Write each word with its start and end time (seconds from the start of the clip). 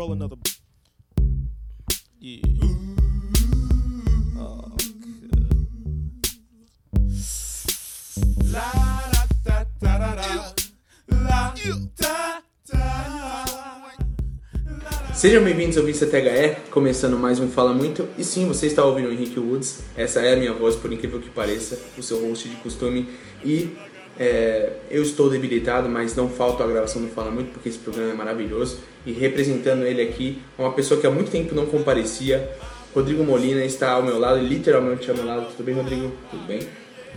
roll 0.00 0.12
another. 0.12 0.36
Yeah. 2.18 2.40
Oh, 4.38 4.72
Sejam 15.12 15.44
bem-vindos 15.44 15.76
ao 15.76 15.84
Vista 15.84 16.06
THE, 16.06 16.70
começando 16.70 17.18
mais 17.18 17.38
um 17.38 17.46
Fala 17.46 17.74
Muito. 17.74 18.08
E 18.16 18.24
sim, 18.24 18.48
você 18.48 18.68
está 18.68 18.82
ouvindo 18.82 19.08
o 19.08 19.12
Henrique 19.12 19.38
Woods. 19.38 19.80
Essa 19.94 20.20
é 20.20 20.32
a 20.32 20.36
minha 20.36 20.54
voz, 20.54 20.76
por 20.76 20.90
incrível 20.90 21.20
que 21.20 21.28
pareça, 21.28 21.78
o 21.98 22.02
seu 22.02 22.26
host 22.26 22.48
de 22.48 22.56
costume. 22.56 23.06
E 23.44 23.76
é, 24.20 24.72
eu 24.90 25.02
estou 25.02 25.30
debilitado, 25.30 25.88
mas 25.88 26.14
não 26.14 26.28
falta 26.28 26.62
a 26.62 26.66
gravação 26.66 27.00
do 27.00 27.08
Fala 27.08 27.30
Muito, 27.30 27.52
porque 27.52 27.70
esse 27.70 27.78
programa 27.78 28.10
é 28.10 28.14
maravilhoso. 28.14 28.80
E 29.06 29.12
representando 29.12 29.86
ele 29.86 30.02
aqui, 30.02 30.42
uma 30.58 30.72
pessoa 30.72 31.00
que 31.00 31.06
há 31.06 31.10
muito 31.10 31.30
tempo 31.30 31.54
não 31.54 31.64
comparecia, 31.64 32.50
Rodrigo 32.94 33.24
Molina 33.24 33.64
está 33.64 33.92
ao 33.92 34.02
meu 34.02 34.18
lado, 34.18 34.38
literalmente 34.38 35.08
ao 35.10 35.16
meu 35.16 35.24
lado. 35.24 35.46
Tudo 35.56 35.64
bem, 35.64 35.74
Rodrigo? 35.74 36.12
Tudo 36.30 36.46
bem? 36.46 36.60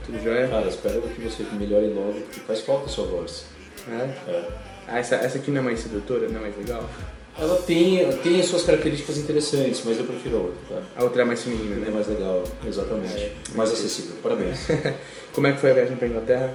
Tudo 0.05 0.23
jóia? 0.23 0.47
Cara, 0.47 0.69
espero 0.69 1.01
que 1.01 1.21
você 1.21 1.43
melhore 1.59 1.87
logo, 1.87 2.13
porque 2.21 2.39
faz 2.39 2.61
falta 2.61 2.85
a 2.85 2.87
sua 2.87 3.05
voz. 3.05 3.47
É? 3.89 4.31
É. 4.31 4.47
Ah, 4.87 4.99
essa, 4.99 5.15
essa 5.15 5.37
aqui 5.39 5.51
não 5.51 5.59
é 5.59 5.63
mais 5.65 5.81
sedutora, 5.81 6.29
não 6.29 6.37
é 6.37 6.43
mais 6.43 6.57
legal? 6.57 6.89
Ela 7.37 7.57
tem, 7.63 8.09
tem 8.17 8.39
as 8.39 8.45
suas 8.45 8.63
características 8.63 9.17
interessantes, 9.17 9.81
mas 9.83 9.97
eu 9.97 10.05
prefiro 10.05 10.37
a 10.37 10.39
outra, 10.39 10.59
tá? 10.69 10.81
A 10.95 11.03
outra 11.03 11.23
é 11.23 11.25
mais 11.25 11.43
feminina, 11.43 11.75
É 11.75 11.79
né? 11.79 11.91
mais 11.91 12.07
legal, 12.07 12.43
exatamente. 12.65 13.31
Mais 13.55 13.71
acessível, 13.73 14.15
parabéns. 14.23 14.67
Como 15.33 15.47
é 15.47 15.51
que 15.51 15.59
foi 15.59 15.71
a 15.71 15.73
viagem 15.73 15.97
para 15.97 16.07
Inglaterra? 16.07 16.53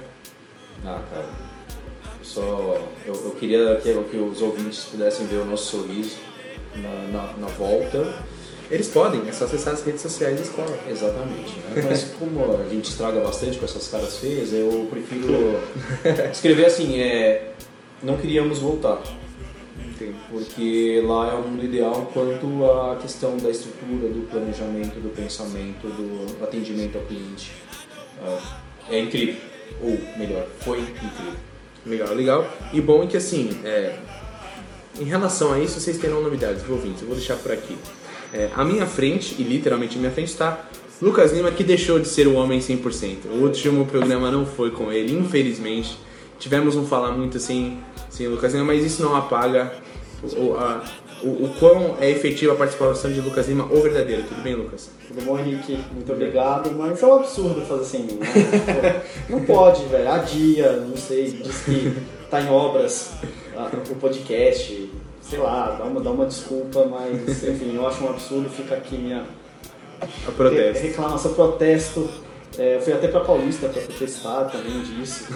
Ah, 0.85 1.01
cara, 1.09 1.25
eu 2.19 2.25
só... 2.25 2.81
Eu, 3.05 3.13
eu 3.13 3.31
queria 3.31 3.75
que, 3.77 3.93
que 3.93 4.17
os 4.17 4.41
ouvintes 4.41 4.85
pudessem 4.85 5.25
ver 5.27 5.37
o 5.37 5.45
nosso 5.45 5.77
sorriso 5.77 6.17
na, 6.75 6.89
na, 7.11 7.33
na 7.37 7.47
volta. 7.47 8.13
Eles 8.71 8.87
podem, 8.87 9.27
é 9.27 9.31
só 9.31 9.45
acessar 9.45 9.73
as 9.73 9.83
redes 9.83 10.01
sociais 10.01 10.35
da 10.35 10.43
escola. 10.43 10.77
Exatamente, 10.87 11.57
né? 11.59 11.83
Mas 11.89 12.03
como 12.19 12.55
a 12.61 12.69
gente 12.69 12.89
estraga 12.89 13.19
bastante 13.19 13.57
com 13.57 13.65
essas 13.65 13.87
caras 13.87 14.17
feias, 14.17 14.53
eu 14.53 14.87
prefiro 14.89 15.59
escrever 16.31 16.65
assim, 16.65 16.99
é... 16.99 17.51
Não 18.03 18.15
queríamos 18.17 18.59
voltar. 18.59 19.01
Entendi. 19.99 20.15
porque 20.31 21.03
lá 21.05 21.29
é 21.29 21.33
o 21.33 21.41
mundo 21.41 21.65
ideal 21.65 22.09
quanto 22.13 22.65
à 22.65 22.95
questão 22.95 23.35
da 23.35 23.49
estrutura, 23.49 24.07
do 24.07 24.25
planejamento, 24.29 24.97
do 24.99 25.09
pensamento, 25.13 25.87
do 25.87 26.41
atendimento 26.41 26.97
ao 26.97 27.03
cliente. 27.03 27.51
Ah, 28.21 28.59
É 28.89 28.99
incrível, 28.99 29.35
ou 29.81 29.97
melhor, 30.17 30.45
foi 30.61 30.79
incrível. 30.79 31.33
Legal, 31.85 32.13
legal. 32.13 32.47
E 32.73 32.81
bom 32.81 33.03
é 33.03 33.07
que 33.07 33.17
assim, 33.17 33.49
é, 33.63 33.95
em 34.99 35.05
relação 35.05 35.53
a 35.53 35.59
isso, 35.59 35.79
vocês 35.79 35.97
terão 35.97 36.21
novidades, 36.21 36.63
ouvintes? 36.69 37.01
Eu 37.01 37.07
vou 37.07 37.15
deixar 37.17 37.35
por 37.37 37.51
aqui. 37.51 37.77
É, 38.33 38.49
à 38.55 38.63
minha 38.63 38.85
frente, 38.85 39.35
e 39.39 39.43
literalmente 39.43 39.95
à 39.95 39.99
minha 39.99 40.11
frente, 40.11 40.27
está 40.27 40.65
Lucas 41.01 41.31
Lima, 41.31 41.49
que 41.51 41.63
deixou 41.63 41.97
de 41.99 42.07
ser 42.07 42.27
o 42.27 42.33
homem 42.35 42.59
100%. 42.59 43.25
O 43.31 43.43
último 43.43 43.85
programa 43.85 44.29
não 44.29 44.45
foi 44.45 44.69
com 44.71 44.91
ele, 44.91 45.13
infelizmente. 45.17 45.97
Tivemos 46.37 46.75
um 46.75 46.85
falar 46.85 47.11
muito 47.13 47.39
sem, 47.39 47.79
sem 48.09 48.27
Lucas 48.27 48.53
Lima, 48.53 48.65
mas 48.65 48.83
isso 48.83 49.01
não 49.01 49.15
apaga 49.15 49.73
o, 50.21 50.53
a- 50.55 50.83
o, 51.23 51.45
o 51.45 51.55
quão 51.59 51.97
é 51.99 52.09
efetiva 52.09 52.53
a 52.53 52.55
participação 52.55 53.11
de 53.11 53.21
Lucas 53.21 53.47
Lima, 53.47 53.65
o 53.65 53.81
verdadeiro. 53.81 54.23
Tudo 54.23 54.41
bem, 54.41 54.55
Lucas? 54.55 54.89
Tudo 55.07 55.25
bom, 55.25 55.37
Henrique? 55.37 55.77
Muito 55.93 56.11
obrigado, 56.11 56.71
mas 56.71 57.01
é 57.01 57.05
um 57.05 57.15
absurdo 57.15 57.61
fazer 57.65 57.85
sem 57.85 58.03
mim, 58.03 58.19
né? 58.19 59.01
Não 59.29 59.43
pode, 59.45 59.85
velho. 59.85 60.09
Adia, 60.09 60.71
não 60.73 60.95
sei, 60.97 61.31
diz 61.31 61.61
que 61.63 61.93
tá 62.29 62.41
em 62.41 62.49
obras 62.49 63.11
ah, 63.55 63.69
o 63.89 63.95
podcast, 63.95 64.89
sei 65.21 65.39
lá, 65.39 65.75
dá 65.77 65.83
uma, 65.85 66.01
dá 66.01 66.11
uma 66.11 66.25
desculpa, 66.25 66.85
mas 66.85 67.43
enfim, 67.43 67.75
eu 67.75 67.87
acho 67.87 68.03
um 68.03 68.09
absurdo, 68.09 68.49
fica 68.49 68.75
aqui 68.75 68.95
minha 68.97 69.25
A 70.27 70.31
protesto. 70.31 70.83
reclamação, 70.83 71.33
protesto. 71.33 72.09
É, 72.57 72.77
eu 72.77 72.81
fui 72.81 72.93
até 72.93 73.07
pra 73.07 73.19
Paulista 73.21 73.69
pra 73.69 73.81
protestar 73.81 74.49
também 74.51 74.81
disso. 74.81 75.27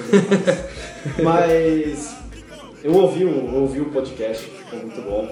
Mas 1.21 2.15
eu 2.83 2.93
ouvi, 2.93 3.21
eu 3.21 3.53
ouvi 3.55 3.81
o 3.81 3.85
podcast, 3.85 4.45
ficou 4.45 4.79
muito 4.79 5.01
bom. 5.01 5.29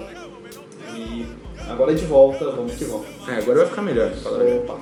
E 1.12 1.26
agora 1.68 1.92
é 1.92 1.94
de 1.94 2.04
volta, 2.06 2.44
vamos 2.50 2.72
que 2.74 2.84
vamos. 2.84 3.06
É, 3.28 3.34
agora 3.36 3.58
vai 3.58 3.66
ficar 3.68 3.82
melhor. 3.82 4.12
a. 4.24 4.28
Opa. 4.28 4.80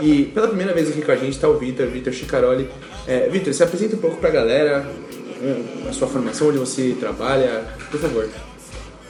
E 0.00 0.24
pela 0.26 0.48
primeira 0.48 0.72
vez 0.72 0.88
aqui 0.88 1.02
com 1.02 1.12
a 1.12 1.16
gente 1.16 1.32
está 1.34 1.48
o 1.48 1.58
Vitor, 1.58 1.86
Vitor 1.88 2.12
Chicaroli. 2.12 2.68
É, 3.06 3.28
Vitor, 3.28 3.52
se 3.52 3.62
apresenta 3.62 3.96
um 3.96 3.98
pouco 3.98 4.16
pra 4.16 4.30
galera, 4.30 4.86
um, 5.42 5.88
a 5.88 5.92
sua 5.92 6.08
formação, 6.08 6.48
onde 6.48 6.58
você 6.58 6.96
trabalha, 6.98 7.64
por 7.90 8.00
favor. 8.00 8.28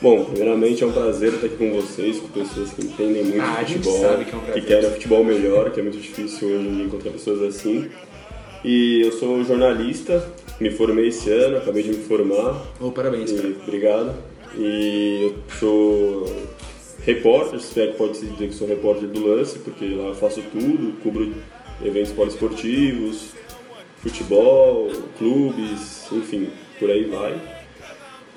Bom, 0.03 0.25
primeiramente 0.25 0.83
é 0.83 0.87
um 0.87 0.93
prazer 0.93 1.35
estar 1.35 1.47
aqui 1.47 1.57
com 1.57 1.73
vocês, 1.81 2.19
com 2.19 2.29
pessoas 2.29 2.71
que 2.71 2.83
entendem 2.87 3.23
muito 3.23 3.41
Ah, 3.43 3.61
a 3.61 3.67
futebol, 3.67 4.01
que 4.25 4.33
é 4.33 4.37
um 4.37 4.41
prazer. 4.41 4.65
querem 4.65 4.91
futebol 4.93 5.25
melhor, 5.25 5.71
que 5.71 5.79
é 5.81 5.83
muito 5.83 5.99
difícil 5.99 6.49
hoje 6.49 6.69
em 6.69 6.75
dia 6.75 6.85
encontrar 6.87 7.11
pessoas 7.13 7.43
assim. 7.43 7.89
E 8.65 9.03
eu 9.03 9.13
sou 9.13 9.45
jornalista, 9.45 10.25
me 10.59 10.71
formei 10.71 11.09
esse 11.09 11.31
ano, 11.31 11.59
acabei 11.59 11.83
de 11.83 11.91
me 11.91 12.03
formar. 12.05 12.63
Oh, 12.81 12.91
parabéns. 12.91 13.31
E, 13.31 13.57
obrigado. 13.67 14.15
E 14.57 15.21
eu 15.31 15.35
sou 15.59 16.47
repórter, 17.05 17.61
se 17.61 17.81
é 17.81 17.87
que 17.89 17.97
pode 17.97 18.17
se 18.17 18.27
dizer 18.27 18.49
que 18.49 18.55
sou 18.55 18.67
repórter 18.69 19.09
do 19.09 19.27
lance, 19.27 19.59
porque 19.61 19.87
lá 19.87 20.09
eu 20.09 20.15
faço 20.15 20.43
tudo, 20.53 20.93
cubro 21.03 21.33
eventos 21.85 22.13
poliesportivos, 22.13 23.31
futebol, 24.03 24.91
clubes, 25.19 26.09
enfim, 26.13 26.49
por 26.79 26.91
aí 26.91 27.05
vai. 27.05 27.41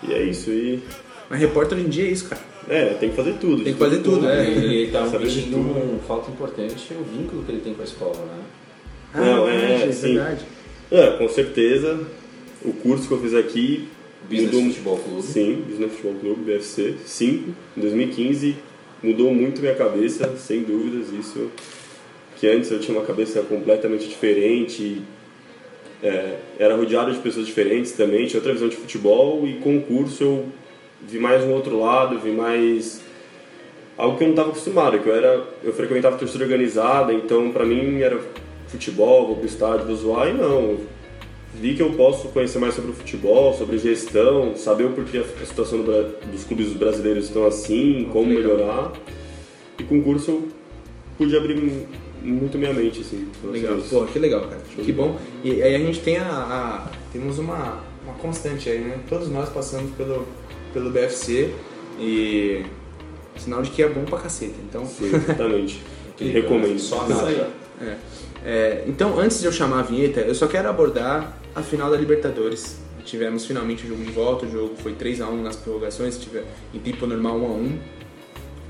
E 0.07 0.13
é 0.13 0.23
isso. 0.23 0.49
E 0.51 0.81
Mas 1.29 1.39
repórter 1.39 1.77
hoje 1.77 1.87
em 1.87 1.89
dia 1.89 2.05
é 2.05 2.11
isso, 2.11 2.29
cara. 2.29 2.41
é, 2.69 2.85
tem 2.93 3.09
que 3.09 3.15
fazer 3.15 3.33
tudo. 3.33 3.63
Tem 3.63 3.73
que 3.73 3.79
fazer 3.79 3.97
tudo, 4.01 4.29
é. 4.29 4.47
Ele 4.49 4.83
está 4.85 5.05
Saber 5.09 5.27
de 5.27 5.39
omitindo 5.39 5.57
tudo. 5.57 5.95
um 5.95 5.99
fato 6.07 6.31
importante, 6.31 6.93
o 6.93 7.03
vínculo 7.03 7.43
que 7.43 7.51
ele 7.51 7.61
tem 7.61 7.73
com 7.73 7.81
a 7.81 7.85
escola, 7.85 8.15
né? 8.15 8.43
Não, 9.15 9.47
é, 9.47 9.57
verdade, 9.67 9.93
sim. 9.93 10.15
verdade. 10.15 10.45
É, 10.91 11.07
com 11.17 11.27
certeza. 11.29 11.99
O 12.63 12.71
curso 12.73 13.07
que 13.07 13.13
eu 13.13 13.21
fiz 13.21 13.33
aqui. 13.35 13.89
Business 14.29 14.51
mudou- 14.53 14.69
Futebol 14.69 14.97
Clube. 14.97 15.21
Sim, 15.23 15.63
Business 15.67 15.91
Futebol 15.91 16.15
Clube, 16.19 16.41
BFC 16.51 16.95
5, 17.05 17.49
em 17.77 17.81
2015. 17.81 18.55
Mudou 19.01 19.33
muito 19.33 19.59
minha 19.61 19.75
cabeça, 19.75 20.35
sem 20.37 20.61
dúvidas. 20.63 21.07
Isso. 21.11 21.51
Que 22.37 22.47
antes 22.47 22.71
eu 22.71 22.79
tinha 22.79 22.97
uma 22.97 23.05
cabeça 23.05 23.41
completamente 23.41 24.07
diferente. 24.07 25.01
é, 26.01 26.37
era 26.59 26.75
rodeado 26.75 27.13
de 27.13 27.19
pessoas 27.19 27.45
diferentes 27.47 27.93
também, 27.93 28.25
tinha 28.25 28.37
outra 28.37 28.51
visão 28.51 28.67
de 28.67 28.75
futebol. 28.75 29.47
E 29.47 29.53
com 29.59 29.77
o 29.77 29.81
curso 29.81 30.21
eu 30.23 30.45
vi 31.07 31.17
mais 31.17 31.43
um 31.45 31.51
outro 31.53 31.79
lado, 31.79 32.19
vi 32.19 32.31
mais 32.31 33.01
algo 33.97 34.17
que 34.17 34.23
eu 34.23 34.27
não 34.27 34.33
estava 34.33 34.49
acostumado, 34.49 34.99
que 34.99 35.07
eu 35.07 35.15
era 35.15 35.41
eu 35.63 35.71
frequentava 35.71 36.17
torcida 36.17 36.43
organizada, 36.43 37.13
então 37.13 37.51
para 37.51 37.65
mim 37.65 38.01
era 38.01 38.19
futebol, 38.67 39.27
vou 39.27 39.35
pro 39.37 39.45
estádio, 39.45 39.85
vou 39.85 39.95
zoar, 39.95 40.27
e 40.29 40.33
não. 40.33 40.77
Vi 41.55 41.75
que 41.75 41.81
eu 41.81 41.91
posso 41.93 42.29
conhecer 42.29 42.57
mais 42.59 42.73
sobre 42.73 42.91
o 42.91 42.93
futebol, 42.93 43.53
sobre 43.53 43.77
gestão, 43.77 44.55
saber 44.55 44.85
o 44.85 44.89
porquê 44.91 45.19
a 45.19 45.45
situação 45.45 45.81
do 45.83 46.15
dos 46.31 46.43
clubes 46.43 46.73
brasileiros 46.73 47.25
estão 47.25 47.45
assim, 47.45 48.09
como 48.11 48.29
Legal. 48.29 48.55
melhorar. 48.57 48.93
E 49.79 49.83
com 49.83 49.99
o 49.99 50.03
curso 50.03 50.31
eu 50.31 50.47
pude 51.17 51.35
abrir 51.37 51.55
mu- 51.55 51.87
muito 52.23 52.57
minha 52.57 52.73
mente, 52.73 53.01
assim. 53.01 53.27
Legal, 53.43 53.77
pô, 53.89 54.03
que 54.05 54.17
legal, 54.17 54.41
cara. 54.41 54.61
Que 54.83 54.91
bom. 54.91 55.17
E 55.43 55.61
aí 55.61 55.75
a 55.75 55.79
gente 55.79 55.99
tem 55.99 56.17
a. 56.17 56.25
a- 56.27 56.91
temos 57.11 57.37
uma, 57.37 57.83
uma 58.03 58.13
constante 58.19 58.69
aí, 58.69 58.79
né? 58.79 58.97
Todos 59.07 59.29
nós 59.29 59.49
passamos 59.49 59.91
pelo, 59.95 60.25
pelo 60.73 60.89
BFC 60.89 61.51
e. 61.99 62.63
Sinal 63.37 63.61
de 63.63 63.69
que 63.71 63.81
é 63.83 63.89
bom 63.89 64.03
pra 64.05 64.19
caceta. 64.19 64.55
Então. 64.67 64.85
Sim, 64.85 65.11
exatamente. 65.13 65.81
Recomendo. 66.19 66.79
Só 66.79 67.05
Isso 67.07 67.25
aí. 67.25 67.37
nada. 67.37 67.49
É. 67.81 67.95
É, 68.45 68.83
então, 68.87 69.17
antes 69.19 69.39
de 69.39 69.45
eu 69.45 69.51
chamar 69.51 69.79
a 69.79 69.83
vinheta, 69.83 70.19
eu 70.21 70.35
só 70.35 70.47
quero 70.47 70.69
abordar 70.69 71.37
a 71.55 71.61
final 71.61 71.89
da 71.91 71.97
Libertadores. 71.97 72.77
Tivemos 73.05 73.45
finalmente 73.45 73.83
o 73.85 73.87
jogo 73.89 74.03
de 74.03 74.11
volta, 74.11 74.45
o 74.45 74.49
jogo 74.51 74.75
foi 74.77 74.93
3x1 74.93 75.41
nas 75.41 75.55
prorrogações, 75.57 76.17
tive 76.17 76.41
em 76.73 76.79
tempo 76.79 77.05
normal 77.05 77.37
1x1. 77.39 77.77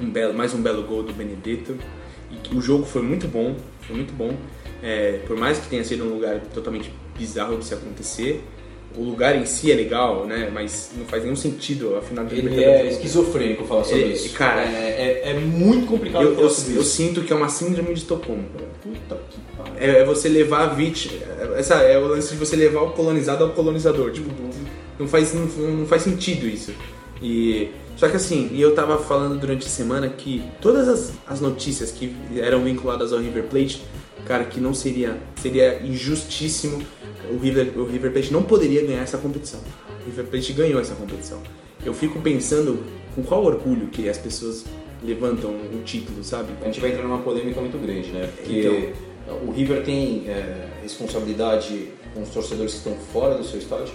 Um 0.01 0.09
belo, 0.09 0.33
mais 0.33 0.53
um 0.56 0.62
belo 0.62 0.83
gol 0.83 1.03
do 1.03 1.13
Benedetto. 1.13 1.77
E 2.51 2.56
o 2.56 2.59
jogo 2.62 2.83
foi 2.83 3.03
muito 3.03 3.27
bom, 3.27 3.56
foi 3.81 3.95
muito 3.95 4.12
bom. 4.13 4.35
É, 4.81 5.19
por 5.27 5.38
mais 5.38 5.59
que 5.59 5.68
tenha 5.69 5.83
sido 5.83 6.03
um 6.03 6.09
lugar 6.15 6.39
totalmente 6.53 6.91
bizarro 7.18 7.57
de 7.57 7.63
se 7.65 7.75
acontecer, 7.75 8.44
o 8.97 9.03
lugar 9.03 9.36
em 9.36 9.45
si 9.45 9.71
é 9.71 9.75
legal, 9.75 10.25
né? 10.25 10.50
Mas 10.51 10.91
não 10.97 11.06
faz 11.06 11.24
nenhum 11.24 11.36
sentido 11.36 11.95
a 11.95 12.01
final 12.01 12.25
de 12.25 12.36
Ele 12.36 12.63
é 12.63 12.88
esquizofrênico 12.88 13.65
falar 13.65 13.83
sobre 13.83 14.01
Ele- 14.01 14.13
isso. 14.13 14.33
cara, 14.36 14.62
é, 14.63 15.21
é, 15.25 15.29
é 15.29 15.33
muito 15.36 15.86
complicado 15.86 16.24
Eu, 16.24 16.29
eu, 16.31 16.36
falar 16.38 16.50
sobre 16.50 16.75
eu 16.75 16.81
isso. 16.81 16.89
sinto 16.89 17.21
que 17.21 17.31
é 17.31 17.36
uma 17.36 17.50
síndrome 17.50 17.94
de 17.94 18.00
Estocolmo. 18.01 18.45
Puta. 18.81 19.21
É, 19.79 19.99
é 19.99 20.05
você 20.05 20.29
levar 20.29 20.63
a 20.63 20.67
vítima. 20.67 21.13
Essa 21.57 21.75
é 21.75 21.97
o 21.97 22.07
lance 22.07 22.33
de 22.33 22.39
você 22.39 22.55
levar 22.55 22.81
o 22.81 22.91
colonizado 22.91 23.43
ao 23.43 23.51
colonizador. 23.51 24.11
Tipo, 24.11 24.29
não 24.99 25.07
faz, 25.07 25.33
não, 25.33 25.45
não 25.45 25.85
faz 25.85 26.03
sentido 26.03 26.47
isso. 26.47 26.73
E. 27.21 27.69
Só 27.95 28.09
que 28.09 28.15
assim, 28.15 28.49
e 28.51 28.59
eu 28.59 28.73
tava 28.73 28.97
falando 28.97 29.39
durante 29.39 29.67
a 29.67 29.69
semana 29.69 30.09
que 30.09 30.43
todas 30.59 30.87
as, 30.89 31.13
as 31.27 31.39
notícias 31.39 31.91
que 31.91 32.13
eram 32.37 32.63
vinculadas 32.63 33.13
ao 33.13 33.19
River 33.19 33.43
Plate, 33.43 33.83
cara, 34.25 34.45
que 34.45 34.59
não 34.59 34.73
seria. 34.73 35.17
Seria 35.41 35.81
injustíssimo. 35.83 36.81
O 37.31 37.37
River, 37.37 37.71
o 37.77 37.85
River 37.85 38.11
Plate 38.11 38.33
não 38.33 38.43
poderia 38.43 38.85
ganhar 38.85 39.03
essa 39.03 39.17
competição. 39.17 39.59
O 40.01 40.05
River 40.05 40.25
Plate 40.25 40.53
ganhou 40.53 40.81
essa 40.81 40.95
competição. 40.95 41.41
eu 41.85 41.93
fico 41.93 42.19
pensando 42.19 42.79
com 43.15 43.23
qual 43.23 43.43
orgulho 43.45 43.87
que 43.87 44.09
as 44.09 44.17
pessoas 44.17 44.65
levantam 45.03 45.51
o 45.51 45.81
título, 45.83 46.23
sabe? 46.23 46.49
A 46.61 46.65
gente 46.65 46.79
vai 46.79 46.91
entrar 46.91 47.03
numa 47.03 47.19
polêmica 47.19 47.59
muito 47.59 47.77
grande, 47.77 48.09
né? 48.11 48.29
Porque 48.35 48.59
Então. 48.59 49.12
O 49.27 49.51
River 49.51 49.83
tem 49.83 50.23
é, 50.27 50.67
responsabilidade 50.81 51.89
com 52.13 52.21
os 52.21 52.29
torcedores 52.29 52.73
que 52.73 52.77
estão 52.77 52.93
fora 53.11 53.35
do 53.35 53.43
seu 53.43 53.59
estádio 53.59 53.93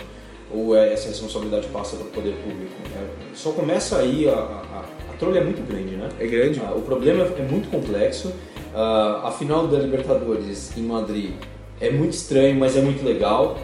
ou 0.50 0.76
é- 0.76 0.92
essa 0.92 1.08
responsabilidade 1.08 1.66
passa 1.68 1.96
para 1.96 2.06
o 2.06 2.10
poder 2.10 2.34
público? 2.36 2.72
É, 2.96 3.06
só 3.34 3.52
começa 3.52 3.98
aí, 3.98 4.28
a, 4.28 4.32
a, 4.32 4.84
a 5.10 5.16
trolha 5.18 5.40
é 5.40 5.44
muito 5.44 5.66
grande, 5.66 5.96
né? 5.96 6.08
É 6.18 6.26
grande. 6.26 6.60
Ah, 6.64 6.72
o 6.74 6.82
problema 6.82 7.24
é 7.24 7.42
muito 7.42 7.70
complexo. 7.70 8.32
Ah, 8.74 9.22
a 9.24 9.30
final 9.30 9.66
da 9.66 9.78
Libertadores 9.78 10.76
em 10.76 10.82
Madrid 10.82 11.32
é 11.80 11.90
muito 11.90 12.14
estranho, 12.14 12.58
mas 12.58 12.76
é 12.76 12.80
muito 12.80 13.04
legal. 13.04 13.58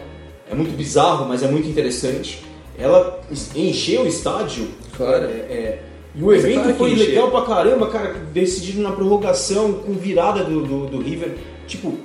É 0.49 0.53
muito 0.53 0.75
bizarro, 0.77 1.27
mas 1.27 1.41
é 1.41 1.47
muito 1.47 1.67
interessante. 1.67 2.45
Ela 2.77 3.19
encheu 3.55 4.03
o 4.03 4.07
estádio. 4.07 4.67
Claro. 4.95 5.25
É, 5.25 5.27
é, 5.27 5.83
e 6.13 6.23
o 6.23 6.31
é 6.31 6.37
evento 6.37 6.73
foi 6.75 6.93
legal 6.93 7.31
pra 7.31 7.41
caramba, 7.41 7.87
cara. 7.87 8.13
Decidido 8.31 8.81
na 8.81 8.91
prorrogação, 8.91 9.73
com 9.73 9.93
virada 9.93 10.43
do, 10.43 10.61
do, 10.61 10.85
do 10.85 11.01
River. 11.01 11.35
Tipo, 11.67 11.97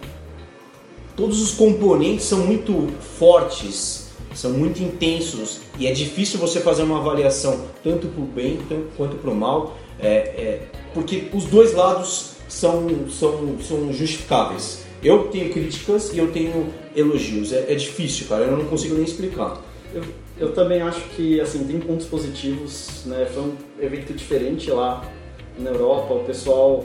todos 1.16 1.40
os 1.40 1.52
componentes 1.52 2.24
são 2.24 2.40
muito 2.40 2.88
fortes, 3.18 4.10
são 4.34 4.52
muito 4.52 4.82
intensos 4.82 5.60
e 5.78 5.86
é 5.86 5.92
difícil 5.92 6.38
você 6.38 6.60
fazer 6.60 6.82
uma 6.82 6.98
avaliação 6.98 7.66
tanto 7.82 8.06
para 8.08 8.22
o 8.22 8.26
bem 8.26 8.58
tanto 8.68 8.88
quanto 8.96 9.16
para 9.16 9.30
o 9.30 9.34
mal, 9.34 9.76
é, 9.98 10.08
é, 10.08 10.62
porque 10.94 11.28
os 11.32 11.44
dois 11.44 11.74
lados 11.74 12.32
são, 12.48 13.08
são, 13.08 13.58
são 13.60 13.92
justificáveis. 13.92 14.84
Eu 15.02 15.28
tenho 15.28 15.50
críticas 15.50 16.12
e 16.12 16.18
eu 16.18 16.30
tenho 16.30 16.68
elogios. 16.94 17.52
É, 17.52 17.72
é 17.72 17.74
difícil, 17.74 18.26
cara. 18.26 18.44
Eu 18.44 18.56
não 18.56 18.66
consigo 18.66 18.94
nem 18.94 19.04
explicar. 19.04 19.62
Eu, 19.94 20.02
eu 20.38 20.52
também 20.52 20.82
acho 20.82 21.00
que 21.16 21.40
assim 21.40 21.64
tem 21.64 21.80
pontos 21.80 22.06
positivos, 22.06 23.04
né? 23.06 23.26
Foi 23.32 23.42
um 23.42 23.54
evento 23.80 24.12
diferente 24.12 24.70
lá 24.70 25.10
na 25.58 25.70
Europa, 25.70 26.14
o 26.14 26.24
pessoal 26.24 26.84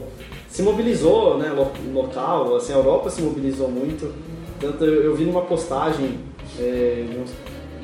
se 0.56 0.62
mobilizou, 0.64 1.38
né? 1.38 1.50
lo- 1.52 1.72
Local, 1.94 2.56
assim, 2.56 2.72
a 2.72 2.78
Europa 2.78 3.10
se 3.10 3.22
mobilizou 3.22 3.68
muito. 3.70 4.14
Tanto 4.60 4.86
eu, 4.86 5.04
eu 5.04 5.16
vi 5.16 5.26
numa 5.26 5.42
postagem 5.42 6.18
é, 6.58 7.04
num 7.14 7.26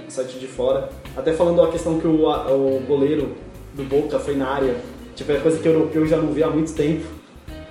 site 0.09 0.39
de 0.39 0.47
fora, 0.47 0.89
até 1.17 1.33
falando 1.33 1.61
a 1.61 1.67
questão 1.69 1.99
que 1.99 2.07
o, 2.07 2.29
a- 2.29 2.47
o 2.51 2.81
goleiro 2.87 3.33
do 3.75 3.83
Boca 3.83 4.17
foi 4.19 4.35
na 4.35 4.47
área, 4.47 4.75
tipo 5.15 5.31
é 5.33 5.35
coisa 5.39 5.59
que 5.59 5.67
o 5.67 5.71
europeu 5.73 6.05
já 6.05 6.15
não 6.17 6.31
vê 6.31 6.43
há 6.43 6.49
muito 6.49 6.73
tempo. 6.73 7.03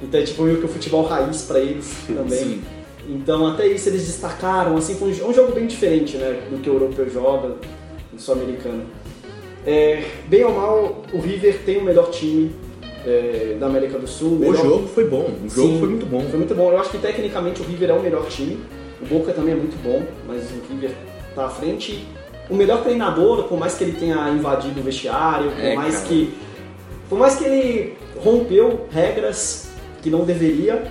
Então 0.03 0.21
é 0.21 0.23
tipo 0.23 0.43
meio 0.43 0.59
que 0.59 0.67
o 0.67 0.69
futebol 0.69 1.03
raiz 1.05 1.43
pra 1.43 1.59
eles 1.61 1.95
também. 2.07 2.39
Sim. 2.39 2.63
Então 3.09 3.47
até 3.47 3.67
isso 3.67 3.89
eles 3.89 4.07
destacaram, 4.07 4.77
assim, 4.77 4.95
foi 4.97 5.09
um 5.09 5.29
um 5.31 5.33
jogo 5.33 5.53
bem 5.53 5.67
diferente, 5.67 6.19
né, 6.19 6.43
do 6.51 6.59
que 6.59 6.69
o 6.69 6.75
europeu 6.75 7.09
joga, 7.09 7.57
do 8.13 8.21
sul-americano. 8.21 8.83
É, 9.67 10.05
bem 10.29 10.45
ou 10.45 10.55
mal, 10.55 11.03
o 11.13 11.19
River 11.19 11.61
tem 11.65 11.79
o 11.79 11.85
melhor 11.85 12.11
time 12.11 12.51
é, 13.07 13.57
da 13.59 13.67
América 13.67 13.99
do 13.99 14.07
Sul. 14.07 14.35
O 14.37 14.39
melhor- 14.39 14.57
jogo 14.65 14.89
foi 14.89 15.09
bom, 15.09 15.31
o 15.45 15.49
jogo 15.49 15.69
Sim, 15.75 15.79
foi 15.79 15.89
muito 15.89 16.07
bom. 16.07 16.21
Foi 16.29 16.39
muito 16.39 16.55
bom. 16.55 16.71
Eu 16.71 16.79
acho 16.79 16.91
que 16.91 16.99
tecnicamente 16.99 17.61
o 17.61 17.65
River 17.65 17.91
é 17.91 17.93
o 17.95 18.01
melhor 18.03 18.27
time. 18.29 18.59
O 19.01 19.07
Boca 19.07 19.33
também 19.33 19.55
é 19.55 19.57
muito 19.57 19.77
bom, 19.83 20.03
mas 20.27 20.43
o 20.51 20.73
River 20.73 20.91
tá 21.35 21.47
à 21.47 21.49
frente. 21.49 22.07
O 22.51 22.55
melhor 22.55 22.83
treinador, 22.83 23.45
por 23.45 23.59
mais 23.59 23.75
que 23.75 23.85
ele 23.85 23.93
tenha 23.93 24.29
invadido 24.31 24.81
o 24.81 24.83
vestiário, 24.83 25.51
por 25.53 25.65
É, 25.65 25.75
mais 25.75 25.97
cara. 25.97 26.07
que 26.09 26.35
por 27.09 27.19
mais 27.19 27.37
que 27.37 27.45
ele 27.45 27.95
rompeu 28.23 28.87
regras 28.91 29.71
que 30.03 30.11
não 30.11 30.25
deveria 30.25 30.85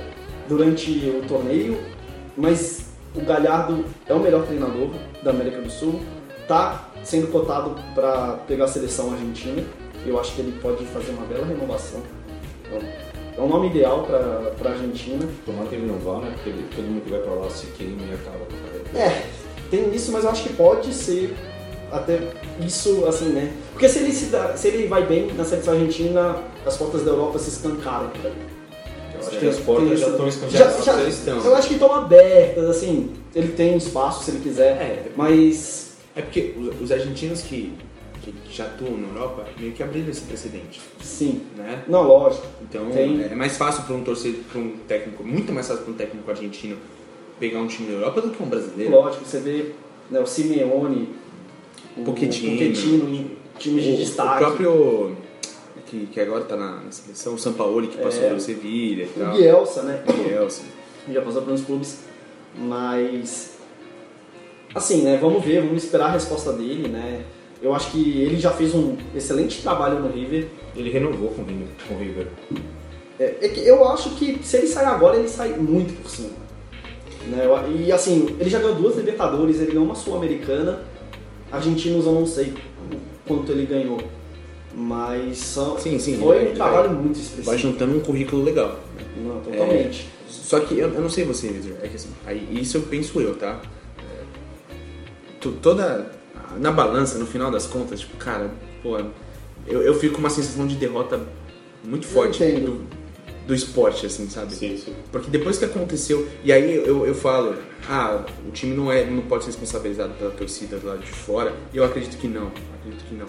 durante 0.47 0.91
o 0.91 1.21
torneio, 1.27 1.77
mas 2.35 2.87
o 3.15 3.21
Galhardo 3.21 3.85
é 4.07 4.13
o 4.13 4.19
melhor 4.19 4.43
treinador 4.45 4.89
da 5.23 5.31
América 5.31 5.61
do 5.61 5.69
Sul, 5.69 5.99
tá 6.47 6.89
sendo 7.03 7.27
cotado 7.27 7.75
para 7.95 8.39
pegar 8.47 8.65
a 8.65 8.67
seleção 8.67 9.11
argentina. 9.13 9.63
Eu 10.05 10.19
acho 10.19 10.33
que 10.35 10.41
ele 10.41 10.57
pode 10.61 10.85
fazer 10.85 11.11
uma 11.11 11.25
bela 11.25 11.45
renovação. 11.45 12.01
Então, 12.65 12.79
é 13.37 13.41
um 13.41 13.47
nome 13.47 13.67
ideal 13.67 14.03
para 14.03 14.69
a 14.69 14.73
Argentina. 14.73 15.25
Tomara 15.45 15.67
que 15.67 15.75
ele 15.75 15.85
não 15.87 15.97
vá, 15.99 16.19
né? 16.19 16.31
Porque 16.35 16.49
ele- 16.49 16.65
todo 16.75 16.85
mundo 16.85 17.03
que 17.03 17.09
vai 17.11 17.19
pra 17.19 17.33
lá 17.33 17.49
se 17.49 17.67
queima 17.67 18.01
e 18.09 18.13
acaba 18.13 18.37
com 18.45 18.97
a. 18.97 19.01
É, 19.01 19.25
tem 19.69 19.93
isso, 19.93 20.11
mas 20.11 20.23
eu 20.23 20.29
acho 20.29 20.43
que 20.43 20.53
pode 20.53 20.93
ser 20.93 21.35
até 21.91 22.19
isso, 22.65 23.05
assim, 23.07 23.29
né? 23.29 23.51
Porque 23.71 23.87
se 23.89 23.99
ele, 23.99 24.11
se, 24.13 24.25
dá- 24.25 24.55
se 24.55 24.67
ele 24.67 24.87
vai 24.87 25.05
bem 25.05 25.31
na 25.33 25.43
seleção 25.43 25.73
argentina, 25.73 26.37
as 26.65 26.77
portas 26.77 27.03
da 27.03 27.11
Europa 27.11 27.39
se 27.39 27.49
escancaram 27.49 28.09
pra 28.09 28.29
ele. 28.29 28.39
Eu 29.13 29.27
acho 29.27 29.37
que 29.39 29.47
as 29.47 29.57
portas 29.59 29.99
já 29.99 30.07
estão 30.07 30.29
já, 30.49 30.69
já 30.81 31.03
estão. 31.03 31.37
eu 31.45 31.55
acho 31.55 31.67
que 31.67 31.73
estão 31.73 31.93
abertas, 31.93 32.69
assim, 32.69 33.11
ele 33.35 33.49
tem 33.49 33.75
espaço 33.75 34.23
se 34.23 34.31
ele 34.31 34.39
quiser, 34.39 34.71
É. 34.77 35.05
mas 35.15 35.87
É 36.15 36.21
porque 36.21 36.53
os 36.81 36.91
argentinos 36.91 37.41
que, 37.41 37.73
que 38.31 38.55
já 38.55 38.65
atuam 38.65 38.97
na 38.97 39.07
Europa 39.07 39.45
meio 39.59 39.71
que 39.73 39.81
abriram 39.83 40.09
esse 40.09 40.21
precedente, 40.21 40.81
sim. 41.01 41.41
né? 41.57 41.83
Não, 41.87 42.03
lógico. 42.03 42.45
Então 42.61 42.89
Tem. 42.91 43.23
é 43.23 43.35
mais 43.35 43.57
fácil 43.57 43.83
para 43.83 43.95
um 43.95 44.03
torcedor, 44.03 44.41
para 44.51 44.59
um 44.61 44.77
técnico, 44.87 45.23
muito 45.23 45.51
mais 45.51 45.67
fácil 45.67 45.83
para 45.83 45.93
um 45.93 45.97
técnico 45.97 46.29
argentino 46.29 46.77
pegar 47.39 47.59
um 47.59 47.67
time 47.67 47.87
da 47.87 47.93
Europa 47.93 48.21
do 48.21 48.29
que 48.31 48.41
um 48.43 48.47
brasileiro. 48.47 48.91
Lógico, 48.91 49.23
você 49.25 49.39
vê 49.39 49.71
né, 50.11 50.19
o 50.19 50.25
Simeone, 50.25 51.09
o 51.97 52.03
Pochettino. 52.03 52.51
Pochettino 52.57 53.09
em 53.15 53.37
times 53.57 53.83
de 53.83 53.91
O, 53.91 53.93
o 53.93 53.97
destaque. 53.97 54.37
próprio 54.39 55.15
que, 55.85 56.05
que 56.07 56.19
agora 56.19 56.43
tá 56.45 56.55
na, 56.55 56.81
na 56.81 56.91
seleção, 56.91 57.33
o 57.33 57.37
Sampaoli 57.39 57.87
que 57.87 57.97
passou 57.97 58.23
É. 58.23 58.27
pelo 58.27 58.39
Sevilha 58.39 59.03
e 59.03 59.07
tal. 59.07 59.33
O 59.33 59.37
Bielsa, 59.37 59.83
né? 59.83 60.03
Bielsa. 60.23 60.61
já 61.11 61.21
passou 61.21 61.41
por 61.41 61.53
uns 61.53 61.61
clubes, 61.61 61.99
mas 62.55 63.57
assim, 64.75 65.01
né? 65.01 65.17
Vamos 65.19 65.43
ver, 65.43 65.61
vamos 65.61 65.83
esperar 65.83 66.07
a 66.07 66.11
resposta 66.11 66.53
dele, 66.53 66.87
né? 66.89 67.23
Eu 67.61 67.73
acho 67.73 67.91
que 67.91 68.21
ele 68.21 68.37
já 68.39 68.51
fez 68.51 68.73
um 68.73 68.95
excelente 69.15 69.61
trabalho 69.61 69.99
no 69.99 70.09
River. 70.11 70.47
Ele 70.75 70.89
renovou 70.89 71.29
com 71.31 71.41
o 71.41 71.45
River. 71.45 71.67
Com 71.87 71.93
o 71.93 71.97
River. 71.99 72.27
É, 73.19 73.35
é 73.41 73.49
que 73.49 73.59
eu 73.67 73.85
acho 73.89 74.11
que 74.11 74.39
se 74.43 74.57
ele 74.57 74.67
sair 74.67 74.85
agora, 74.85 75.17
ele 75.17 75.27
sai 75.27 75.49
muito 75.49 75.93
por 76.01 76.09
cima. 76.09 76.29
Né? 77.27 77.43
E 77.85 77.91
assim, 77.91 78.35
ele 78.39 78.49
já 78.49 78.59
ganhou 78.59 78.75
duas 78.75 78.95
Libertadores, 78.95 79.57
ele 79.59 79.71
ganhou 79.71 79.83
uma 79.85 79.95
Sul-Americana. 79.95 80.83
Argentinos 81.51 82.05
eu 82.05 82.13
não 82.13 82.25
sei 82.25 82.53
quanto 83.27 83.51
ele 83.51 83.65
ganhou. 83.65 83.99
Mas 84.73 85.39
são, 85.39 85.77
Sim, 85.79 85.99
sim, 85.99 86.17
foi 86.17 86.35
ele 86.37 86.43
um 86.45 86.47
vai- 86.49 86.55
trabalho 86.55 86.91
muito 86.91 87.15
Vai 87.15 87.23
específico. 87.23 87.57
juntando 87.57 87.97
um 87.97 87.99
currículo 87.99 88.43
legal. 88.43 88.79
Não, 89.17 89.41
totalmente. 89.41 90.07
Só 90.29 90.59
que 90.61 90.77
eu, 90.77 90.87
eu 90.93 91.01
não 91.01 91.09
sei 91.09 91.25
você, 91.25 91.47
Vitor, 91.49 91.77
é 91.83 91.87
que 91.87 91.95
assim, 91.95 92.09
aí, 92.25 92.47
isso 92.51 92.77
eu 92.77 92.83
penso 92.83 93.19
eu, 93.19 93.35
tá? 93.35 93.59
É, 93.97 94.23
to- 95.41 95.53
toda. 95.61 96.11
Na 96.57 96.71
balança, 96.71 97.17
no 97.17 97.25
final 97.25 97.51
das 97.51 97.67
contas, 97.67 97.99
tipo, 97.99 98.17
cara, 98.17 98.49
pô, 98.81 98.97
eu, 99.67 99.81
eu 99.81 99.93
fico 99.99 100.15
com 100.15 100.19
uma 100.19 100.29
sensação 100.29 100.65
de 100.65 100.75
derrota 100.75 101.21
muito 101.83 102.07
forte 102.07 102.43
do, 102.43 102.85
do 103.47 103.53
esporte, 103.53 104.05
assim, 104.05 104.29
sabe? 104.29 104.53
Sim, 104.53 104.77
sim. 104.77 104.93
Porque 105.11 105.29
depois 105.29 105.57
que 105.57 105.65
aconteceu, 105.65 106.27
e 106.43 106.51
aí 106.51 106.75
eu, 106.75 107.05
eu 107.05 107.15
falo, 107.15 107.55
ah, 107.87 108.25
o 108.47 108.51
time 108.51 108.75
não, 108.75 108.91
é, 108.91 109.05
não 109.05 109.23
pode 109.23 109.43
ser 109.43 109.51
responsabilizado 109.51 110.13
pela 110.13 110.31
torcida 110.31 110.77
do 110.77 110.87
lado 110.87 110.99
de 110.99 111.11
fora, 111.11 111.53
e 111.73 111.77
eu 111.77 111.83
acredito 111.83 112.17
que 112.17 112.27
não, 112.27 112.51
acredito 112.79 113.05
que 113.07 113.15
não. 113.15 113.27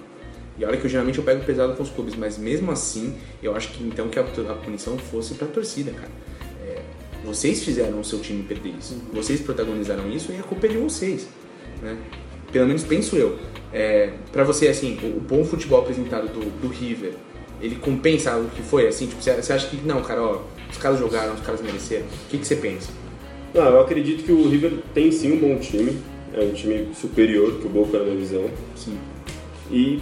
E 0.58 0.64
olha 0.64 0.76
que 0.76 0.84
eu, 0.84 0.90
geralmente 0.90 1.18
eu 1.18 1.24
pego 1.24 1.42
pesado 1.44 1.74
com 1.74 1.82
os 1.82 1.88
clubes, 1.88 2.14
mas 2.14 2.36
mesmo 2.36 2.70
assim, 2.70 3.16
eu 3.42 3.56
acho 3.56 3.70
que 3.70 3.82
então 3.82 4.08
que 4.08 4.18
a, 4.18 4.22
a 4.22 4.54
punição 4.56 4.98
fosse 4.98 5.34
pra 5.34 5.46
torcida, 5.46 5.90
cara. 5.92 6.10
É, 6.66 6.82
vocês 7.24 7.64
fizeram 7.64 8.00
o 8.00 8.04
seu 8.04 8.18
time 8.18 8.42
perder 8.42 8.74
isso, 8.78 8.94
vocês 9.12 9.40
protagonizaram 9.40 10.10
isso 10.10 10.32
e 10.32 10.38
a 10.38 10.42
culpa 10.42 10.66
é 10.66 10.68
de 10.68 10.76
vocês, 10.76 11.26
né? 11.82 11.96
Pelo 12.52 12.66
menos 12.66 12.85
penso 12.85 13.16
eu. 13.16 13.38
É, 13.73 14.11
para 14.33 14.45
você, 14.45 14.69
assim, 14.69 14.99
o, 15.02 15.19
o 15.19 15.21
bom 15.21 15.45
futebol 15.45 15.80
apresentado 15.80 16.28
do, 16.28 16.40
do 16.61 16.69
River, 16.69 17.12
ele 17.61 17.76
compensa 17.76 18.37
o 18.37 18.49
que 18.49 18.62
foi, 18.62 18.88
assim? 18.88 19.07
Tipo, 19.07 19.23
você, 19.23 19.35
você 19.35 19.52
acha 19.52 19.69
que, 19.69 19.76
não, 19.76 20.02
cara, 20.02 20.23
ó, 20.23 20.42
os 20.71 20.78
caras 20.78 20.99
jogaram, 20.99 21.35
os 21.35 21.40
caras 21.40 21.61
mereceram. 21.61 22.07
O 22.07 22.30
que, 22.30 22.38
que 22.38 22.47
você 22.47 22.57
pensa? 22.57 22.90
Não, 23.52 23.64
eu 23.64 23.80
acredito 23.80 24.25
que 24.25 24.33
o 24.33 24.49
River 24.49 24.75
tem 24.95 25.11
sim 25.11 25.33
um 25.33 25.38
bom 25.38 25.59
time. 25.59 25.99
É 26.33 26.40
um 26.40 26.52
time 26.52 26.88
superior 26.95 27.59
que 27.59 27.66
o 27.66 27.71
Boca 27.71 27.99
na 27.99 28.04
minha 28.04 28.16
visão. 28.16 28.49
Sim. 28.76 28.97
E 29.71 30.00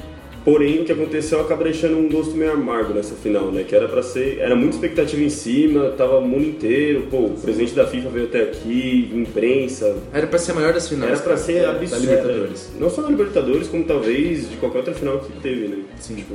porém 0.49 0.81
o 0.81 0.85
que 0.87 0.93
aconteceu 0.93 1.43
acaba 1.43 1.65
deixando 1.65 1.99
um 1.99 2.09
gosto 2.09 2.35
meio 2.35 2.53
amargo 2.53 2.95
nessa 2.95 3.15
final, 3.15 3.53
né? 3.53 3.65
Que 3.65 3.77
era 3.77 3.87
para 3.87 4.03
ser, 4.03 4.39
era 4.39 4.57
muita 4.57 4.77
expectativa 4.77 5.23
em 5.23 5.29
cima, 5.29 5.91
tava 5.91 6.17
o 6.17 6.27
mundo 6.27 6.47
inteiro, 6.47 7.07
pô, 7.11 7.19
o 7.27 7.31
presidente 7.35 7.75
da 7.75 7.87
FIFA 7.87 8.09
veio 8.09 8.25
até 8.25 8.45
aqui, 8.45 9.11
imprensa, 9.15 9.95
Era 10.11 10.27
pra 10.27 10.39
ser 10.39 10.53
a 10.53 10.55
maior 10.55 10.73
das 10.73 10.89
finais. 10.89 11.13
era 11.13 11.21
pra 11.21 11.35
cara, 11.35 11.45
ser 11.45 11.61
da 11.61 11.73
absurdo. 11.73 12.01
Libertadores. 12.01 12.73
Não 12.81 12.89
só 12.89 13.03
na 13.03 13.11
Libertadores, 13.11 13.69
como 13.69 13.85
talvez 13.85 14.49
de 14.49 14.57
qualquer 14.57 14.79
outra 14.79 14.95
final 14.95 15.19
que 15.19 15.33
teve, 15.41 15.69
né? 15.69 15.83
Sim. 16.01 16.15
Tipo, 16.15 16.35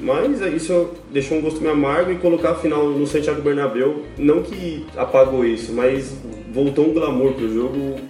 mas 0.00 0.42
aí 0.42 0.56
isso 0.56 0.90
deixou 1.12 1.38
um 1.38 1.42
gosto 1.42 1.60
meio 1.60 1.74
amargo 1.74 2.10
e 2.10 2.16
colocar 2.16 2.50
a 2.50 2.54
final 2.56 2.88
no 2.88 3.06
Santiago 3.06 3.40
Bernabéu, 3.40 4.02
não 4.18 4.42
que 4.42 4.84
apagou 4.96 5.44
isso, 5.44 5.72
mas 5.72 6.12
voltou 6.52 6.88
um 6.88 6.92
glamour 6.92 7.34
pro 7.34 7.48
jogo, 7.54 8.00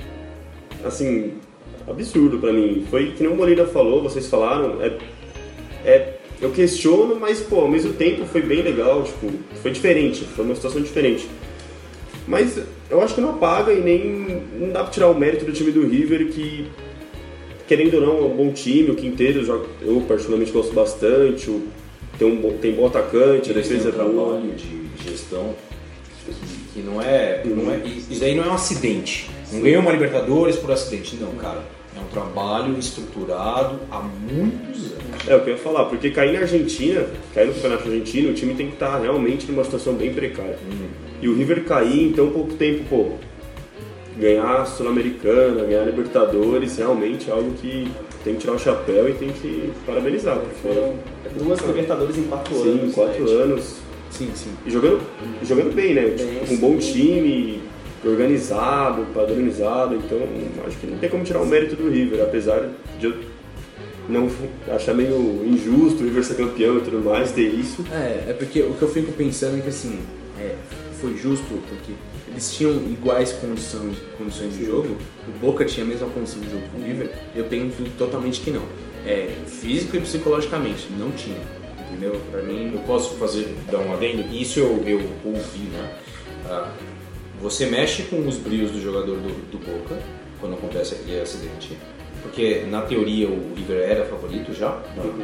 assim, 0.82 1.32
absurdo 1.88 2.38
pra 2.38 2.52
mim. 2.52 2.84
Foi 2.90 3.12
que 3.12 3.22
nem 3.22 3.32
o 3.32 3.36
Moreira 3.36 3.66
falou, 3.66 4.02
vocês 4.02 4.26
falaram, 4.28 4.80
é, 4.82 4.92
é, 5.84 6.14
eu 6.40 6.50
questiono, 6.50 7.16
mas 7.20 7.40
pô, 7.40 7.60
ao 7.60 7.68
mesmo 7.68 7.92
tempo 7.92 8.24
foi 8.26 8.42
bem 8.42 8.62
legal, 8.62 9.02
tipo, 9.02 9.30
foi 9.62 9.70
diferente, 9.70 10.24
foi 10.24 10.44
uma 10.44 10.54
situação 10.54 10.80
diferente. 10.80 11.28
Mas 12.26 12.60
eu 12.90 13.00
acho 13.02 13.14
que 13.14 13.20
não 13.20 13.30
apaga 13.30 13.72
e 13.72 13.80
nem 13.80 14.42
não 14.58 14.70
dá 14.70 14.82
pra 14.82 14.90
tirar 14.92 15.08
o 15.08 15.18
mérito 15.18 15.44
do 15.44 15.52
time 15.52 15.70
do 15.72 15.86
River 15.86 16.28
que 16.28 16.66
querendo 17.66 17.94
ou 17.94 18.00
não, 18.00 18.18
é 18.18 18.22
um 18.22 18.36
bom 18.36 18.52
time, 18.52 18.90
o 18.90 18.96
Quinteiro 18.96 19.44
joga- 19.44 19.66
eu 19.80 20.00
particularmente 20.06 20.50
gosto 20.50 20.72
bastante, 20.72 21.48
o- 21.48 21.62
tem 22.18 22.26
um 22.26 22.36
bom, 22.36 22.52
tem 22.60 22.72
bom 22.72 22.86
atacante, 22.86 23.50
a 23.50 23.54
defesa 23.54 23.88
um 23.90 23.92
é 23.92 23.92
boa. 23.92 24.04
trabalho 24.38 24.52
de 24.56 25.08
gestão 25.08 25.54
que, 26.26 26.32
que 26.74 26.80
não 26.86 27.00
é, 27.00 27.42
não 27.44 27.70
é. 27.72 27.80
Isso 27.86 28.22
aí 28.24 28.34
não 28.34 28.44
é 28.44 28.48
um 28.48 28.54
acidente. 28.54 29.30
Não 29.52 29.60
ganhou 29.60 29.82
uma 29.82 29.92
Libertadores 29.92 30.56
por 30.56 30.70
acidente. 30.70 31.16
Não, 31.16 31.32
cara. 31.32 31.62
É 31.96 32.00
um 32.00 32.06
trabalho 32.06 32.78
estruturado 32.78 33.80
há 33.90 33.98
muitos 34.00 34.92
anos. 34.92 35.28
É 35.28 35.34
o 35.34 35.40
que 35.40 35.50
eu 35.50 35.54
ia 35.54 35.60
falar, 35.60 35.86
porque 35.86 36.10
cair 36.10 36.32
na 36.34 36.40
Argentina, 36.40 37.04
cair 37.34 37.48
no 37.48 37.54
Campeonato 37.54 37.88
Argentino, 37.88 38.30
o 38.30 38.32
time 38.34 38.54
tem 38.54 38.68
que 38.68 38.74
estar 38.74 38.96
realmente 39.00 39.50
numa 39.50 39.64
situação 39.64 39.94
bem 39.94 40.14
precária. 40.14 40.56
E 41.20 41.28
o 41.28 41.34
River 41.34 41.64
cair 41.64 42.04
em 42.08 42.12
tão 42.12 42.30
pouco 42.30 42.54
tempo, 42.54 42.84
pô, 42.88 43.12
ganhar 44.16 44.60
a 44.60 44.64
Sul-Americana, 44.64 45.64
ganhar 45.64 45.82
a 45.82 45.86
Libertadores, 45.86 46.76
realmente 46.76 47.28
é 47.28 47.32
algo 47.32 47.52
que 47.54 47.90
tem 48.22 48.34
que 48.34 48.40
tirar 48.40 48.52
o 48.54 48.58
chapéu 48.58 49.08
e 49.08 49.14
tem 49.14 49.30
que 49.30 49.72
parabenizar, 49.84 50.36
porque 50.38 50.54
Foram 50.62 50.94
duas 51.36 51.60
Libertadores 51.60 52.16
em 52.18 52.22
quatro 52.24 52.54
sim, 52.54 52.68
anos. 52.68 52.94
quatro 52.94 53.24
né? 53.24 53.42
anos. 53.42 53.76
Sim, 54.10 54.30
sim. 54.34 54.50
E 54.66 54.70
jogando, 54.70 55.00
jogando 55.42 55.74
bem, 55.74 55.94
né? 55.94 56.02
Bem, 56.02 56.16
Tipo, 56.40 56.52
um 56.54 56.56
bom 56.58 56.80
sim. 56.80 56.92
time, 56.92 57.62
organizado, 58.04 59.06
padronizado, 59.14 59.94
então 59.96 60.18
acho 60.66 60.78
que 60.78 60.86
não 60.86 60.98
tem 60.98 61.10
como 61.10 61.24
tirar 61.24 61.40
o 61.40 61.46
mérito 61.46 61.76
do 61.76 61.90
River, 61.90 62.22
apesar 62.22 62.68
de 62.98 63.06
eu 63.06 63.14
não 64.08 64.28
achar 64.74 64.94
meio 64.94 65.44
injusto 65.46 66.02
o 66.02 66.06
River 66.06 66.24
ser 66.24 66.36
campeão 66.36 66.78
e 66.78 66.80
tudo 66.80 67.04
mais, 67.04 67.32
ter 67.32 67.48
isso. 67.48 67.84
É, 67.92 68.30
é 68.30 68.36
porque 68.36 68.62
o 68.62 68.74
que 68.74 68.82
eu 68.82 68.88
fico 68.88 69.12
pensando 69.12 69.58
é 69.58 69.60
que 69.60 69.68
assim, 69.68 70.00
é, 70.38 70.54
foi 71.00 71.16
justo 71.16 71.46
porque 71.68 71.92
eles 72.28 72.52
tinham 72.52 72.72
iguais 72.72 73.32
condições, 73.32 73.96
condições 74.16 74.56
de 74.56 74.66
jogo, 74.66 74.96
o 75.28 75.38
Boca 75.40 75.64
tinha 75.64 75.84
a 75.84 75.88
mesma 75.88 76.08
condição 76.08 76.40
de 76.40 76.50
jogo 76.50 76.62
que 76.74 76.80
o 76.80 76.84
River, 76.84 77.10
eu 77.34 77.44
penso 77.44 77.82
totalmente 77.98 78.40
que 78.40 78.50
não. 78.50 78.62
É, 79.06 79.34
físico 79.46 79.96
e 79.96 80.00
psicologicamente, 80.00 80.88
não 80.98 81.10
tinha. 81.10 81.40
Entendeu? 81.90 82.20
Pra 82.30 82.42
mim, 82.42 82.70
Eu 82.72 82.80
posso 82.80 83.14
fazer, 83.16 83.52
dar 83.70 83.78
um 83.78 83.92
adendo? 83.92 84.22
Isso 84.32 84.60
eu, 84.60 84.82
eu 84.86 85.00
ouvi, 85.24 85.68
né? 85.72 85.90
Ah, 86.46 86.70
você 87.40 87.66
mexe 87.66 88.02
com 88.04 88.26
os 88.26 88.36
brios 88.36 88.70
do 88.70 88.80
jogador 88.80 89.16
do, 89.16 89.28
do 89.50 89.58
Boca 89.58 89.96
quando 90.40 90.54
acontece 90.54 90.94
aquele 90.94 91.20
acidente. 91.20 91.76
Porque 92.22 92.64
na 92.70 92.82
teoria 92.82 93.28
o 93.28 93.54
River 93.56 93.78
era 93.80 94.04
favorito 94.04 94.52
já, 94.52 94.78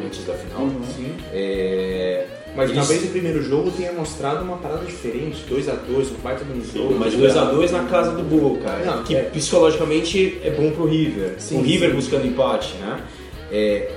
antes 0.04 0.24
da 0.24 0.32
final. 0.32 0.66
sim. 0.96 1.12
É, 1.30 2.26
Mas 2.56 2.70
eles- 2.70 2.80
talvez 2.82 3.04
o 3.04 3.08
primeiro 3.12 3.42
jogo 3.42 3.70
tenha 3.70 3.92
mostrado 3.92 4.42
uma 4.42 4.56
parada 4.56 4.84
diferente, 4.86 5.44
2x2, 5.46 6.10
um 6.12 6.22
baita 6.22 6.42
de 6.42 6.52
um 6.58 6.64
jogo. 6.64 6.94
Mas 6.98 7.14
2x2 7.14 7.70
na 7.70 7.84
casa 7.84 8.12
do 8.12 8.22
Boca, 8.22 8.70
Não, 8.84 9.04
que 9.04 9.14
é. 9.14 9.24
psicologicamente 9.24 10.38
é 10.42 10.50
bom 10.50 10.70
pro 10.70 10.86
River. 10.86 11.34
Sim, 11.38 11.58
o 11.58 11.62
River 11.62 11.90
sim. 11.90 11.96
buscando 11.96 12.26
empate, 12.26 12.74
né? 12.76 12.98
É, 13.52 13.90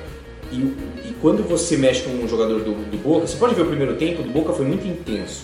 e, 0.51 0.55
e 0.57 1.15
quando 1.21 1.41
você 1.47 1.77
mexe 1.77 2.01
com 2.03 2.11
um 2.11 2.27
jogador 2.27 2.59
do, 2.59 2.71
do 2.73 2.97
Boca, 2.97 3.27
você 3.27 3.37
pode 3.37 3.55
ver 3.55 3.61
o 3.61 3.65
primeiro 3.67 3.95
tempo 3.95 4.23
do 4.23 4.29
Boca 4.29 4.51
foi 4.51 4.65
muito 4.65 4.85
intenso. 4.85 5.43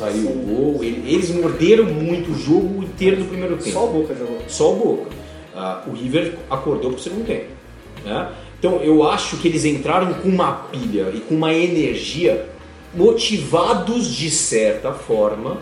Saiu 0.00 0.28
o 0.30 0.32
gol, 0.34 0.82
ele- 0.84 1.12
eles 1.12 1.30
morderam 1.30 1.84
muito 1.84 2.32
o 2.32 2.34
jogo 2.34 2.82
inteiro 2.82 3.16
do 3.18 3.26
primeiro 3.26 3.56
tempo. 3.58 3.70
Só 3.72 3.84
o 3.84 3.92
Boca 3.92 4.14
jogou. 4.14 4.38
Só 4.48 4.72
o 4.72 4.76
Boca. 4.76 5.10
Ah, 5.54 5.82
o 5.86 5.90
River 5.92 6.36
acordou 6.48 6.92
pro 6.92 7.00
segundo 7.00 7.26
tempo. 7.26 7.46
Né? 8.04 8.30
Então 8.58 8.76
eu 8.82 9.06
acho 9.06 9.36
que 9.36 9.46
eles 9.48 9.64
entraram 9.66 10.14
com 10.14 10.28
uma 10.28 10.52
pilha 10.52 11.12
e 11.14 11.20
com 11.20 11.34
uma 11.34 11.52
energia 11.52 12.46
motivados 12.94 14.06
de 14.14 14.30
certa 14.30 14.92
forma 14.92 15.58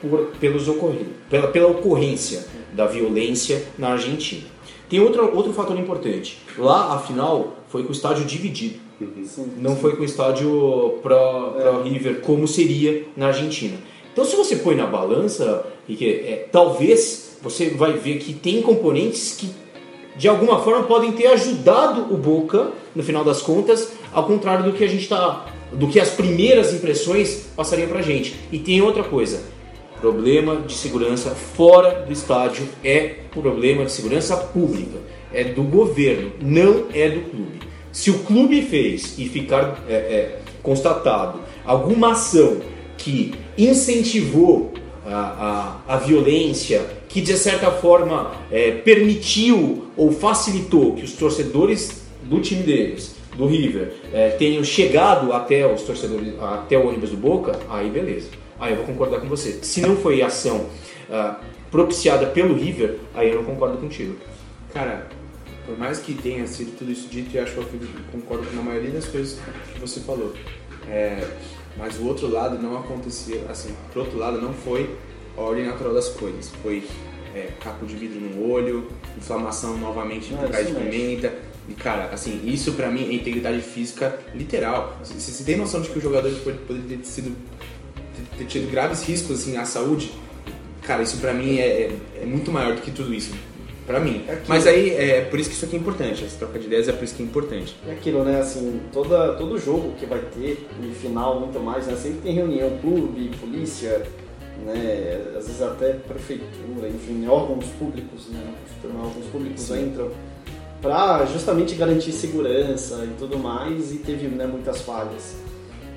por, 0.00 0.30
pelos 0.40 0.68
ocorridos, 0.68 1.12
pela, 1.28 1.48
pela 1.48 1.68
ocorrência 1.68 2.44
da 2.72 2.86
violência 2.86 3.62
na 3.78 3.92
Argentina. 3.92 4.42
Tem 4.88 5.00
outro, 5.00 5.34
outro 5.36 5.52
fator 5.52 5.78
importante. 5.78 6.38
Lá, 6.58 6.94
a 6.94 6.98
final, 6.98 7.58
foi 7.68 7.82
com 7.82 7.90
o 7.90 7.92
estádio 7.92 8.24
dividido. 8.24 8.78
Sim. 9.24 9.52
Não 9.58 9.76
foi 9.76 9.96
com 9.96 10.02
o 10.02 10.04
estádio 10.04 10.98
para 11.02 11.82
River 11.82 12.20
como 12.20 12.46
seria 12.46 13.04
na 13.16 13.28
Argentina. 13.28 13.76
Então, 14.12 14.24
se 14.24 14.36
você 14.36 14.56
põe 14.56 14.74
na 14.74 14.86
balança, 14.86 15.64
é, 15.88 16.46
talvez 16.50 17.38
você 17.42 17.70
vai 17.70 17.94
ver 17.94 18.18
que 18.18 18.34
tem 18.34 18.60
componentes 18.60 19.36
que 19.38 19.50
de 20.16 20.28
alguma 20.28 20.60
forma 20.60 20.82
podem 20.84 21.12
ter 21.12 21.28
ajudado 21.28 22.12
o 22.12 22.16
Boca 22.16 22.72
no 22.94 23.02
final 23.02 23.24
das 23.24 23.40
contas, 23.40 23.92
ao 24.12 24.26
contrário 24.26 24.64
do 24.64 24.72
que 24.72 24.84
a 24.84 24.88
gente 24.88 25.08
tá, 25.08 25.46
do 25.72 25.88
que 25.88 25.98
as 25.98 26.10
primeiras 26.10 26.74
impressões 26.74 27.46
passariam 27.56 27.88
pra 27.88 28.02
gente. 28.02 28.34
E 28.52 28.58
tem 28.58 28.82
outra 28.82 29.04
coisa, 29.04 29.40
problema 30.00 30.56
de 30.56 30.74
segurança 30.74 31.30
fora 31.30 32.04
do 32.06 32.12
estádio 32.12 32.68
é 32.82 33.20
problema 33.30 33.84
de 33.84 33.92
segurança 33.92 34.36
pública, 34.36 34.98
é 35.32 35.44
do 35.44 35.62
governo, 35.62 36.32
não 36.40 36.86
é 36.92 37.08
do 37.08 37.20
clube. 37.30 37.69
Se 37.92 38.10
o 38.10 38.20
clube 38.20 38.62
fez 38.62 39.18
e 39.18 39.28
ficar 39.28 39.82
é, 39.88 39.92
é, 39.92 40.38
constatado 40.62 41.40
alguma 41.64 42.12
ação 42.12 42.60
que 42.96 43.34
incentivou 43.56 44.72
a, 45.06 45.80
a, 45.88 45.94
a 45.94 45.96
violência, 45.96 46.86
que 47.08 47.20
de 47.20 47.36
certa 47.36 47.70
forma 47.70 48.32
é, 48.50 48.70
permitiu 48.70 49.86
ou 49.96 50.12
facilitou 50.12 50.94
que 50.94 51.04
os 51.04 51.12
torcedores 51.14 52.02
do 52.22 52.40
time 52.40 52.62
deles, 52.62 53.16
do 53.36 53.46
River, 53.46 53.94
é, 54.12 54.30
tenham 54.30 54.62
chegado 54.62 55.32
até 55.32 55.66
os 55.66 55.82
torcedores, 55.82 56.34
até 56.40 56.78
o 56.78 56.88
ônibus 56.88 57.10
do 57.10 57.16
Boca, 57.16 57.58
aí 57.68 57.88
beleza. 57.90 58.28
Aí 58.60 58.72
eu 58.72 58.76
vou 58.76 58.86
concordar 58.86 59.20
com 59.20 59.26
você. 59.26 59.58
Se 59.62 59.80
não 59.80 59.96
foi 59.96 60.20
ação 60.20 60.66
ah, 61.10 61.40
propiciada 61.70 62.26
pelo 62.26 62.54
River, 62.54 62.98
aí 63.14 63.30
eu 63.30 63.36
não 63.36 63.44
concordo 63.44 63.78
contigo. 63.78 64.16
Cara, 64.72 65.08
por 65.70 65.78
mais 65.78 66.00
que 66.00 66.14
tenha 66.14 66.44
sido 66.48 66.76
tudo 66.76 66.90
isso 66.90 67.08
dito, 67.08 67.36
eu 67.36 67.44
acho 67.44 67.52
que 67.52 67.58
eu 67.58 67.88
concordo 68.10 68.44
com 68.44 68.58
a 68.58 68.62
maioria 68.62 68.90
das 68.90 69.06
coisas 69.06 69.38
que 69.72 69.78
você 69.78 70.00
falou. 70.00 70.34
É, 70.88 71.24
mas 71.76 71.96
o 71.96 72.06
outro 72.06 72.28
lado 72.28 72.60
não 72.60 72.76
aconteceu, 72.76 73.46
assim, 73.48 73.72
pro 73.92 74.00
outro 74.00 74.18
lado 74.18 74.40
não 74.40 74.52
foi 74.52 74.90
a 75.36 75.40
ordem 75.40 75.66
natural 75.66 75.94
das 75.94 76.08
coisas. 76.08 76.50
Foi 76.60 76.82
é, 77.36 77.50
capo 77.62 77.86
de 77.86 77.94
vidro 77.94 78.18
no 78.20 78.50
olho, 78.50 78.88
inflamação 79.16 79.78
novamente 79.78 80.34
por 80.34 80.50
causa 80.50 80.64
de 80.64 80.74
pimenta. 80.74 81.32
E 81.68 81.74
cara, 81.74 82.06
assim, 82.12 82.40
isso 82.44 82.72
pra 82.72 82.90
mim 82.90 83.08
é 83.08 83.14
integridade 83.14 83.60
física 83.60 84.18
literal. 84.34 84.98
Você, 85.04 85.14
você 85.20 85.44
tem 85.44 85.56
noção 85.56 85.80
de 85.80 85.88
que 85.88 85.98
o 86.00 86.02
jogador 86.02 86.32
pode, 86.42 86.58
poderia 86.58 86.98
ter 86.98 87.06
sido 87.06 87.36
ter 88.36 88.44
tido 88.46 88.68
graves 88.68 89.04
riscos 89.04 89.40
assim 89.40 89.56
à 89.56 89.64
saúde? 89.64 90.10
Cara, 90.82 91.04
isso 91.04 91.18
pra 91.18 91.32
mim 91.32 91.58
é, 91.58 91.82
é, 91.82 91.98
é 92.22 92.26
muito 92.26 92.50
maior 92.50 92.74
do 92.74 92.82
que 92.82 92.90
tudo 92.90 93.14
isso. 93.14 93.32
Pra 93.86 93.98
mim. 93.98 94.24
É. 94.28 94.38
Mas 94.46 94.66
aí 94.66 94.90
é 94.90 95.22
por 95.22 95.38
isso 95.38 95.50
que 95.50 95.56
isso 95.56 95.64
aqui 95.64 95.76
é 95.76 95.78
importante. 95.78 96.24
Essa 96.24 96.38
troca 96.38 96.58
de 96.58 96.66
ideias 96.66 96.88
é 96.88 96.92
por 96.92 97.04
isso 97.04 97.14
que 97.14 97.22
é 97.22 97.26
importante. 97.26 97.76
É 97.88 97.92
aquilo, 97.92 98.22
né? 98.24 98.40
Assim, 98.40 98.80
toda, 98.92 99.34
todo 99.34 99.58
jogo 99.58 99.92
que 99.98 100.06
vai 100.06 100.20
ter, 100.20 100.68
no 100.80 100.94
final, 100.94 101.40
muito 101.40 101.58
mais, 101.58 101.86
né? 101.86 101.96
Sempre 101.96 102.20
tem 102.20 102.34
reunião, 102.34 102.78
clube, 102.80 103.30
polícia, 103.40 104.02
né? 104.64 105.20
Às 105.36 105.46
vezes 105.46 105.62
até 105.62 105.94
prefeitura, 105.94 106.88
enfim, 106.88 107.26
órgãos 107.26 107.66
públicos, 107.78 108.28
né? 108.28 108.54
Órgãos 108.84 109.26
públicos 109.26 109.70
entram 109.70 110.10
para 110.80 111.26
justamente 111.26 111.74
garantir 111.74 112.12
segurança 112.12 113.04
e 113.04 113.14
tudo 113.18 113.38
mais, 113.38 113.92
e 113.92 113.98
teve 113.98 114.28
né, 114.28 114.46
muitas 114.46 114.80
falhas 114.80 115.36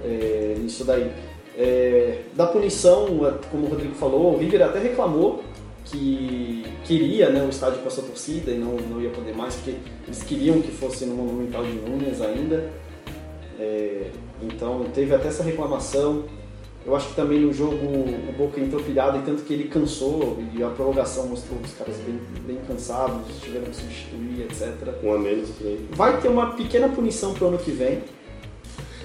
é, 0.03 0.55
nisso 0.59 0.83
daí. 0.83 1.11
É, 1.57 2.21
da 2.35 2.47
punição, 2.47 3.07
como 3.49 3.67
o 3.67 3.69
Rodrigo 3.69 3.95
falou, 3.95 4.33
o 4.33 4.37
River 4.37 4.63
até 4.63 4.79
reclamou 4.79 5.43
que 5.85 6.65
queria 6.85 7.29
né, 7.29 7.43
o 7.45 7.49
estádio 7.49 7.79
com 7.79 7.87
a 7.87 7.91
sua 7.91 8.03
torcida 8.03 8.51
e 8.51 8.57
não, 8.57 8.75
não 8.75 9.01
ia 9.01 9.09
poder 9.09 9.35
mais, 9.35 9.55
porque 9.55 9.75
eles 10.07 10.23
queriam 10.23 10.61
que 10.61 10.71
fosse 10.71 11.05
no 11.05 11.15
Monumental 11.15 11.63
de 11.63 11.73
Nunes 11.73 12.21
ainda. 12.21 12.71
É, 13.59 14.07
então 14.41 14.85
teve 14.93 15.13
até 15.13 15.27
essa 15.27 15.43
reclamação. 15.43 16.23
Eu 16.85 16.93
acho 16.95 17.07
que 17.09 17.15
também 17.15 17.39
no 17.39 17.53
jogo 17.53 17.75
o 17.77 18.33
Boca 18.37 18.59
entrou 18.59 18.83
pilhado 18.83 19.17
e 19.17 19.21
tanto 19.21 19.43
que 19.43 19.53
ele 19.53 19.65
cansou 19.69 20.37
e 20.53 20.61
a 20.61 20.67
prorrogação 20.69 21.27
mostrou 21.27 21.57
os 21.63 21.73
caras 21.73 21.95
bem, 21.97 22.19
bem 22.45 22.57
cansados, 22.67 23.21
tiveram 23.41 23.67
que 23.67 23.75
substituir, 23.77 24.41
etc. 24.41 24.73
Um 25.01 25.13
a 25.13 25.17
menos 25.17 25.49
também. 25.51 25.79
Vai 25.91 26.19
ter 26.19 26.27
uma 26.27 26.51
pequena 26.53 26.89
punição 26.89 27.33
pro 27.33 27.47
ano 27.47 27.57
que 27.57 27.71
vem. 27.71 28.01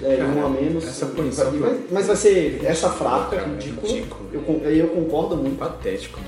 É, 0.03 0.15
Cara, 0.17 0.29
um 0.29 0.45
a 0.45 0.49
menos. 0.49 0.85
essa 0.87 1.05
punição 1.05 1.51
Vai- 1.51 1.79
mas 1.91 2.07
vai 2.07 2.15
ser 2.17 2.61
essa 2.65 2.89
fraca, 2.89 3.35
Cara, 3.37 3.47
ridícula. 3.49 3.87
ridículo. 3.93 4.29
Eu, 4.33 4.71
eu 4.71 4.87
concordo 4.89 5.37
muito. 5.37 5.57
Patético. 5.57 6.19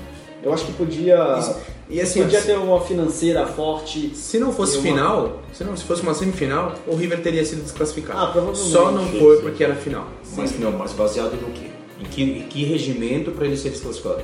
Eu 0.42 0.52
acho 0.52 0.64
que 0.66 0.72
podia. 0.72 1.36
Isso- 1.38 1.56
E 1.88 2.00
assim, 2.00 2.22
podia 2.22 2.40
ter 2.40 2.56
uma 2.58 2.80
financeira 2.80 3.46
forte. 3.46 4.10
se 4.14 4.38
não 4.38 4.50
fosse 4.52 4.76
uma- 4.78 4.82
final, 4.82 5.42
se 5.52 5.62
não 5.62 5.76
se 5.76 5.84
fosse 5.84 6.02
uma 6.02 6.14
semifinal, 6.14 6.74
o 6.86 6.96
River 6.96 7.20
teria 7.22 7.44
sido 7.44 7.62
desclassificado. 7.62 8.18
Ah, 8.18 8.26
provavelmente. 8.28 8.58
Só 8.70 8.90
não 8.90 9.04
Sim, 9.10 9.18
foi 9.20 9.36
sim. 9.36 9.42
porque 9.42 9.62
era 9.64 9.74
final. 9.74 10.06
Mas 10.36 10.58
não, 10.58 10.72
mas 10.72 10.92
baseado 10.92 11.32
no 11.40 11.52
quê? 11.52 11.66
Em 12.00 12.04
que, 12.04 12.22
em 12.22 12.42
que 12.48 12.64
regimento 12.64 13.30
para 13.32 13.46
ele 13.46 13.56
ser 13.56 13.70
desclassificado? 13.70 14.22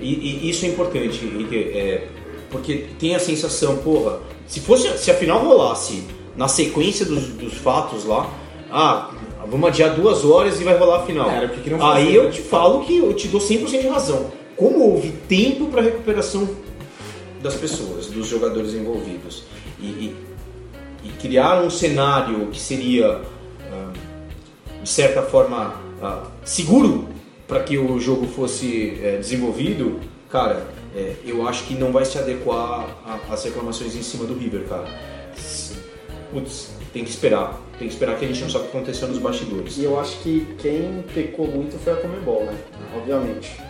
E, 0.00 0.12
e 0.46 0.50
isso 0.50 0.64
é 0.64 0.68
importante, 0.68 1.24
Henrique, 1.24 1.56
é, 1.56 2.06
porque 2.50 2.86
tem 3.00 3.14
a 3.16 3.18
sensação, 3.18 3.78
porra, 3.78 4.20
se 4.46 4.60
fosse, 4.60 4.96
se 4.98 5.10
a 5.10 5.14
final 5.14 5.40
rolasse 5.44 6.04
na 6.36 6.46
sequência 6.46 7.04
dos, 7.04 7.24
dos 7.30 7.54
fatos 7.54 8.04
lá, 8.04 8.30
ah, 8.70 9.10
vamos 9.50 9.68
adiar 9.68 9.94
duas 9.96 10.24
horas 10.24 10.60
e 10.60 10.64
vai 10.64 10.76
rolar 10.76 10.98
a 11.00 11.02
final. 11.06 11.26
Cara, 11.28 11.48
por 11.48 11.58
que 11.60 11.70
não 11.70 11.84
Aí 11.90 12.04
fazer, 12.04 12.16
eu 12.16 12.24
né? 12.24 12.30
te 12.30 12.42
falo 12.42 12.84
que 12.84 12.96
eu 12.98 13.12
te 13.14 13.26
dou 13.26 13.40
100% 13.40 13.80
de 13.80 13.88
razão. 13.88 14.30
Como 14.58 14.80
houve 14.80 15.12
tempo 15.28 15.68
para 15.68 15.80
recuperação 15.80 16.48
das 17.40 17.54
pessoas, 17.54 18.06
dos 18.06 18.26
jogadores 18.26 18.74
envolvidos. 18.74 19.44
E, 19.80 19.86
e, 19.86 20.16
e 21.04 21.08
criar 21.20 21.62
um 21.62 21.70
cenário 21.70 22.48
que 22.48 22.60
seria, 22.60 23.22
ah, 23.72 23.92
de 24.82 24.88
certa 24.88 25.22
forma, 25.22 25.80
ah, 26.02 26.26
seguro 26.44 27.06
para 27.46 27.62
que 27.62 27.78
o 27.78 27.98
jogo 27.98 28.26
fosse 28.26 28.98
eh, 29.02 29.16
desenvolvido, 29.16 30.00
cara, 30.28 30.66
eh, 30.94 31.14
eu 31.24 31.48
acho 31.48 31.64
que 31.64 31.72
não 31.72 31.90
vai 31.90 32.04
se 32.04 32.18
adequar 32.18 32.86
às 33.30 33.42
reclamações 33.42 33.96
em 33.96 34.02
cima 34.02 34.26
do 34.26 34.34
River, 34.34 34.64
cara. 34.68 34.86
Putz, 36.30 36.70
tem 36.92 37.04
que 37.04 37.10
esperar. 37.10 37.58
Tem 37.78 37.88
que 37.88 37.94
esperar 37.94 38.18
que 38.18 38.24
a 38.26 38.28
gente 38.28 38.42
não 38.42 38.50
sabe 38.50 38.66
o 38.66 38.68
que 38.68 38.76
aconteceu 38.76 39.08
nos 39.08 39.18
bastidores. 39.18 39.78
E 39.78 39.84
eu 39.84 39.98
acho 39.98 40.18
que 40.18 40.46
quem 40.58 41.02
pecou 41.14 41.46
muito 41.46 41.78
foi 41.78 41.94
a 41.94 41.96
Comebol, 41.96 42.44
né? 42.44 42.58
Obviamente. 42.94 43.67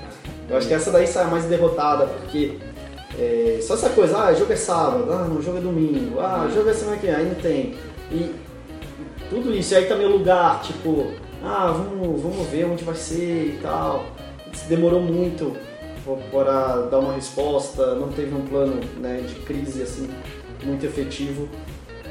Eu 0.49 0.57
acho 0.57 0.67
que 0.67 0.75
essa 0.75 0.91
daí 0.91 1.07
sai 1.07 1.31
mais 1.31 1.45
derrotada, 1.45 2.07
porque 2.07 2.59
é, 3.19 3.59
só 3.61 3.75
essa 3.75 3.91
coisa, 3.91 4.17
ah, 4.19 4.33
jogo 4.33 4.53
é 4.53 4.57
sábado, 4.57 5.13
ah, 5.13 5.27
não, 5.29 5.43
jogo 5.43 5.59
é 5.59 5.61
domingo, 5.61 6.21
ah, 6.21 6.49
jogo 6.55 6.71
é 6.71 6.75
semana 6.75 6.97
que 6.97 7.07
vem, 7.07 7.15
aí 7.15 7.27
não 7.27 7.35
tem. 7.35 7.75
E 8.11 8.35
tudo 9.29 9.55
isso, 9.55 9.75
e 9.75 9.77
aí 9.77 9.87
também 9.87 10.07
o 10.07 10.13
lugar, 10.13 10.63
tipo, 10.63 11.13
ah, 11.45 11.71
vamos, 11.73 12.23
vamos 12.23 12.47
ver 12.49 12.65
onde 12.65 12.85
vai 12.85 12.95
ser 12.95 13.55
e 13.55 13.59
tal. 13.61 14.07
Demorou 14.69 15.01
muito 15.01 15.55
para 16.31 16.87
dar 16.87 16.99
uma 17.01 17.13
resposta, 17.13 17.95
não 17.95 18.09
teve 18.09 18.35
um 18.35 18.41
plano 18.47 18.81
né, 18.99 19.23
de 19.27 19.35
crise 19.41 19.83
assim 19.83 20.09
muito 20.65 20.85
efetivo. 20.87 21.49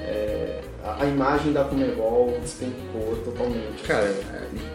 É, 0.07 0.61
a, 0.83 1.03
a 1.03 1.05
imagem 1.05 1.51
da 1.51 1.63
Comebol 1.65 2.37
despencou 2.41 3.17
totalmente. 3.25 3.83
Cara, 3.85 4.13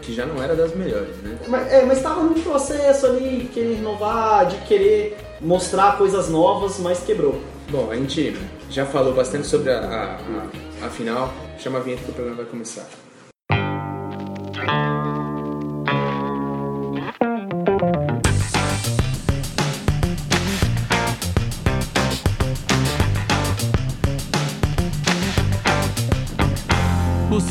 que 0.01 0.13
já 0.13 0.25
não 0.25 0.41
era 0.43 0.55
das 0.55 0.75
melhores, 0.75 1.15
né? 1.23 1.37
Mas, 1.47 1.71
é, 1.73 1.83
mas 1.85 1.97
estava 1.97 2.21
num 2.21 2.39
processo 2.41 3.07
ali, 3.07 3.49
querer 3.53 3.73
inovar, 3.77 4.45
de 4.45 4.57
querer 4.67 5.17
mostrar 5.41 5.97
coisas 5.97 6.29
novas, 6.29 6.77
mas 6.79 6.99
quebrou. 7.03 7.41
Bom, 7.69 7.89
a 7.89 7.95
gente 7.95 8.37
já 8.69 8.85
falou 8.85 9.13
bastante 9.13 9.47
sobre 9.47 9.71
a, 9.71 9.79
a, 9.79 10.03
a- 10.15 10.85
a 10.85 10.89
final. 10.89 11.33
Chama 11.57 11.79
a 11.79 11.81
vinheta 11.81 12.03
que 12.03 12.11
o 12.11 12.13
programa 12.13 12.37
vai 12.43 12.45
começar. 12.45 12.85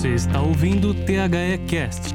Você 0.02 0.14
está 0.14 0.42
ouvindo 0.42 0.88
o 0.90 0.94
THE 0.94 1.64
Cast. 1.68 2.12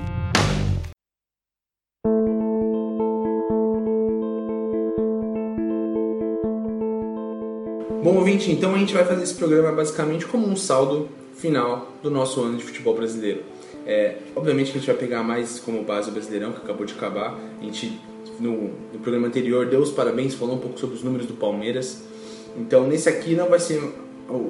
Bom, 8.04 8.18
ouvinte, 8.18 8.52
então 8.52 8.76
a 8.76 8.78
gente 8.78 8.94
vai 8.94 9.06
fazer 9.06 9.24
esse 9.24 9.36
programa 9.36 9.72
basicamente 9.72 10.26
como 10.26 10.46
um 10.46 10.58
saldo 10.58 11.08
final 11.38 11.94
do 12.04 12.12
nosso 12.12 12.42
ano 12.42 12.58
de 12.58 12.66
futebol 12.66 12.94
brasileiro. 12.94 13.44
É, 13.86 14.18
obviamente 14.36 14.74
que 14.74 14.80
a 14.80 14.82
gente 14.82 14.88
vai 14.88 14.98
pegar 14.98 15.24
mais 15.24 15.58
como 15.58 15.82
base 15.84 16.10
o 16.10 16.12
Brasileirão, 16.12 16.52
que 16.52 16.58
acabou 16.58 16.86
de 16.86 16.94
acabar. 16.94 17.40
A 17.62 17.64
gente, 17.64 18.02
no, 18.38 18.64
no 18.92 19.00
programa 19.02 19.28
anterior, 19.28 19.66
deu 19.66 19.80
os 19.80 19.92
parabéns, 19.92 20.36
falou 20.36 20.56
um 20.56 20.60
pouco 20.60 20.78
sobre 20.78 20.98
os 20.98 21.04
números 21.04 21.26
do 21.26 21.36
Palmeiras. 21.36 22.04
Então, 22.58 22.86
nesse 22.86 23.08
aqui 23.08 23.34
não 23.34 23.48
vai 23.48 23.62
ser 23.62 23.82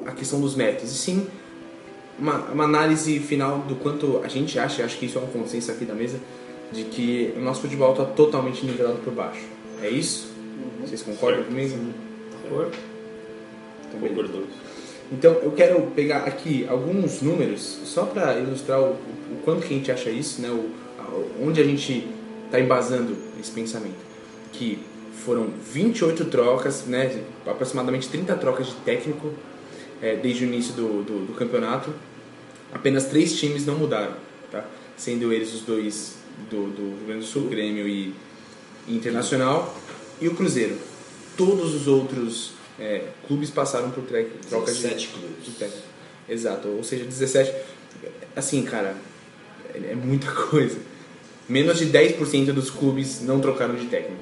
a 0.08 0.12
questão 0.12 0.42
dos 0.42 0.56
méritos, 0.56 0.92
e 0.92 0.96
sim 0.96 1.28
uma, 2.20 2.36
uma 2.52 2.64
análise 2.64 3.20
final 3.20 3.60
do 3.60 3.76
quanto 3.76 4.22
a 4.24 4.28
gente 4.28 4.58
acha, 4.60 4.84
acho 4.84 4.98
que 4.98 5.06
isso 5.06 5.18
é 5.18 5.22
um 5.22 5.28
consenso 5.28 5.72
aqui 5.72 5.86
da 5.86 5.94
mesa, 5.94 6.20
de 6.72 6.84
que 6.86 7.34
o 7.38 7.40
nosso 7.42 7.62
futebol 7.62 7.92
está 7.92 8.06
totalmente 8.06 8.66
nivelado 8.66 8.98
por 9.04 9.14
baixo. 9.14 9.42
É 9.82 9.90
isso? 9.90 10.32
Vocês 10.82 11.02
concordam 11.02 11.44
comigo? 11.44 11.76
Então, 12.46 12.58
beleza. 14.00 14.16
Concordamos. 14.16 14.50
Então 15.12 15.32
eu 15.36 15.52
quero 15.52 15.82
pegar 15.96 16.20
aqui 16.24 16.66
alguns 16.68 17.22
números 17.22 17.62
só 17.86 18.04
para 18.04 18.38
ilustrar 18.40 18.82
o, 18.82 18.92
o 18.92 19.42
quanto 19.46 19.66
que 19.66 19.74
a 19.74 19.78
gente 19.78 19.92
acha 19.92 20.10
isso, 20.10 20.42
né? 20.42 20.50
O, 20.50 20.70
a- 21.00 21.46
onde 21.46 21.62
a 21.62 21.64
gente 21.64 22.06
está 22.46 22.60
embasando 22.60 23.16
esse 23.40 23.52
pensamento. 23.52 23.96
Que 24.52 24.80
foram 25.24 25.48
28 25.74 26.26
trocas, 26.26 26.86
né? 26.86 27.22
Aproximadamente 27.46 28.10
30 28.10 28.36
trocas 28.36 28.68
de 28.68 28.74
técnico 28.84 29.32
eh, 30.02 30.18
desde 30.22 30.44
o 30.44 30.48
início 30.48 30.74
do, 30.74 31.04
do, 31.04 31.26
do 31.28 31.34
campeonato. 31.34 31.90
Apenas 32.74 33.06
três 33.06 33.38
times 33.40 33.66
não 33.66 33.76
mudaram, 33.76 34.16
tá? 34.52 34.66
Sendo 34.98 35.32
eles 35.32 35.54
os 35.54 35.62
dois 35.62 36.16
do, 36.50 36.68
do 36.70 36.82
Rio 36.98 37.06
Grande 37.08 37.22
do 37.22 37.26
Sul, 37.26 37.48
Grêmio 37.50 37.88
e 37.88 38.14
Internacional 38.88 39.76
e 40.22 40.28
o 40.28 40.36
Cruzeiro. 40.36 40.78
Todos 41.36 41.74
os 41.76 41.88
outros 41.88 42.52
é, 42.80 43.04
clubes 43.28 43.50
passaram 43.50 43.92
por 43.92 44.04
tre- 44.04 44.28
trocas 44.50 44.76
de, 44.78 44.84
17 44.84 45.08
clubes. 45.10 45.46
de 45.46 45.52
técnico. 45.52 45.88
Exato, 46.28 46.68
ou 46.68 46.84
seja, 46.84 47.04
17. 47.06 47.54
Assim, 48.36 48.64
cara, 48.64 48.96
é 49.74 49.92
é 49.92 49.96
muita 49.96 50.32
coisa. 50.50 50.78
Menos 51.48 51.78
de 51.80 51.86
10% 51.88 52.52
dos 52.52 52.70
clubes 52.70 53.22
não 53.22 53.40
trocaram 53.40 53.76
de 53.76 53.86
técnico. 53.86 54.22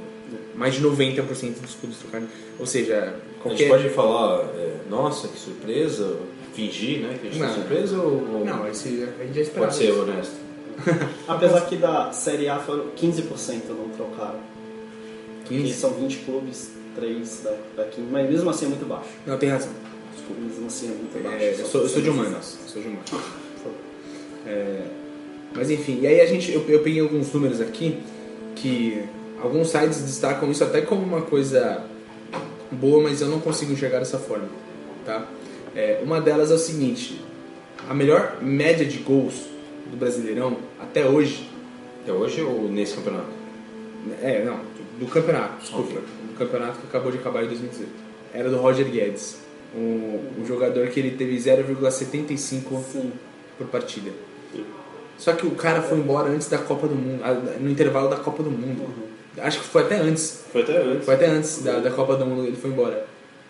Mais 0.55 0.75
de 0.75 0.81
90% 0.81 1.59
dos 1.59 1.73
clubes 1.75 1.97
trocaram. 1.97 2.27
Ou 2.59 2.65
seja, 2.65 2.99
A 2.99 3.05
gente 3.07 3.41
qualquer. 3.41 3.67
pode 3.69 3.89
falar, 3.89 4.41
é, 4.55 4.75
nossa, 4.89 5.27
que 5.27 5.39
surpresa, 5.39 6.17
fingir, 6.55 7.01
né, 7.01 7.17
que 7.21 7.27
a 7.27 7.31
gente 7.31 7.39
tá 7.39 7.47
Não. 7.47 7.53
surpresa 7.55 7.97
ou, 7.99 8.33
ou 8.33 8.45
Não, 8.45 8.67
esse, 8.67 9.07
a 9.19 9.23
gente 9.23 9.35
já 9.35 9.41
esperava. 9.41 9.71
pode 9.71 9.75
ser 9.75 9.89
isso. 9.89 10.01
honesto? 10.01 10.33
Apesar 11.27 11.61
que 11.61 11.75
da 11.77 12.11
Série 12.11 12.47
A 12.49 12.59
foram 12.59 12.85
15% 12.97 13.61
não 13.69 13.89
trocaram. 13.89 14.39
Que 15.45 15.61
15? 15.61 15.73
são 15.73 15.91
20 15.91 16.17
clubes, 16.19 16.71
3 16.95 17.41
da, 17.43 17.53
da 17.77 17.83
15, 17.85 18.07
mas 18.09 18.29
mesmo 18.29 18.49
assim 18.49 18.65
é 18.65 18.69
muito 18.69 18.85
baixo. 18.87 19.09
Não, 19.27 19.37
tem 19.37 19.49
razão. 19.49 19.71
Desculpa. 20.15 20.41
Mesmo 20.41 20.65
assim 20.67 20.87
é 20.87 20.89
muito 20.89 21.23
baixo. 21.23 21.37
É, 21.43 21.51
eu, 21.59 21.65
sou, 21.65 21.81
eu 21.81 21.89
sou 21.89 22.01
de 22.01 22.09
humanas. 22.09 22.57
eu 22.63 22.69
Sou 22.69 22.81
de 22.81 22.87
humanas. 22.87 23.11
É, 24.47 24.83
mas 25.55 25.71
enfim, 25.71 26.01
e 26.01 26.05
aí 26.05 26.21
a 26.21 26.25
gente, 26.27 26.51
eu, 26.53 26.63
eu 26.67 26.81
peguei 26.83 27.01
alguns 27.01 27.33
números 27.33 27.59
aqui 27.59 27.97
que 28.55 29.03
alguns 29.41 29.69
sites 29.69 30.01
destacam 30.03 30.51
isso 30.51 30.63
até 30.63 30.81
como 30.81 31.01
uma 31.01 31.21
coisa 31.23 31.83
boa, 32.71 33.01
mas 33.01 33.21
eu 33.21 33.27
não 33.27 33.39
consigo 33.39 33.73
enxergar 33.73 33.97
dessa 33.99 34.19
forma, 34.19 34.47
tá? 35.03 35.25
É, 35.75 35.99
uma 36.03 36.21
delas 36.21 36.51
é 36.51 36.53
o 36.53 36.57
seguinte: 36.57 37.21
a 37.89 37.93
melhor 37.93 38.37
média 38.41 38.85
de 38.85 38.97
gols 38.99 39.45
do 39.91 39.97
Brasileirão 39.97 40.57
até 40.79 41.05
hoje, 41.05 41.49
Até 42.03 42.11
hoje 42.13 42.41
ou 42.41 42.69
nesse 42.69 42.95
campeonato? 42.95 43.27
é 44.21 44.43
não, 44.43 44.59
do 44.99 45.07
campeonato, 45.07 45.61
desculpa, 45.61 45.89
Ok. 45.93 46.01
do 46.31 46.37
campeonato 46.37 46.79
que 46.79 46.87
acabou 46.87 47.11
de 47.11 47.17
acabar 47.17 47.43
em 47.43 47.47
2018, 47.47 47.89
era 48.33 48.49
do 48.49 48.57
Roger 48.57 48.85
Guedes, 48.89 49.37
um, 49.75 50.19
um 50.39 50.45
jogador 50.45 50.87
que 50.87 50.99
ele 50.99 51.11
teve 51.11 51.35
0,75 51.37 52.37
Sim. 52.37 53.11
por 53.57 53.67
partida. 53.67 54.11
Só 55.17 55.33
que 55.33 55.45
o 55.47 55.51
cara 55.51 55.81
foi 55.81 55.97
embora 55.97 56.29
antes 56.29 56.47
da 56.49 56.57
Copa 56.57 56.87
do 56.87 56.95
Mundo, 56.95 57.21
no 57.59 57.69
intervalo 57.69 58.09
da 58.09 58.17
Copa 58.17 58.43
do 58.43 58.51
Mundo. 58.51 58.85
Acho 59.37 59.59
que 59.61 59.67
foi 59.67 59.83
até 59.83 59.95
antes. 59.95 60.43
Foi 60.51 60.61
até 60.61 60.77
antes. 60.77 61.05
Foi 61.05 61.13
até 61.15 61.25
antes 61.27 61.63
da, 61.63 61.79
da 61.79 61.89
Copa 61.91 62.15
do 62.15 62.25
Mundo 62.25 62.45
ele 62.45 62.55
foi 62.55 62.69
embora. 62.71 63.05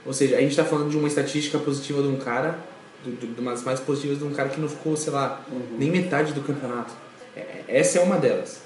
Ou 0.06 0.14
seja, 0.14 0.38
a 0.38 0.42
gente 0.42 0.56
tá 0.56 0.64
falando 0.64 0.90
de 0.90 0.98
uma 0.98 1.08
estatística 1.08 1.58
positiva 1.58 2.02
de 2.02 2.08
um 2.08 2.18
cara, 2.18 2.58
de, 3.04 3.12
de, 3.12 3.28
de 3.28 3.42
umas 3.42 3.64
mais 3.64 3.80
positivas 3.80 4.20
de 4.20 4.24
um 4.24 4.32
cara 4.32 4.50
que 4.50 4.60
não 4.60 4.70
ficou, 4.70 4.96
sei 4.96 5.12
lá, 5.12 5.44
nem 5.78 5.90
metade 5.90 6.34
do 6.34 6.42
campeonato. 6.42 6.94
É- 7.36 7.64
essa 7.68 8.00
é 8.00 8.02
uma 8.04 8.18
delas. 8.18 8.60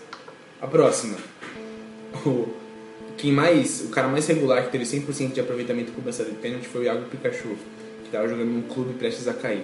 A 0.61 0.67
próxima. 0.67 1.15
O, 2.25 2.49
quem 3.17 3.31
mais, 3.31 3.81
o 3.81 3.89
cara 3.89 4.07
mais 4.07 4.27
regular 4.27 4.63
que 4.65 4.71
teve 4.71 4.83
100% 4.85 5.33
de 5.33 5.39
aproveitamento 5.39 5.91
com 5.91 5.97
cobrança 5.97 6.23
de 6.23 6.31
pênalti 6.31 6.67
foi 6.67 6.81
o 6.81 6.83
Iago 6.85 7.05
Pikachu, 7.05 7.55
que 8.03 8.09
tava 8.11 8.27
jogando 8.27 8.49
num 8.49 8.61
clube 8.63 8.93
prestes 8.95 9.27
a 9.27 9.33
cair, 9.33 9.63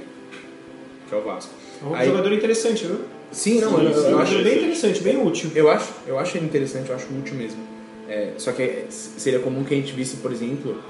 que 1.09 1.13
é 1.13 1.17
o 1.17 1.21
Vasco. 1.21 1.53
É 1.81 1.85
um 1.85 1.95
Aí- 1.95 2.07
jogador 2.07 2.31
interessante, 2.31 2.85
viu? 2.85 3.01
Sim, 3.31 3.59
não, 3.59 3.77
Sim, 3.77 3.85
eu, 3.85 3.93
sim, 3.93 3.99
eu 3.99 4.09
É 4.11 4.15
um 4.15 4.19
acho 4.19 4.43
bem 4.43 4.57
interessante, 4.57 5.01
bem 5.03 5.21
útil. 5.21 5.51
eu 5.55 5.69
acho, 5.69 5.91
eu 6.07 6.17
acho 6.17 6.37
ele 6.37 6.45
interessante, 6.45 6.89
eu 6.89 6.95
acho 6.95 7.07
útil 7.13 7.35
mesmo. 7.35 7.61
É, 8.07 8.33
só 8.37 8.51
que 8.53 8.61
é, 8.61 8.85
seria 8.89 9.39
comum 9.39 9.63
que 9.63 9.73
a 9.73 9.77
gente 9.77 9.91
visse, 9.93 10.17
por 10.17 10.31
exemplo, 10.31 10.81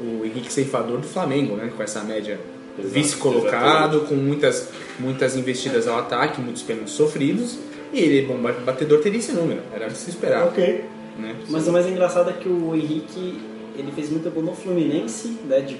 o 0.00 0.24
Henrique 0.24 0.52
Ceifador 0.52 0.98
do 0.98 1.06
Flamengo, 1.06 1.56
né? 1.56 1.70
Com 1.76 1.82
essa 1.82 2.02
média 2.02 2.38
vice-colocado, 2.78 4.02
com 4.02 4.14
muitas, 4.14 4.70
muitas 4.98 5.36
investidas 5.36 5.88
ao 5.88 5.98
ataque, 5.98 6.40
muitos 6.40 6.62
pênaltis 6.62 6.94
sofridos. 6.94 7.58
E 7.92 8.00
ele, 8.00 8.26
bom 8.26 8.38
batedor, 8.64 9.00
teria 9.00 9.18
esse 9.18 9.32
número. 9.32 9.60
Era 9.72 9.88
de 9.88 9.96
se 9.96 10.10
esperar. 10.10 10.46
Ok. 10.46 10.84
Né? 11.18 11.34
Mas 11.48 11.66
o 11.66 11.72
mais 11.72 11.86
engraçado 11.86 12.30
é 12.30 12.32
que 12.32 12.48
o 12.48 12.74
Henrique 12.74 13.40
ele 13.76 13.92
fez 13.92 14.10
muito 14.10 14.30
gol 14.30 14.42
no 14.42 14.54
Fluminense, 14.54 15.38
né, 15.46 15.60
de 15.60 15.76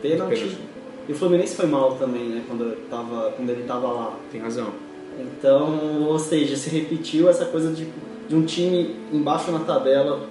pênalti. 0.00 0.34
Pênalti. 0.34 0.58
E 1.08 1.12
o 1.12 1.14
Fluminense 1.14 1.56
foi 1.56 1.66
mal 1.66 1.96
também, 1.96 2.28
né, 2.28 2.42
quando, 2.46 2.76
tava, 2.88 3.32
quando 3.36 3.50
ele 3.50 3.64
tava 3.64 3.88
lá. 3.88 4.16
Tem 4.30 4.40
razão. 4.40 4.68
Então, 5.18 6.02
ou 6.02 6.18
seja, 6.18 6.56
se 6.56 6.70
repetiu 6.70 7.28
essa 7.28 7.44
coisa 7.44 7.72
de, 7.72 7.86
de 8.28 8.34
um 8.34 8.44
time 8.44 8.96
embaixo 9.12 9.50
na 9.50 9.60
tabela 9.60 10.28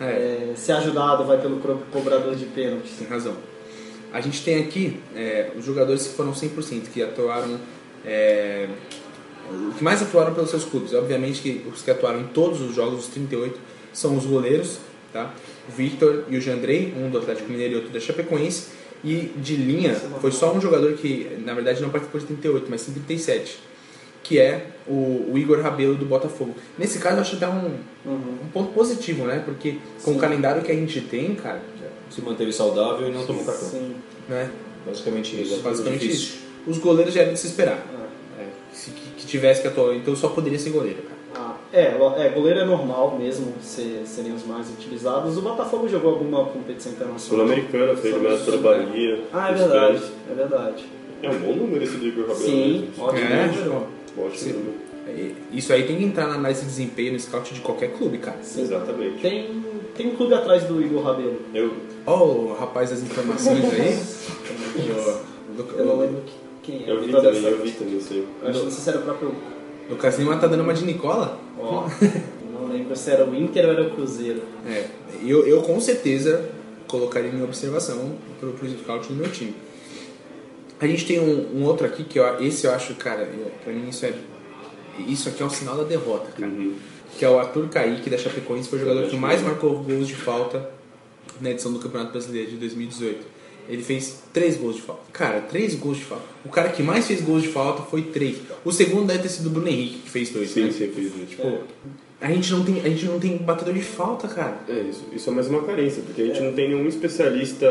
É, 0.00 0.04
é, 0.52 0.52
ser 0.56 0.72
ajudado, 0.72 1.24
vai 1.24 1.40
pelo 1.40 1.58
co- 1.58 1.78
cobrador 1.92 2.34
de 2.34 2.46
pênaltis. 2.46 2.92
tem 2.98 3.06
razão. 3.06 3.36
A 4.12 4.20
gente 4.20 4.42
tem 4.42 4.58
aqui 4.58 4.98
é, 5.14 5.50
os 5.56 5.64
jogadores 5.64 6.06
que 6.06 6.14
foram 6.14 6.32
100%, 6.32 6.88
que 6.92 7.02
atuaram. 7.02 7.58
É, 8.04 8.68
o 9.50 9.72
que 9.74 9.82
mais 9.84 10.00
atuaram 10.02 10.32
pelos 10.34 10.50
seus 10.50 10.64
clubes. 10.64 10.94
Obviamente 10.94 11.42
que 11.42 11.66
os 11.72 11.82
que 11.82 11.90
atuaram 11.90 12.20
em 12.20 12.26
todos 12.28 12.60
os 12.60 12.74
jogos, 12.74 13.00
os 13.00 13.06
38, 13.08 13.58
são 13.92 14.16
os 14.16 14.24
goleiros, 14.24 14.78
tá? 15.12 15.34
O 15.68 15.72
Victor 15.72 16.24
e 16.28 16.36
o 16.36 16.40
Jandrei, 16.40 16.94
um 16.96 17.10
do 17.10 17.18
Atlético 17.18 17.50
Mineiro 17.50 17.74
e 17.74 17.76
outro 17.76 17.90
da 17.90 18.00
Chapecoense. 18.00 18.68
E 19.02 19.32
de 19.36 19.56
linha, 19.56 19.94
foi 19.94 20.30
só 20.30 20.52
um 20.54 20.60
jogador 20.60 20.92
que, 20.94 21.38
na 21.44 21.54
verdade, 21.54 21.80
não 21.80 21.88
participou 21.90 22.20
de 22.20 22.26
38, 22.26 22.66
mas 22.68 22.82
sim 22.82 22.92
37, 22.92 23.58
que 24.30 24.38
é 24.38 24.64
o, 24.86 25.32
o 25.32 25.36
Igor 25.36 25.60
Rabelo 25.60 25.96
do 25.96 26.06
Botafogo. 26.06 26.54
Nesse 26.78 27.00
caso, 27.00 27.16
eu 27.16 27.22
acho 27.22 27.34
até 27.34 27.48
um, 27.48 27.74
um 28.06 28.48
ponto 28.52 28.72
positivo, 28.72 29.24
né? 29.24 29.42
Porque 29.44 29.78
com 30.04 30.12
o 30.12 30.18
calendário 30.18 30.62
que 30.62 30.70
a 30.70 30.74
gente 30.74 31.00
tem, 31.00 31.34
cara, 31.34 31.60
Se 32.08 32.22
manteve 32.22 32.52
saudável 32.52 33.08
e 33.08 33.10
não 33.10 33.26
tomou 33.26 33.44
cartão. 33.44 33.68
Sim. 33.68 33.96
né? 34.28 34.48
Basicamente 34.86 35.42
isso. 35.42 35.60
Basicamente 35.62 36.02
Difícil. 36.02 36.26
isso. 36.26 36.38
Os 36.64 36.78
goleiros 36.78 37.12
já 37.12 37.22
era 37.22 37.32
de 37.32 37.40
se 37.40 37.48
esperar. 37.48 37.84
É, 38.38 38.44
se, 38.72 38.92
que, 38.92 39.10
que 39.16 39.26
tivesse 39.26 39.62
que 39.62 39.66
atuar, 39.66 39.96
então 39.96 40.14
só 40.14 40.28
poderia 40.28 40.60
ser 40.60 40.70
goleiro, 40.70 41.02
cara. 41.02 41.18
Ah, 41.34 41.56
é, 41.72 41.86
é, 42.26 42.28
goleiro 42.28 42.60
é 42.60 42.64
normal 42.64 43.18
mesmo, 43.18 43.54
ser, 43.60 44.02
serem 44.04 44.32
os 44.32 44.46
mais 44.46 44.68
utilizados. 44.70 45.36
O 45.36 45.42
Botafogo 45.42 45.88
jogou 45.88 46.12
alguma 46.12 46.44
competição 46.44 46.92
internacional? 46.92 47.46
Sul-Americana, 47.46 47.96
foi 47.96 48.10
eliminado 48.10 48.44
pela 48.44 48.58
Bahia. 48.58 49.24
Ah, 49.32 49.50
é 49.50 49.54
verdade, 49.54 50.02
é 50.30 50.34
verdade. 50.34 50.84
É 51.20 51.28
um 51.28 51.38
bom 51.38 51.52
número 51.52 51.82
esse 51.82 51.96
do 51.96 52.06
Igor 52.06 52.28
Rabelo. 52.28 52.40
Sim, 52.40 52.90
mesmo. 52.96 53.04
ótimo 53.04 53.26
É, 53.26 53.99
número. 54.16 54.28
Ótimo 54.28 54.38
Sim. 54.38 54.52
número. 54.52 54.74
É, 55.08 55.30
Isso 55.52 55.72
aí 55.72 55.84
tem 55.86 55.96
que 55.96 56.04
entrar 56.04 56.28
na 56.28 56.34
análise 56.34 56.60
de 56.60 56.66
desempenho 56.68 57.12
no 57.14 57.20
scout 57.20 57.52
de 57.54 57.60
qualquer 57.60 57.92
clube, 57.92 58.18
cara. 58.18 58.38
Sim. 58.42 58.62
Exatamente. 58.62 59.20
Tem, 59.20 59.62
tem 59.96 60.08
um 60.08 60.16
clube 60.16 60.34
atrás 60.34 60.64
do 60.64 60.80
Igor 60.80 61.02
Rabelo. 61.02 61.40
Eu, 61.54 61.72
Ó 62.06 62.24
o 62.24 62.54
rapaz 62.58 62.90
das 62.90 63.00
informações 63.02 63.64
aí. 63.64 63.98
O- 64.90 65.30
Eu 65.76 65.84
não 65.84 65.98
lembro 65.98 66.22
quem 66.62 66.84
é. 66.86 66.90
eu 66.90 67.00
vi 67.00 67.06
Vitor 67.06 67.22
também, 67.22 67.42
eu 67.44 67.58
vi 67.62 67.70
também 67.72 67.96
isso 67.98 68.12
aí. 68.14 68.26
Acho 68.44 68.58
que 68.60 68.64
não 68.64 68.70
sei 68.70 68.82
se 68.82 68.88
era 68.88 68.98
o 68.98 69.02
próprio. 69.02 69.28
O 69.28 69.92
Lucas 69.92 70.18
Lima 70.18 70.36
tá 70.38 70.46
dando 70.46 70.62
uma 70.62 70.72
de 70.72 70.84
Nicola. 70.84 71.38
Ó, 71.58 71.86
não 72.52 72.68
lembro 72.72 72.96
se 72.96 73.10
era 73.10 73.26
o 73.26 73.34
Inter 73.34 73.64
ou 73.66 73.72
era 73.72 73.82
o 73.82 73.90
Cruzeiro. 73.90 74.42
É, 74.66 74.86
eu, 75.26 75.46
eu 75.46 75.60
com 75.62 75.78
certeza 75.80 76.48
colocaria 76.86 77.30
em 77.30 77.42
observação 77.42 78.12
pro, 78.38 78.52
pro 78.52 78.68
scout 78.68 79.08
do 79.08 79.14
meu 79.14 79.30
time. 79.30 79.54
A 80.80 80.86
gente 80.86 81.04
tem 81.06 81.20
um, 81.20 81.58
um 81.58 81.64
outro 81.64 81.86
aqui 81.86 82.04
que 82.04 82.18
esse 82.40 82.66
eu 82.66 82.72
acho, 82.72 82.94
cara, 82.94 83.28
pra 83.62 83.72
mim 83.72 83.88
isso 83.88 84.06
é. 84.06 84.14
Isso 85.06 85.28
aqui 85.28 85.42
é 85.42 85.46
o 85.46 85.50
sinal 85.50 85.76
da 85.76 85.84
derrota, 85.84 86.30
cara. 86.32 86.50
Uhum. 86.50 86.74
Que 87.18 87.24
é 87.24 87.28
o 87.28 87.38
Arthur 87.38 87.68
Kaique 87.68 88.08
da 88.08 88.16
Chapecoense, 88.16 88.68
foi 88.68 88.78
o 88.78 88.82
jogador 88.82 89.08
que 89.08 89.16
mais 89.16 89.42
marcou 89.42 89.82
gols 89.82 90.08
de 90.08 90.14
falta 90.14 90.70
na 91.40 91.50
edição 91.50 91.72
do 91.72 91.78
Campeonato 91.78 92.12
Brasileiro 92.12 92.50
de 92.50 92.56
2018. 92.56 93.40
Ele 93.68 93.82
fez 93.82 94.22
três 94.32 94.56
gols 94.56 94.76
de 94.76 94.82
falta. 94.82 95.02
Cara, 95.12 95.40
três 95.42 95.74
gols 95.74 95.98
de 95.98 96.04
falta. 96.04 96.24
O 96.44 96.48
cara 96.48 96.70
que 96.70 96.82
mais 96.82 97.06
fez 97.06 97.20
gols 97.20 97.42
de 97.42 97.48
falta 97.48 97.82
foi 97.82 98.02
três. 98.02 98.38
O 98.64 98.72
segundo 98.72 99.06
deve 99.06 99.20
ter 99.20 99.28
sido 99.28 99.46
o 99.46 99.50
Bruno 99.50 99.68
Henrique, 99.68 99.98
que 99.98 100.10
fez 100.10 100.30
dois, 100.30 100.50
Sim, 100.50 100.64
né? 100.64 100.72
sim, 100.72 100.88
fiz 100.88 101.06
isso. 101.06 101.36
Pô, 101.40 101.58
a 102.20 102.30
gente 102.30 102.52
não 102.52 102.64
tem, 102.64 102.80
a 102.80 102.88
gente 102.88 103.04
não 103.06 103.20
tem 103.20 103.36
batedor 103.36 103.74
de 103.74 103.82
falta, 103.82 104.28
cara. 104.28 104.60
É, 104.68 104.80
isso, 104.80 105.04
isso 105.12 105.30
é 105.30 105.32
mais 105.32 105.46
uma 105.46 105.62
carência, 105.62 106.02
porque 106.02 106.22
a 106.22 106.26
gente 106.26 106.40
não 106.40 106.52
tem 106.52 106.68
nenhum 106.68 106.86
especialista 106.88 107.68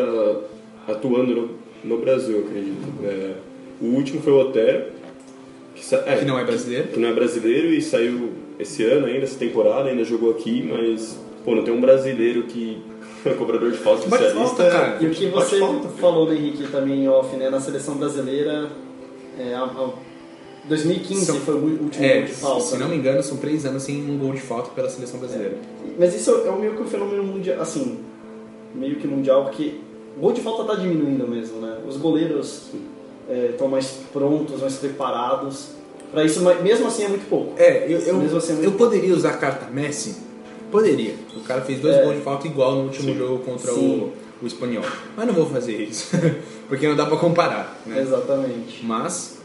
atuando 0.88 1.36
no, 1.36 1.50
no 1.84 1.98
Brasil, 1.98 2.38
eu 2.38 2.46
acredito. 2.48 2.88
É, 3.04 3.34
o 3.82 3.86
último 3.88 4.22
foi 4.22 4.34
o 4.34 4.40
Otero, 4.40 4.86
que, 5.76 5.86
sa- 5.86 6.04
é, 6.06 6.18
Que 6.18 6.26
não 6.26 6.38
é 6.40 6.44
brasileiro. 6.44 6.88
que 6.90 7.00
não 7.00 7.10
é 7.10 7.14
brasileiro 7.14 7.68
e 7.70 7.82
saiu 7.82 8.32
esse 8.60 8.84
ano 8.84 9.06
ainda, 9.06 9.24
essa 9.24 9.38
temporada, 9.40 9.90
ainda 9.90 10.04
jogou 10.04 10.32
aqui, 10.32 10.62
mas 10.64 11.18
pô, 11.46 11.56
não 11.56 11.64
tem 11.64 11.74
um 11.74 11.80
brasileiro 11.82 12.44
que 12.44 12.82
é 13.26 13.30
cobrador 13.32 13.72
de 13.72 13.78
falta 13.78 14.08
Bate 14.08 14.24
especialista. 14.26 14.56
falta, 14.64 14.72
cara. 14.72 14.98
E 15.02 15.06
o 15.08 15.10
que 15.12 15.28
você 15.28 15.60
falta. 15.60 15.88
falou, 15.90 16.28
né, 16.30 16.36
Henrique, 16.36 16.68
também 16.68 17.04
em 17.04 17.08
off, 17.08 17.36
né? 17.38 17.50
Na 17.50 17.60
seleção 17.62 17.96
brasileira, 17.96 18.70
é, 19.38 19.54
a, 19.54 19.64
a 19.64 19.90
2015 20.68 21.26
São- 21.26 21.36
foi 21.40 21.56
o 21.56 21.66
último 21.84 22.04
É, 22.06 22.18
gol 22.18 22.26
de 22.26 22.32
falta. 22.34 22.62
se 22.62 22.78
não 22.78 22.88
né? 22.88 22.94
me 22.94 23.00
engano, 23.00 23.24
são 23.24 23.38
três 23.38 23.66
anos 23.66 23.84
sem 23.84 23.98
um 24.10 24.18
gol 24.18 24.34
de 24.34 24.42
falta 24.42 24.70
pela 24.72 24.90
seleção 24.90 25.20
brasileira. 25.20 25.58
Mas 25.98 26.14
isso 26.14 26.30
é 26.46 26.52
meio 26.60 26.76
que 26.76 26.82
um 26.82 26.86
fenômeno 26.86 27.24
mundial, 27.24 27.62
assim, 27.62 28.00
meio 28.76 28.98
que 28.98 29.08
mundial, 29.08 29.46
porque 29.46 29.76
o 30.18 30.20
gol 30.22 30.32
de 30.34 30.42
falta 30.42 30.64
tá 30.64 30.76
diminuindo 30.76 31.28
mesmo, 31.28 31.60
né? 31.62 31.80
Os 31.88 31.98
goleiros 31.98 32.64
estão 33.52 33.68
mais 33.68 34.00
prontos, 34.12 34.62
mais 34.62 34.76
preparados. 34.76 35.70
Pra 36.12 36.24
isso, 36.24 36.42
mas 36.42 36.62
mesmo 36.64 36.88
assim 36.88 37.04
é 37.04 37.08
muito 37.08 37.30
pouco. 37.30 37.54
É, 37.58 37.86
eu, 37.88 38.00
eu, 38.00 38.18
Mesmo 38.18 38.38
assim, 38.38 38.60
é 38.62 38.66
eu 38.66 38.72
poderia 38.72 39.14
usar 39.14 39.30
a 39.32 39.38
carta 39.38 39.70
Messi? 39.70 40.16
Poderia. 40.72 41.14
O 41.36 41.42
cara 41.42 41.62
fez 41.62 41.80
dois 41.80 41.96
É. 41.96 42.04
gols 42.04 42.16
de 42.16 42.22
falta 42.22 42.48
igual 42.48 42.76
no 42.76 42.84
último 42.86 43.16
jogo 43.16 43.44
contra 43.44 43.72
o, 43.72 43.76
Sim. 43.76 44.12
o 44.42 44.48
espanhol. 44.48 44.84
Mas 45.16 45.28
não 45.28 45.34
vou 45.36 45.46
fazer 45.46 45.78
isso, 45.78 46.10
porque 46.68 46.88
não 46.88 46.96
dá 46.96 47.06
pra 47.06 47.18
comparar, 47.18 47.80
né? 47.86 48.02
Exatamente. 48.02 48.84
Mas, 48.84 49.38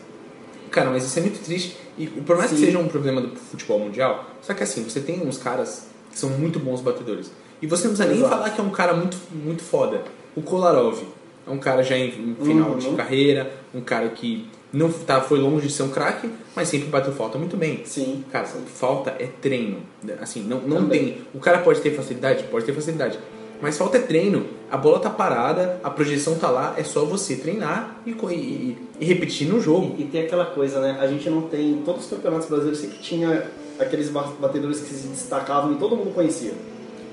cara, 0.70 0.88
mas 0.90 1.04
isso 1.04 1.18
é 1.18 1.22
muito 1.22 1.42
triste. 1.44 1.76
E 1.98 2.06
por 2.06 2.36
mais 2.36 2.50
que 2.50 2.56
Sim. 2.56 2.64
seja 2.66 2.78
um 2.78 2.88
problema 2.88 3.20
do 3.20 3.36
futebol 3.36 3.78
mundial, 3.78 4.24
só 4.42 4.54
que 4.54 4.62
assim, 4.62 4.82
você 4.82 5.00
tem 5.00 5.20
uns 5.20 5.36
caras 5.38 5.86
que 6.10 6.18
são 6.18 6.30
muito 6.30 6.58
bons 6.58 6.80
batedores. 6.80 7.30
E 7.60 7.66
você 7.66 7.86
não 7.86 7.94
precisa 7.94 8.08
nem 8.08 8.18
Exato. 8.18 8.34
falar 8.34 8.50
que 8.50 8.60
é 8.60 8.64
um 8.64 8.70
cara 8.70 8.94
muito, 8.94 9.16
muito 9.32 9.62
foda. 9.62 10.02
O 10.36 10.42
Kolarov 10.42 10.98
é 11.46 11.50
um 11.50 11.58
cara 11.58 11.82
já 11.82 11.96
em, 11.96 12.10
final 12.42 12.70
Uhum. 12.70 12.78
de 12.78 12.88
carreira, 12.90 13.50
um 13.74 13.80
cara 13.80 14.08
que 14.08 14.48
não 14.72 14.90
tá, 14.90 15.20
foi 15.20 15.38
longe 15.38 15.66
de 15.68 15.72
ser 15.72 15.84
um 15.84 15.88
craque, 15.90 16.28
mas 16.56 16.68
sempre 16.68 16.88
bateu 16.88 17.12
falta 17.12 17.38
muito 17.38 17.56
bem. 17.56 17.82
Sim. 17.84 18.24
Cara, 18.32 18.44
falta 18.46 19.10
é 19.18 19.28
treino. 19.40 19.78
Assim, 20.20 20.42
não, 20.42 20.60
não 20.60 20.78
Também. 20.78 21.04
tem. 21.04 21.18
O 21.34 21.38
cara 21.38 21.58
pode 21.58 21.80
ter 21.80 21.90
facilidade? 21.94 22.44
Pode 22.44 22.64
ter 22.64 22.72
facilidade. 22.72 23.18
Mas 23.62 23.78
falta 23.78 23.98
é 23.98 24.00
treino. 24.00 24.46
A 24.70 24.76
bola 24.76 24.98
tá 24.98 25.08
parada, 25.08 25.78
a 25.84 25.88
projeção 25.90 26.34
tá 26.34 26.50
lá, 26.50 26.74
é 26.76 26.82
só 26.82 27.04
você 27.04 27.36
treinar 27.36 28.00
e, 28.04 28.10
e- 28.10 28.76
e 29.00 29.04
repetir 29.04 29.46
no 29.48 29.60
jogo. 29.60 29.94
E, 29.96 30.02
e 30.02 30.04
tem 30.06 30.22
aquela 30.22 30.44
coisa, 30.46 30.80
né? 30.80 30.98
A 31.00 31.06
gente 31.06 31.30
não 31.30 31.42
tem. 31.42 31.80
Todos 31.84 32.04
os 32.04 32.10
campeonatos 32.10 32.48
brasileiros 32.48 32.80
sempre 32.80 32.98
tinha 32.98 33.46
aqueles 33.78 34.08
ba- 34.10 34.32
batedores 34.40 34.80
que 34.80 34.92
se 34.92 35.06
destacavam 35.06 35.72
e 35.72 35.76
todo 35.76 35.96
mundo 35.96 36.12
conhecia. 36.12 36.52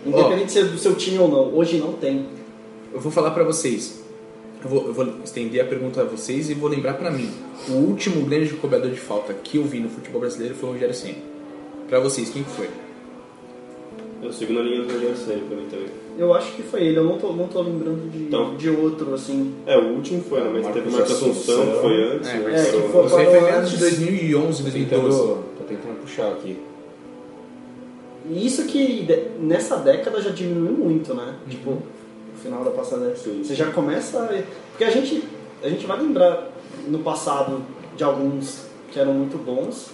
Independente 0.06 0.46
de 0.48 0.52
ser 0.52 0.66
do 0.66 0.78
seu 0.80 0.96
time 0.96 1.20
ou 1.20 1.28
não. 1.28 1.54
Hoje 1.56 1.78
não 1.78 1.94
tem. 1.94 2.26
Eu 2.94 3.00
vou 3.00 3.12
falar 3.12 3.32
pra 3.32 3.44
vocês. 3.44 4.02
Eu 4.64 4.70
vou, 4.70 4.88
eu 4.88 4.94
vou 4.94 5.08
estender 5.24 5.62
a 5.62 5.66
pergunta 5.66 6.02
a 6.02 6.04
vocês 6.04 6.50
e 6.50 6.54
vou 6.54 6.70
lembrar 6.70 6.94
pra 6.94 7.10
mim. 7.10 7.30
O 7.70 7.74
último 7.74 8.26
grande 8.26 8.54
cobrador 8.54 8.92
de 8.92 9.00
falta 9.00 9.34
que 9.34 9.58
eu 9.58 9.64
vi 9.64 9.80
no 9.80 9.90
futebol 9.90 10.22
brasileiro 10.22 10.54
foi 10.56 10.70
o 10.70 10.74
Rogério 10.74 10.94
Senna. 10.94 11.16
Pra 11.90 12.00
vocês, 12.00 12.30
quem 12.30 12.44
que 12.44 12.50
foi? 12.52 12.70
Eu 14.22 14.32
sigo 14.32 14.54
na 14.54 14.62
linha 14.62 14.84
do 14.84 14.94
Rogério 14.94 15.18
Ceni 15.18 15.42
pra 15.42 15.58
mim 15.58 15.66
também. 15.70 15.88
Eu 16.18 16.32
acho 16.34 16.52
que 16.56 16.62
foi 16.62 16.84
ele, 16.84 16.98
eu 17.00 17.04
não 17.06 17.18
tô, 17.18 17.34
não 17.34 17.48
tô 17.48 17.62
lembrando 17.62 18.12
de, 18.12 18.20
Então. 18.26 18.56
de 18.56 18.70
outro, 18.70 19.14
assim. 19.16 19.54
É, 19.66 19.76
o 19.78 19.94
último 19.96 20.22
foi, 20.22 20.42
né? 20.42 20.50
Mas 20.54 20.64
Marcos 20.64 20.82
teve 20.84 20.96
Marcos 20.96 21.12
Assunção, 21.14 21.66
que 21.66 21.80
foi 21.82 22.04
antes. 22.04 22.30
É, 22.30 22.40
mas 22.40 22.54
É, 22.54 22.72
que 22.72 22.78
Então, 22.78 22.90
foi- 23.10 23.26
foi 23.26 23.50
antes 23.50 23.70
de 23.72 23.76
antes. 23.76 23.80
2011, 23.80 24.58
Tô 24.58 24.64
2012. 24.70 24.78
tentando, 24.78 25.44
tô 25.58 25.64
tentando 25.64 26.02
puxar 26.02 26.28
aqui. 26.34 26.58
E 28.30 28.46
isso 28.46 28.66
que 28.66 29.08
nessa 29.40 29.78
década 29.78 30.22
já 30.22 30.30
diminuiu 30.30 30.74
muito, 30.74 31.14
né? 31.16 31.34
Tipo, 31.50 31.72
no 31.72 31.82
final 32.42 32.64
da 32.64 32.72
passada. 32.72 33.16
Sim. 33.16 33.42
Você 33.44 33.56
já 33.56 33.72
começa 33.72 34.22
a... 34.24 34.44
Porque 34.72 34.84
a 34.84 34.90
gente, 34.90 35.24
a 35.64 35.70
gente 35.70 35.86
vai 35.86 36.00
lembrar 36.00 36.50
no 36.88 37.00
passado 37.00 37.64
de 37.96 38.04
alguns 38.04 38.66
que 38.92 39.00
eram 39.00 39.14
muito 39.14 39.38
bons, 39.38 39.92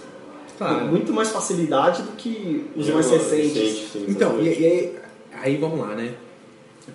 com 0.58 0.64
Claro. 0.64 0.86
muito 0.86 1.12
mais 1.12 1.28
facilidade 1.30 2.02
do 2.02 2.12
que 2.12 2.64
os 2.74 2.88
mais 2.88 3.08
recentes. 3.10 3.54
recente, 3.54 3.88
sim, 3.92 4.04
Então, 4.08 4.40
e, 4.40 4.44
e 4.46 4.66
aí, 4.66 4.98
aí 5.42 5.56
vamos 5.56 5.78
lá, 5.78 5.94
né? 5.94 6.14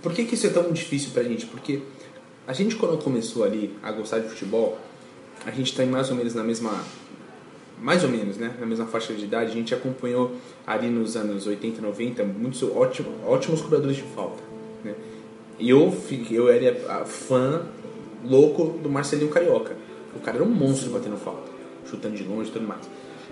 Por 0.02 0.12
que, 0.14 0.26
que 0.26 0.36
isso 0.36 0.48
é 0.48 0.50
tão 0.50 0.70
difícil 0.72 1.12
pra 1.14 1.24
gente? 1.24 1.46
Porque 1.46 1.80
a 2.46 2.52
gente 2.52 2.76
quando 2.76 3.02
começou 3.02 3.44
ali 3.44 3.74
a 3.82 3.92
gostar 3.92 4.20
de 4.20 4.28
futebol, 4.28 4.78
a 5.46 5.52
gente 5.52 5.74
tá 5.76 5.84
em 5.84 5.88
mais 5.88 6.10
ou 6.10 6.16
menos 6.16 6.34
na 6.34 6.44
mesma. 6.44 6.84
Mais 7.80 8.04
ou 8.04 8.10
menos, 8.10 8.38
né? 8.38 8.54
Na 8.60 8.66
mesma 8.66 8.86
faixa 8.86 9.14
de 9.14 9.24
idade, 9.26 9.52
a 9.52 9.54
gente 9.54 9.74
acompanhou 9.74 10.32
ali 10.66 10.90
nos 10.90 11.16
anos 11.16 11.48
80, 11.48 11.82
90 11.82 12.24
muitos 12.24 12.64
ótimos, 12.64 13.14
ótimos 13.26 13.62
cobradores 13.62 13.96
de 13.98 14.04
falta. 14.04 14.42
Eu, 15.60 15.92
fiquei- 15.92 16.38
eu 16.38 16.50
era 16.50 17.06
fã 17.06 17.62
louco 18.26 18.78
do 18.82 18.90
Marcelinho 18.90 19.30
Carioca. 19.30 19.76
O 20.16 20.20
cara 20.20 20.38
era 20.38 20.46
um 20.46 20.50
monstro 20.50 20.90
batendo 20.92 21.18
falta, 21.18 21.50
chutando 21.90 22.16
de 22.16 22.24
longe 22.24 22.50
e 22.50 22.54
tudo 22.54 22.68
mais. 22.68 22.82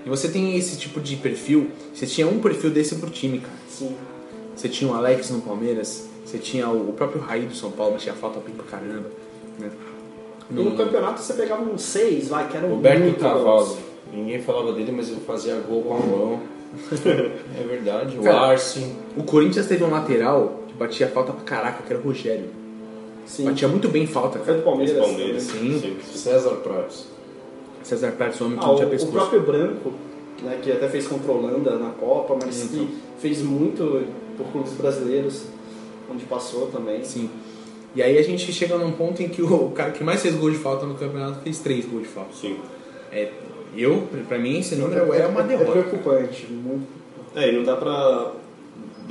E 0.06 0.10
você 0.10 0.28
tem 0.30 0.58
esse 0.58 0.78
tipo 0.78 1.00
de 1.00 1.16
perfil, 1.16 1.70
você 1.94 2.06
tinha 2.08 2.28
um 2.28 2.40
perfil 2.40 2.70
desse 2.72 2.96
pro 2.96 3.10
time, 3.10 3.40
cara. 3.40 3.54
Sim. 3.70 3.96
Você 4.56 4.68
tinha 4.68 4.90
o 4.90 4.94
Alex 4.94 5.30
no 5.30 5.42
Palmeiras, 5.42 6.08
você 6.26 6.38
tinha 6.38 6.68
o 6.70 6.92
próprio 6.94 7.22
Raí 7.22 7.46
do 7.46 7.56
São 7.56 7.72
Paulo, 7.72 7.94
batia 7.94 8.14
falta 8.14 8.40
bem 8.40 8.54
pra 8.56 8.66
caramba. 8.66 9.10
Né? 9.60 9.70
E 10.50 10.54
no 10.54 10.76
campeonato 10.76 11.22
você 11.22 11.34
pegava 11.34 11.64
uns 11.64 11.82
seis, 11.84 12.28
vai, 12.30 12.48
que 12.48 12.58
eram 12.58 12.70
Roberto 12.70 13.00
muito 13.02 13.20
Carvalho. 13.20 13.44
bons. 13.66 13.78
Ninguém 14.14 14.42
falava 14.42 14.74
dele, 14.74 14.92
mas 14.92 15.10
ele 15.10 15.22
fazia 15.22 15.56
gol 15.62 15.82
com 15.84 15.94
a 15.96 16.00
mão. 16.00 16.40
é 17.06 17.64
verdade. 17.68 18.18
O 18.18 18.30
Arce. 18.32 18.94
O 19.16 19.24
Corinthians 19.24 19.68
teve 19.68 19.84
um 19.84 19.90
lateral 19.90 20.61
batia 20.82 21.08
falta 21.08 21.32
pra 21.34 21.44
caraca, 21.44 21.84
que 21.84 21.92
era 21.94 22.02
o 22.02 22.06
Rogério. 22.06 22.50
Sim. 23.26 23.46
Batia 23.46 23.68
muito 23.68 23.88
bem 23.88 24.06
falta, 24.08 24.38
Foi 24.40 24.46
cara. 24.48 24.58
do 24.60 24.64
Palmeiras. 24.64 24.98
Palmeiras, 24.98 25.48
também. 25.48 25.80
Sim. 25.80 25.98
César 26.14 26.56
Prates. 26.58 27.08
César 27.84 28.12
Prates, 28.12 28.40
o 28.42 28.46
homem 28.46 28.58
que 28.58 28.64
Ah, 28.64 28.68
não 28.68 28.74
o, 28.74 28.78
tinha 28.78 28.88
o 28.88 28.92
pescoço. 28.92 29.12
próprio 29.14 29.42
Branco, 29.42 29.94
né, 30.44 30.60
que 30.62 30.72
até 30.72 30.88
fez 30.90 31.08
contra 31.08 31.32
a 31.32 31.36
Holanda 31.36 31.78
na 31.78 31.90
Copa, 31.92 32.38
mas 32.44 32.64
Então. 32.64 32.86
que 32.86 32.98
fez 33.20 33.42
muito 33.42 34.06
por 34.38 34.48
clubes 34.52 34.74
brasileiros, 34.74 35.44
onde 36.12 36.26
passou 36.26 36.68
também. 36.68 37.04
Sim. 37.04 37.30
E 37.96 38.02
aí 38.02 38.18
a 38.18 38.22
gente 38.24 38.52
chega 38.54 38.78
num 38.78 38.92
ponto 38.92 39.22
em 39.22 39.30
que 39.30 39.42
o 39.42 39.70
cara 39.76 39.92
que 39.92 40.04
mais 40.04 40.22
fez 40.22 40.36
gol 40.36 40.50
de 40.50 40.58
falta 40.58 40.86
no 40.86 40.96
campeonato 40.96 41.42
fez 41.42 41.60
três 41.60 41.86
gols 41.86 42.04
de 42.04 42.10
falta. 42.10 42.34
Sim. 42.34 42.58
É, 43.12 43.30
eu, 43.76 44.08
pra 44.28 44.38
mim, 44.40 44.60
esse 44.60 44.76
número 44.76 45.14
é 45.14 45.28
uma 45.28 45.42
É 45.42 45.44
derrota. 45.44 45.72
preocupante, 45.72 46.48
muito. 46.52 46.88
É, 47.36 47.50
e 47.50 47.56
não 47.56 47.64
dá 47.64 47.76
pra 47.78 48.32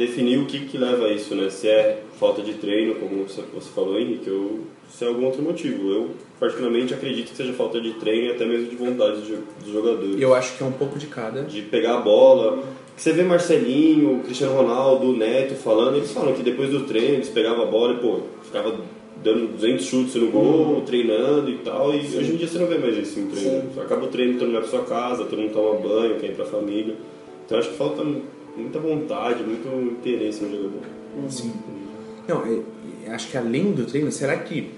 definir 0.00 0.38
o 0.38 0.46
que, 0.46 0.60
que 0.66 0.76
leva 0.76 1.06
a 1.06 1.12
isso, 1.12 1.34
né? 1.34 1.48
Se 1.50 1.68
é 1.68 2.02
falta 2.18 2.42
de 2.42 2.54
treino, 2.54 2.94
como 2.96 3.24
você 3.24 3.42
falou, 3.74 3.98
Henrique, 3.98 4.28
ou 4.30 4.60
se 4.90 5.04
é 5.04 5.08
algum 5.08 5.24
outro 5.26 5.42
motivo. 5.42 5.90
Eu, 5.92 6.10
particularmente, 6.40 6.92
acredito 6.92 7.30
que 7.30 7.36
seja 7.36 7.52
falta 7.52 7.80
de 7.80 7.92
treino 7.94 8.26
e 8.28 8.30
até 8.32 8.44
mesmo 8.44 8.66
de 8.68 8.76
vontade 8.76 9.22
de- 9.22 9.36
dos 9.64 9.72
jogadores. 9.72 10.20
Eu 10.20 10.34
acho 10.34 10.56
que 10.56 10.62
é 10.64 10.66
um 10.66 10.72
pouco 10.72 10.98
de 10.98 11.06
cada. 11.06 11.42
De 11.42 11.62
pegar 11.62 11.94
a 11.98 12.00
bola. 12.00 12.62
Você 12.96 13.12
vê 13.12 13.22
Marcelinho, 13.22 14.20
Cristiano 14.24 14.54
Ronaldo, 14.56 15.16
Neto 15.16 15.54
falando, 15.54 15.96
eles 15.96 16.10
falam 16.12 16.34
que 16.34 16.42
depois 16.42 16.70
do 16.70 16.80
treino 16.80 17.14
eles 17.14 17.28
pegavam 17.28 17.62
a 17.62 17.66
bola 17.66 17.94
e, 17.94 17.96
pô, 17.98 18.20
ficava 18.42 18.74
dando 19.22 19.52
200 19.56 19.84
chutes 19.86 20.14
no 20.16 20.30
gol, 20.30 20.82
treinando 20.82 21.50
e 21.50 21.58
tal, 21.58 21.94
e 21.94 21.98
hoje 21.98 22.32
em 22.32 22.36
dia 22.36 22.46
você 22.48 22.58
não 22.58 22.66
vê 22.66 22.76
mais 22.78 22.96
isso 22.96 23.20
no 23.20 23.30
treino. 23.30 23.70
Acaba 23.80 24.04
o 24.04 24.08
treino, 24.08 24.34
todo 24.34 24.48
mundo 24.48 24.52
vai 24.60 24.62
pra 24.62 24.70
sua 24.70 24.84
casa, 24.84 25.24
todo 25.24 25.38
mundo 25.38 25.52
toma 25.52 25.78
banho, 25.78 26.16
quer 26.18 26.26
ir 26.30 26.34
pra 26.34 26.44
família. 26.44 26.94
Então 27.46 27.58
acho 27.58 27.70
que 27.70 27.76
falta 27.76 28.02
muita 28.56 28.78
vontade, 28.78 29.42
muito 29.42 29.68
interesse 29.92 30.42
no 30.44 30.50
jogador. 30.50 30.82
Sim. 31.28 31.52
Não, 32.28 32.44
é- 32.44 32.60
é- 33.06 33.12
acho 33.12 33.28
que 33.30 33.36
além 33.36 33.72
do 33.72 33.84
treino, 33.86 34.10
será 34.12 34.36
que 34.36 34.70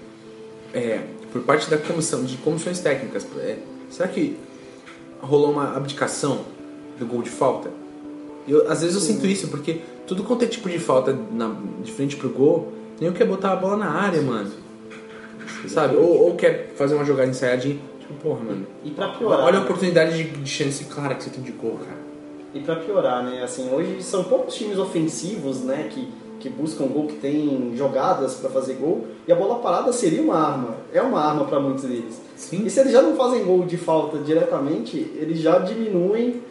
é, 0.73 1.01
por 1.31 1.41
parte 1.43 1.69
da 1.69 1.77
comissão, 1.77 2.23
de 2.23 2.37
comissões 2.37 2.79
técnicas, 2.79 3.27
é, 3.37 3.57
será 3.89 4.07
que 4.09 4.35
rolou 5.21 5.51
uma 5.51 5.75
abdicação 5.75 6.45
do 6.97 7.05
gol 7.05 7.21
de 7.21 7.29
falta? 7.29 7.69
Eu, 8.47 8.69
às 8.71 8.81
vezes 8.81 8.95
eu 8.95 9.01
sinto 9.01 9.25
isso, 9.27 9.47
porque 9.49 9.81
tudo 10.07 10.23
quanto 10.23 10.43
é 10.43 10.47
tipo 10.47 10.67
de 10.69 10.79
falta 10.79 11.17
na- 11.31 11.55
de 11.83 11.91
frente 11.91 12.15
pro 12.15 12.29
gol, 12.29 12.73
nem 12.99 13.11
quer 13.13 13.25
botar 13.25 13.53
a 13.53 13.55
bola 13.55 13.77
na 13.77 13.89
área, 13.89 14.21
mano. 14.21 14.51
Sabe? 15.67 15.95
Ou, 15.95 16.23
ou 16.25 16.35
quer 16.35 16.73
fazer 16.75 16.95
uma 16.95 17.05
jogada 17.05 17.29
ensaiadinha. 17.29 17.77
Tipo, 17.99 18.13
porra, 18.15 18.43
mano. 18.43 18.65
E 18.83 18.91
pra 18.91 19.09
piorar. 19.09 19.45
Olha 19.45 19.59
a 19.59 19.61
oportunidade 19.61 20.17
de, 20.17 20.29
de 20.29 20.49
chance 20.49 20.83
clara 20.85 21.15
que 21.15 21.23
você 21.23 21.29
tem 21.29 21.41
de 21.43 21.51
gol, 21.53 21.77
cara. 21.79 22.02
E 22.53 22.59
pra 22.59 22.75
piorar, 22.75 23.23
né? 23.23 23.41
Assim, 23.43 23.69
hoje 23.73 24.01
são 24.03 24.23
poucos 24.23 24.53
times 24.55 24.77
ofensivos, 24.77 25.61
né? 25.61 25.89
Que, 25.91 26.07
que 26.39 26.49
buscam 26.49 26.85
gol, 26.85 27.07
que 27.07 27.15
tem 27.15 27.73
jogadas 27.75 28.35
pra 28.35 28.49
fazer 28.49 28.73
gol. 28.75 29.07
E 29.27 29.31
a 29.31 29.35
bola 29.35 29.55
parada 29.59 29.91
seria 29.91 30.21
uma 30.21 30.35
arma. 30.37 30.75
É 30.93 31.01
uma 31.01 31.19
arma 31.19 31.45
pra 31.45 31.59
muitos 31.59 31.83
deles. 31.83 32.21
Sim. 32.35 32.63
E 32.65 32.69
se 32.69 32.79
eles 32.79 32.91
já 32.91 33.01
não 33.01 33.15
fazem 33.15 33.43
gol 33.43 33.65
de 33.65 33.77
falta 33.77 34.17
diretamente, 34.19 34.97
eles 35.15 35.39
já 35.39 35.57
diminuem 35.59 36.41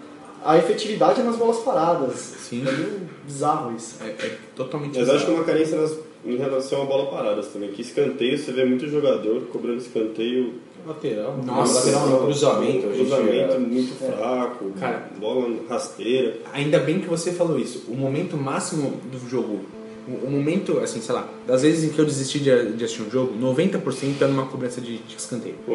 a 0.45 0.59
efetividade 0.59 1.23
nas 1.23 1.37
bolas 1.37 1.59
paradas. 1.59 2.15
Sim. 2.19 2.65
É 2.67 2.73
meio 2.73 3.01
bizarro 3.25 3.77
isso. 3.77 3.97
É, 4.03 4.09
é 4.09 4.39
totalmente 4.57 4.99
Mas 4.99 5.09
acho 5.09 5.19
que 5.27 5.31
é 5.31 5.35
bizarro. 5.35 5.39
uma 5.39 5.45
carência 5.45 5.81
nas- 5.81 5.97
em 6.25 6.37
relação 6.37 6.83
à 6.83 6.85
bola 6.85 7.07
paradas 7.07 7.49
também. 7.49 7.71
Que 7.71 7.83
escanteio, 7.83 8.37
você 8.39 8.53
vê 8.53 8.65
muito 8.65 8.89
jogador 8.89 9.43
cobrando 9.53 9.79
escanteio, 9.79 10.55
Lateral. 10.87 11.39
Nossa. 11.47 11.79
lateral 11.79 12.09
não, 12.09 12.25
cruzamento. 12.25 12.89
a 12.89 12.93
gente 12.93 12.97
cruzamento 13.09 13.55
é- 13.55 13.59
muito 13.59 13.95
fraco, 14.05 14.71
Cara. 14.81 15.09
bola 15.21 15.49
rasteira. 15.69 16.39
Ainda 16.53 16.79
bem 16.81 16.99
que 16.99 17.07
você 17.09 17.31
falou 17.31 17.57
isso. 17.59 17.85
O 17.89 17.95
momento 17.95 18.37
máximo 18.37 19.01
do 19.13 19.31
jogo, 19.31 19.61
o, 20.09 20.29
momento, 20.29 20.81
assim, 20.81 21.01
sei 21.01 21.15
lá, 21.15 21.29
das 21.47 21.63
vezes 21.63 21.85
em 21.85 21.91
que 21.95 21.99
eu 22.01 22.05
desisti 22.05 22.41
de, 22.41 22.73
de 22.73 22.85
assistir 22.85 23.03
um 23.03 23.11
jogo, 23.11 23.33
90% 23.41 24.17
era 24.21 24.27
numa 24.33 24.47
cobrança 24.47 24.81
de, 24.81 24.99
de 24.99 25.17
escanteio. 25.17 25.55
Pô, 25.65 25.75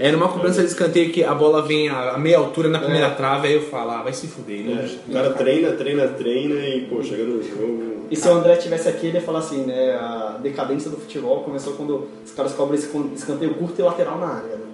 é. 0.00 0.06
Era 0.08 0.16
uma 0.16 0.28
cobrança 0.28 0.62
de 0.62 0.68
escanteio 0.68 1.10
que 1.12 1.22
a 1.22 1.34
bola 1.34 1.60
vem 1.60 1.90
a, 1.90 2.12
a 2.12 2.18
meia 2.18 2.38
altura 2.38 2.70
na 2.70 2.78
primeira 2.78 3.10
trave, 3.10 3.48
aí 3.48 3.54
eu 3.54 3.62
falo, 3.62 3.90
ah, 3.90 4.02
vai 4.02 4.14
se 4.14 4.26
fuder. 4.28 4.64
não- 4.64 4.78
É, 4.78 4.88
o 5.08 5.12
cara 5.12 5.30
treina, 5.34 5.72
treina, 5.72 6.08
treina 6.08 6.54
e, 6.54 6.86
pô, 6.86 7.02
chega 7.02 7.24
no 7.24 7.42
jogo. 7.42 7.97
E 8.10 8.16
se 8.16 8.26
o 8.28 8.32
André 8.32 8.56
tivesse 8.56 8.88
aqui, 8.88 9.06
ele 9.08 9.18
ia 9.18 9.22
falar 9.22 9.40
assim, 9.40 9.64
né? 9.64 9.94
A 9.94 10.38
decadência 10.42 10.90
do 10.90 10.96
futebol 10.96 11.42
começou 11.42 11.74
quando 11.74 12.08
os 12.24 12.30
caras 12.32 12.52
cobram 12.54 12.74
esse 12.74 12.88
escanteio 13.14 13.54
curto 13.54 13.78
e 13.78 13.82
lateral 13.82 14.18
na 14.18 14.26
área. 14.28 14.56
Né? 14.56 14.64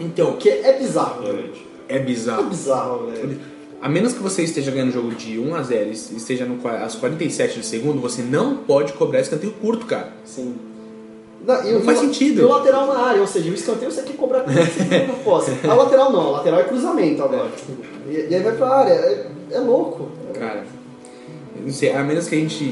Então, 0.00 0.32
Porque 0.32 0.48
é 0.48 0.78
bizarro. 0.78 1.20
velho. 1.22 1.34
Realmente. 1.36 1.66
é 1.88 1.96
É 1.96 1.98
bizarro. 1.98 2.44
bizarro, 2.44 3.06
velho. 3.10 3.38
A 3.82 3.88
menos 3.88 4.12
que 4.12 4.22
você 4.22 4.42
esteja 4.42 4.70
ganhando 4.70 4.90
o 4.90 4.92
jogo 4.92 5.10
de 5.14 5.38
1 5.38 5.54
a 5.54 5.62
0 5.62 5.88
e 5.88 5.92
esteja 5.92 6.44
no, 6.44 6.58
às 6.68 6.94
47 6.96 7.58
do 7.58 7.64
segundo, 7.64 8.00
você 8.00 8.22
não 8.22 8.56
pode 8.58 8.92
cobrar 8.94 9.20
escanteio 9.20 9.52
curto, 9.54 9.86
cara. 9.86 10.12
Sim. 10.24 10.54
Não, 11.46 11.62
Não 11.72 11.80
faz 11.82 11.98
o- 11.98 12.00
sentido. 12.02 12.42
E 12.42 12.44
o 12.44 12.48
lateral 12.48 12.86
na 12.86 12.98
área, 12.98 13.20
ou 13.22 13.26
seja, 13.26 13.50
o 13.50 13.54
escanteio 13.54 13.90
você 13.90 14.02
quer 14.02 14.16
cobrar 14.16 14.40
com 14.42 14.50
segundo 14.52 15.24
posse. 15.24 15.52
A 15.66 15.72
lateral 15.74 16.12
não, 16.12 16.28
a 16.28 16.30
lateral 16.32 16.60
é 16.60 16.64
cruzamento 16.64 17.22
agora. 17.22 17.48
E, 18.06 18.12
e 18.30 18.34
aí 18.34 18.42
vai 18.42 18.54
pra 18.54 18.68
área. 18.68 18.92
É, 18.92 19.26
é 19.52 19.58
louco. 19.58 20.08
Cara, 20.34 20.64
não 21.64 21.72
sei, 21.72 21.92
a 21.92 22.02
menos 22.02 22.28
que 22.28 22.34
a 22.34 22.38
gente 22.38 22.64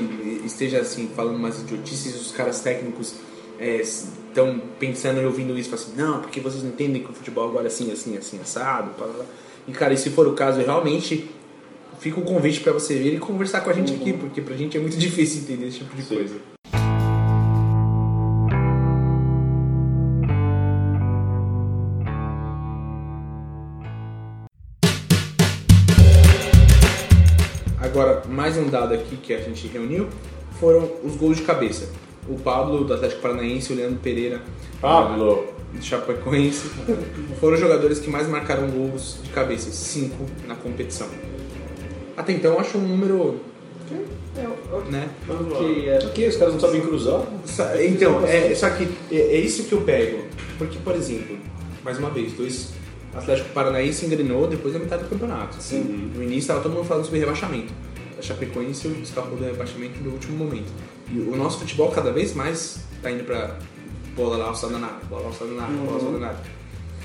esteja 0.44 0.80
assim, 0.80 1.08
falando 1.14 1.36
umas 1.36 1.60
idiotices, 1.60 2.20
os 2.20 2.32
caras 2.32 2.60
técnicos 2.60 3.14
estão 3.60 4.60
pensando 4.78 5.20
e 5.20 5.24
ouvindo 5.24 5.58
isso, 5.58 5.74
assim, 5.74 5.92
não, 5.96 6.20
porque 6.20 6.40
vocês 6.40 6.62
não 6.62 6.70
entendem 6.70 7.02
que 7.02 7.10
o 7.10 7.14
futebol 7.14 7.48
agora 7.48 7.64
é 7.64 7.68
assim, 7.68 7.90
assim, 7.90 8.16
assim, 8.16 8.38
assado, 8.40 8.90
blá, 8.96 9.06
blá. 9.06 9.24
E 9.66 9.72
cara, 9.72 9.92
e 9.92 9.96
se 9.96 10.10
for 10.10 10.26
o 10.26 10.32
caso, 10.32 10.60
realmente 10.60 11.28
fica 11.98 12.20
o 12.20 12.22
convite 12.22 12.60
pra 12.60 12.72
você 12.72 12.96
vir 12.96 13.14
e 13.14 13.18
conversar 13.18 13.60
com 13.60 13.70
a 13.70 13.72
gente 13.72 13.92
aqui, 13.92 14.12
porque 14.12 14.40
pra 14.40 14.56
gente 14.56 14.76
é 14.76 14.80
muito 14.80 14.96
difícil 14.98 15.42
entender 15.42 15.66
esse 15.66 15.78
tipo 15.78 15.94
de 15.96 16.02
Sim. 16.02 16.14
coisa. 16.14 16.57
Agora, 28.00 28.22
mais 28.28 28.56
um 28.56 28.68
dado 28.68 28.94
aqui 28.94 29.16
que 29.16 29.34
a 29.34 29.40
gente 29.40 29.66
reuniu 29.66 30.08
foram 30.60 30.88
os 31.02 31.16
gols 31.16 31.38
de 31.38 31.42
cabeça. 31.42 31.88
O 32.28 32.38
Pablo, 32.38 32.84
do 32.84 32.94
Atlético 32.94 33.20
Paranaense, 33.20 33.72
o 33.72 33.76
Leandro 33.76 33.98
Pereira, 33.98 34.40
Pablo. 34.80 35.48
do 35.72 35.84
Chapecoense, 35.84 36.70
foram 37.40 37.54
os 37.54 37.60
jogadores 37.60 37.98
que 37.98 38.08
mais 38.08 38.28
marcaram 38.28 38.68
gols 38.68 39.18
de 39.24 39.30
cabeça, 39.30 39.72
cinco 39.72 40.26
na 40.46 40.54
competição. 40.54 41.08
Até 42.16 42.34
então, 42.34 42.52
eu 42.52 42.60
acho 42.60 42.78
um 42.78 42.82
número, 42.82 43.40
né? 44.88 45.08
Que 45.58 45.88
é, 45.88 45.98
Ok, 45.98 46.28
os 46.28 46.36
caras 46.36 46.54
não 46.54 46.60
sabem 46.60 46.80
cruzar. 46.80 47.22
Então, 47.82 48.24
é, 48.24 48.54
só 48.54 48.70
que 48.70 48.88
é, 49.10 49.16
é 49.16 49.40
isso 49.40 49.64
que 49.64 49.72
eu 49.72 49.80
pego. 49.80 50.22
Porque, 50.56 50.78
por 50.78 50.94
exemplo, 50.94 51.36
mais 51.82 51.98
uma 51.98 52.10
vez, 52.10 52.32
dois 52.34 52.78
Atlético 53.14 53.48
Paranaense 53.50 54.06
engrenou 54.06 54.46
depois 54.46 54.74
da 54.74 54.78
metade 54.78 55.02
do 55.02 55.08
campeonato. 55.08 55.56
Sim. 55.60 56.12
No 56.14 56.22
início 56.22 56.40
estava 56.40 56.60
todo 56.60 56.72
mundo 56.72 56.84
falando 56.84 57.04
sobre 57.04 57.18
rebaixamento. 57.20 57.72
A 58.18 58.22
Chapecoense 58.22 58.88
escapou 59.02 59.36
do 59.36 59.44
rebaixamento 59.44 60.00
no 60.02 60.10
último 60.12 60.36
momento. 60.36 60.72
E 61.10 61.18
o 61.18 61.36
nosso 61.36 61.58
futebol 61.60 61.90
cada 61.90 62.10
vez 62.12 62.34
mais 62.34 62.80
está 62.96 63.10
indo 63.10 63.24
para 63.24 63.56
bola 64.16 64.36
lá 64.36 64.46
alçada 64.48 64.76
na 64.78 64.86
área, 64.88 64.98
bola 65.08 65.26
alçada 65.26 65.50
na 65.52 65.62
área, 65.62 65.76
bola 65.76 65.92
alçada 65.94 66.18
na 66.18 66.26
área. 66.28 66.40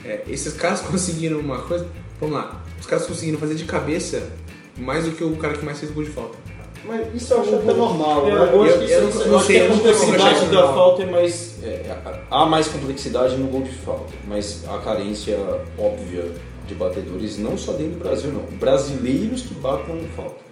É, 0.04 0.24
esses 0.28 0.54
caras 0.54 0.82
conseguiram 0.90 1.40
uma 1.40 1.60
coisa. 1.60 1.88
Vamos 2.20 2.36
lá, 2.36 2.64
os 2.80 2.86
caras 2.86 3.06
conseguiram 3.06 3.38
fazer 3.40 3.56
de 3.56 3.66
cabeça 3.66 4.30
mais 4.78 5.06
do 5.06 5.12
que 5.12 5.24
o 5.24 5.36
cara 5.38 5.54
que 5.56 5.64
mais 5.64 5.80
fez 5.80 5.92
gol 5.92 6.04
de 6.04 6.10
falta. 6.10 6.36
mas 6.86 7.14
isso 7.14 7.34
eu 7.34 7.42
acho 7.42 7.56
até 7.56 7.74
normal, 7.74 8.26
né? 8.26 8.32
eu 8.32 8.64
acho 8.64 8.80
que, 8.80 8.86
isso- 8.86 9.22
eu 9.28 9.38
acho 9.38 9.48
que 9.48 9.58
a 9.60 9.68
complexidade 9.70 10.46
da 10.48 10.74
falta 10.74 11.04
é 11.04 11.06
mais. 11.06 11.64
é, 11.64 11.96
há 12.32 12.46
mais 12.46 12.68
complexidade 12.68 13.36
no 13.38 13.48
gol 13.48 13.62
de 13.62 13.72
falta, 13.72 14.12
mas 14.28 14.64
a 14.68 14.80
carência 14.80 15.38
óbvia 15.78 16.26
de 16.68 16.74
batedores, 16.76 17.38
não 17.38 17.58
só 17.58 17.74
dentro 17.74 17.94
do 17.94 18.00
Brasil, 18.00 18.32
não. 18.32 18.44
Brasileiros 18.58 19.44
que 19.44 19.54
batam 19.56 20.00
falta. 20.16 20.43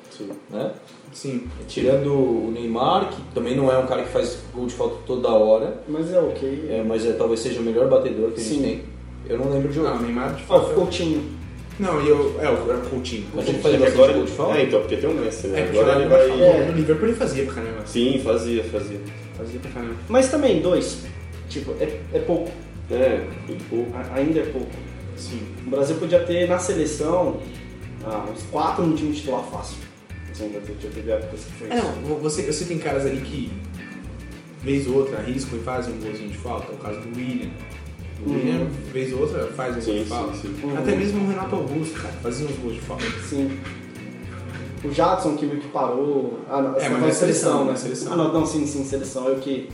Né? 0.50 0.72
Sim. 1.14 1.44
Tirando 1.68 2.14
o 2.14 2.52
Neymar, 2.54 3.10
que 3.10 3.22
também 3.34 3.56
não 3.56 3.72
é 3.72 3.78
um 3.78 3.86
cara 3.86 4.04
que 4.04 4.10
faz 4.10 4.40
gol 4.54 4.66
de 4.66 4.74
falta 4.74 4.96
toda 5.06 5.28
hora, 5.30 5.82
Mas 5.88 6.12
é 6.14 6.20
ok. 6.20 6.68
é, 6.70 6.84
mas 6.84 7.06
é, 7.06 7.12
talvez 7.14 7.40
seja 7.42 7.60
o 7.60 7.64
melhor 7.64 7.88
batedor 7.90 8.32
que 8.32 8.40
a 8.40 8.44
gente 8.44 8.56
Sim. 8.56 8.62
tem. 8.62 8.82
Eu 9.28 9.38
não 9.38 9.52
lembro 9.52 9.70
de 9.72 9.80
Não, 9.80 9.86
outro. 9.88 10.02
o 10.04 10.06
Neymar 10.06 10.34
de 10.36 10.44
Ó, 10.50 10.60
fato. 10.60 10.72
o 10.72 10.74
Coutinho. 10.76 11.24
Não, 11.80 12.02
e 12.02 12.10
eu. 12.10 12.36
É, 12.40 12.50
o 12.50 12.70
era 12.70 12.78
o 12.78 12.90
Coutinho. 12.90 13.26
Mas 13.34 13.48
ele 13.48 13.58
É 13.58 13.62
faz 13.62 13.76
que 13.76 13.80
bastante 13.82 13.98
agora 14.02 14.14
gol 14.14 14.24
de 14.26 14.32
falta? 14.32 14.58
É, 14.58 14.64
então, 14.64 14.80
porque 14.82 14.98
tem 14.98 15.10
o 15.10 15.14
Messi, 15.14 15.48
né? 15.48 15.60
É, 15.60 15.64
porque 15.64 15.80
agora 15.80 16.00
ele 16.00 16.10
vai. 16.10 16.42
É. 16.42 16.66
No 16.68 16.74
Liverpool 16.74 17.08
ele 17.10 17.18
fazia 17.18 17.46
pra 17.46 17.54
caramba. 17.56 17.86
Sim, 17.86 18.22
fazia, 18.24 18.64
fazia. 18.66 19.00
Fazia 19.38 19.60
pra 19.60 19.72
caramba. 19.72 19.96
Mas 20.08 20.30
também, 20.30 20.62
dois. 20.62 21.04
Tipo, 21.50 21.72
é, 21.80 22.00
é 22.14 22.20
pouco. 22.20 22.50
É, 22.90 23.22
muito 23.48 23.70
pouco. 23.70 23.92
A- 23.98 24.16
Ainda 24.16 24.40
é 24.40 24.46
pouco. 24.46 24.68
Sim. 25.18 25.42
O 25.66 25.70
Brasil 25.70 25.96
podia 25.98 26.20
ter 26.20 26.48
na 26.48 26.58
seleção 26.60 27.38
ah, 28.06 28.26
uns 28.32 28.44
quatro 28.52 28.86
no 28.86 28.96
time 28.96 29.14
titular 29.14 29.44
fácil. 29.44 29.78
Já 30.34 30.46
teve- 30.46 30.74
já 30.82 30.90
teve 30.90 31.12
épocas 31.12 31.40
que 31.46 31.52
foi 31.54 31.68
É, 31.70 31.76
não, 31.76 32.16
você, 32.18 32.44
você 32.44 32.66
tem 32.66 32.78
caras 32.80 33.06
ali 33.06 33.22
que, 33.22 33.52
vez 34.64 34.88
ou 34.88 34.96
outra, 34.96 35.18
arriscam 35.20 35.58
e 35.60 35.62
fazem 35.64 35.94
um 35.94 36.00
golzinho 36.00 36.30
de 36.30 36.38
falta. 36.38 36.72
É 36.72 36.76
o 36.76 36.78
caso 36.78 37.00
do 37.02 37.18
William. 37.18 37.50
O 38.26 38.30
Uhum. 38.30 38.36
William, 38.36 38.68
vez 38.94 39.12
ou 39.14 39.22
outra, 39.22 39.48
faz 39.48 39.72
um 39.72 39.80
gol 39.80 39.84
Sim, 39.84 39.94
de 39.94 40.04
sim, 40.04 40.10
falta. 40.10 40.34
sim. 40.38 40.56
Uhum. 40.64 40.78
Até 40.78 40.96
mesmo 40.96 41.24
o 41.24 41.28
Renato 41.30 41.56
Augusto, 41.56 42.00
cara, 42.00 42.14
fazia 42.22 42.48
uns 42.48 42.56
gols 42.58 42.76
de 42.76 42.82
falta. 42.82 43.04
Sim. 43.28 43.60
O 44.84 44.92
Jadson 44.92 45.36
que 45.36 45.46
meio 45.46 45.60
que 45.60 45.68
parou. 45.68 46.40
Ah, 46.50 46.62
não, 46.62 46.76
É, 46.76 46.90
mas 46.90 47.00
foi 47.00 47.08
na 47.08 47.14
seleção, 47.14 47.66
na 47.66 47.76
seleção. 47.76 48.14
Ah, 48.14 48.16
não, 48.16 48.34
não, 48.34 48.46
sim, 48.46 48.66
sim, 48.66 48.84
seleção. 48.84 49.28
Eu 49.28 49.36
que 49.40 49.70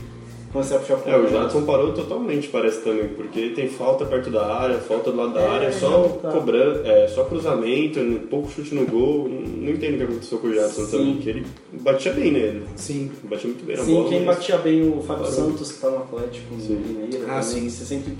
comecei 0.52 0.76
a 0.76 0.80
puxar 0.80 0.98
É, 1.06 1.16
o 1.18 1.28
Jadson 1.28 1.62
parou 1.64 1.92
totalmente, 1.92 2.48
parece 2.48 2.82
também, 2.82 3.08
porque 3.08 3.50
tem 3.50 3.68
falta 3.68 4.04
perto 4.06 4.30
da 4.30 4.46
área, 4.46 4.78
falta 4.78 5.10
do 5.10 5.16
lado 5.16 5.34
da 5.34 5.40
É, 5.40 5.48
área, 5.48 5.72
só 5.72 6.04
tá. 6.22 6.30
cobrando, 6.32 6.86
é, 6.86 7.06
só 7.08 7.24
cruzamento, 7.24 8.00
pouco 8.30 8.50
chute 8.50 8.74
no 8.74 8.86
gol. 8.86 9.28
Não, 9.28 9.70
entendo 9.70 9.94
o 9.94 9.96
que 9.98 10.02
aconteceu 10.04 10.38
com 10.38 10.46
o 10.48 10.54
Jadson 10.54 10.84
Sim. 10.84 10.90
também, 10.90 11.16
que 11.18 11.28
ele 11.30 11.46
batia 11.72 12.12
bem 12.12 12.32
nele. 12.32 12.62
Sim. 12.76 13.10
Batia 13.24 13.48
muito 13.50 13.64
bem 13.64 13.76
na 13.76 13.84
Sim, 13.84 13.94
bola. 13.94 14.08
quem 14.08 14.24
mas- 14.24 14.36
batia 14.36 14.58
bem 14.58 14.88
o 14.88 15.02
Fábio 15.02 15.24
Parou. 15.24 15.26
Santos, 15.50 15.72
que 15.72 15.80
tá 15.80 15.90
no 15.90 15.98
Atlético 15.98 16.54
Sim. 16.60 16.76
Mineiro, 16.76 17.24
Ah, 17.26 17.40
também, 17.40 17.42
sim. 17.42 17.68
você 17.70 17.84
sempre 17.84 18.14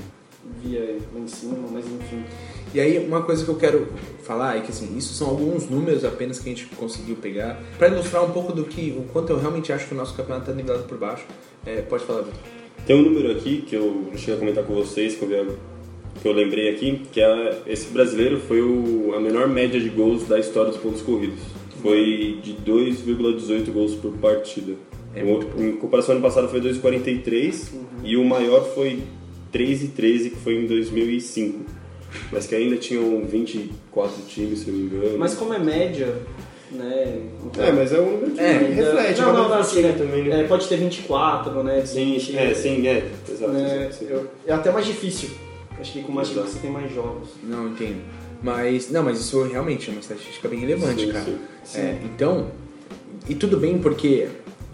iria 0.64 0.98
lá 1.14 1.20
em 1.20 1.26
cima, 1.28 1.56
mas 1.72 1.84
enfim. 1.86 2.22
E 2.74 2.80
aí, 2.80 2.98
uma 2.98 3.22
coisa 3.22 3.44
que 3.44 3.50
eu 3.50 3.54
quero 3.56 3.88
falar 4.24 4.56
é 4.58 4.60
que, 4.60 4.70
assim, 4.70 4.96
isso 4.96 5.14
são 5.14 5.28
alguns 5.28 5.68
números 5.70 6.04
apenas 6.04 6.38
que 6.38 6.48
a 6.50 6.52
gente 6.54 6.66
conseguiu 6.76 7.16
pegar 7.16 7.60
para 7.78 7.88
ilustrar 7.88 8.24
um 8.24 8.30
pouco 8.30 8.52
do 8.52 8.64
que, 8.64 8.94
o 8.98 9.02
quanto 9.12 9.30
eu 9.32 9.38
realmente 9.38 9.72
acho 9.72 9.86
que 9.88 9.94
o 9.94 9.96
nosso 9.96 10.14
campeonato 10.14 10.50
está 10.50 10.54
nivelado 10.54 10.84
por 10.84 10.98
baixo. 10.98 11.24
É, 11.64 11.80
pode 11.82 12.04
falar, 12.04 12.22
Vitor. 12.22 12.38
Tem 12.86 12.96
um 12.96 13.02
número 13.02 13.32
aqui 13.32 13.62
que 13.66 13.74
eu 13.74 14.10
cheguei 14.16 14.34
a 14.34 14.38
comentar 14.38 14.64
com 14.64 14.74
vocês, 14.74 15.14
que 15.16 15.22
eu, 15.22 15.28
vi- 15.28 15.52
que 16.22 16.28
eu 16.28 16.32
lembrei 16.32 16.68
aqui, 16.70 17.02
que 17.12 17.20
é, 17.20 17.62
esse 17.66 17.86
brasileiro 17.90 18.38
foi 18.40 18.60
o, 18.60 19.12
a 19.14 19.20
menor 19.20 19.48
média 19.48 19.80
de 19.80 19.88
gols 19.88 20.26
da 20.28 20.38
história 20.38 20.70
dos 20.70 20.80
pontos 20.80 21.00
corridos. 21.02 21.40
Foi 21.82 22.38
de 22.42 22.54
2,18 22.66 23.70
gols 23.72 23.94
por 23.94 24.12
partida. 24.18 24.74
É 25.14 25.22
O- 25.24 25.40
em 25.62 25.72
comparação 25.76 26.12
ao 26.14 26.18
ano 26.18 26.26
passado 26.26 26.48
foi 26.48 26.60
2,43 26.60 27.72
e 28.04 28.16
o 28.16 28.24
maior 28.24 28.62
foi 28.74 29.02
3,13, 29.52 30.30
que 30.30 30.36
foi 30.36 30.54
em 30.56 30.66
2005. 30.66 31.77
Mas 32.32 32.46
que 32.46 32.54
ainda 32.54 32.76
tinham 32.76 33.24
24 33.24 34.22
times, 34.26 34.60
se 34.60 34.70
não 34.70 34.78
me 34.78 34.84
engano. 34.86 35.18
Mas 35.18 35.34
como 35.34 35.52
é 35.54 35.58
média, 35.58 36.14
né? 36.72 37.20
então- 37.44 37.64
É, 37.64 37.72
mas 37.72 37.92
é 37.92 38.00
um 38.00 38.10
número 38.12 38.30
que 38.32 38.40
É, 38.40 38.52
reflete. 38.58 39.20
não, 39.20 39.32
não, 39.32 39.48
não, 39.48 39.58
assim, 39.58 39.82
também, 39.92 40.24
né? 40.24 40.40
é, 40.40 40.44
pode 40.44 40.66
ter 40.68 40.76
24, 40.76 41.62
né? 41.62 41.84
Sim, 41.84 42.14
20, 42.14 42.36
é, 42.36 42.54
sim, 42.54 42.86
é. 42.86 43.10
Exato, 43.30 43.52
né, 43.52 43.88
exato, 43.90 43.94
sim. 43.94 44.26
é 44.46 44.52
até 44.52 44.70
mais 44.70 44.86
difícil. 44.86 45.30
Acho 45.80 45.92
que 45.92 46.02
com 46.02 46.12
mais 46.12 46.30
Exato. 46.30 46.48
você 46.48 46.58
tem 46.58 46.70
mais 46.70 46.92
jogos. 46.92 47.28
Não, 47.42 47.68
entendo. 47.68 48.00
Mas, 48.42 48.90
não, 48.90 49.02
mas 49.02 49.18
isso 49.20 49.42
realmente 49.44 49.88
é 49.88 49.92
uma 49.92 50.00
estatística 50.00 50.48
bem 50.48 50.60
relevante, 50.60 51.06
Sim, 51.06 51.12
cara. 51.12 51.24
sim. 51.64 51.80
É, 51.80 51.98
então, 52.04 52.50
e 53.28 53.34
tudo 53.34 53.56
bem 53.58 53.78
porque 53.78 54.28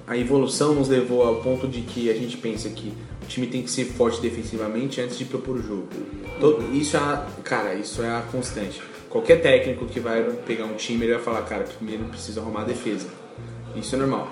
a 0.07 0.17
evolução 0.17 0.75
nos 0.75 0.89
levou 0.89 1.23
ao 1.23 1.37
ponto 1.37 1.67
de 1.67 1.81
que 1.81 2.11
a 2.11 2.15
gente 2.15 2.37
pensa 2.37 2.69
que 2.69 2.93
o 3.23 3.27
time 3.27 3.47
tem 3.47 3.63
que 3.63 3.71
ser 3.71 3.85
forte 3.87 4.21
defensivamente 4.21 5.01
antes 5.01 5.17
de 5.17 5.25
propor 5.25 5.57
o 5.57 5.63
jogo. 5.63 5.89
Todo- 6.41 6.75
isso 6.77 6.97
é, 6.97 7.01
a, 7.01 7.27
cara, 7.43 7.75
isso 7.75 8.03
é 8.03 8.09
a 8.11 8.21
constante. 8.31 8.83
Qualquer 9.09 9.41
técnico 9.41 9.87
que 9.87 10.01
vai 10.01 10.23
pegar 10.47 10.65
um 10.67 10.75
time, 10.75 11.05
ele 11.07 11.15
vai 11.15 11.23
falar, 11.23 11.43
cara, 11.43 11.65
primeiro 11.65 12.05
precisa 12.05 12.41
arrumar 12.41 12.63
a 12.63 12.65
defesa. 12.65 13.07
Isso 13.77 13.95
é 13.95 13.99
normal. 13.99 14.31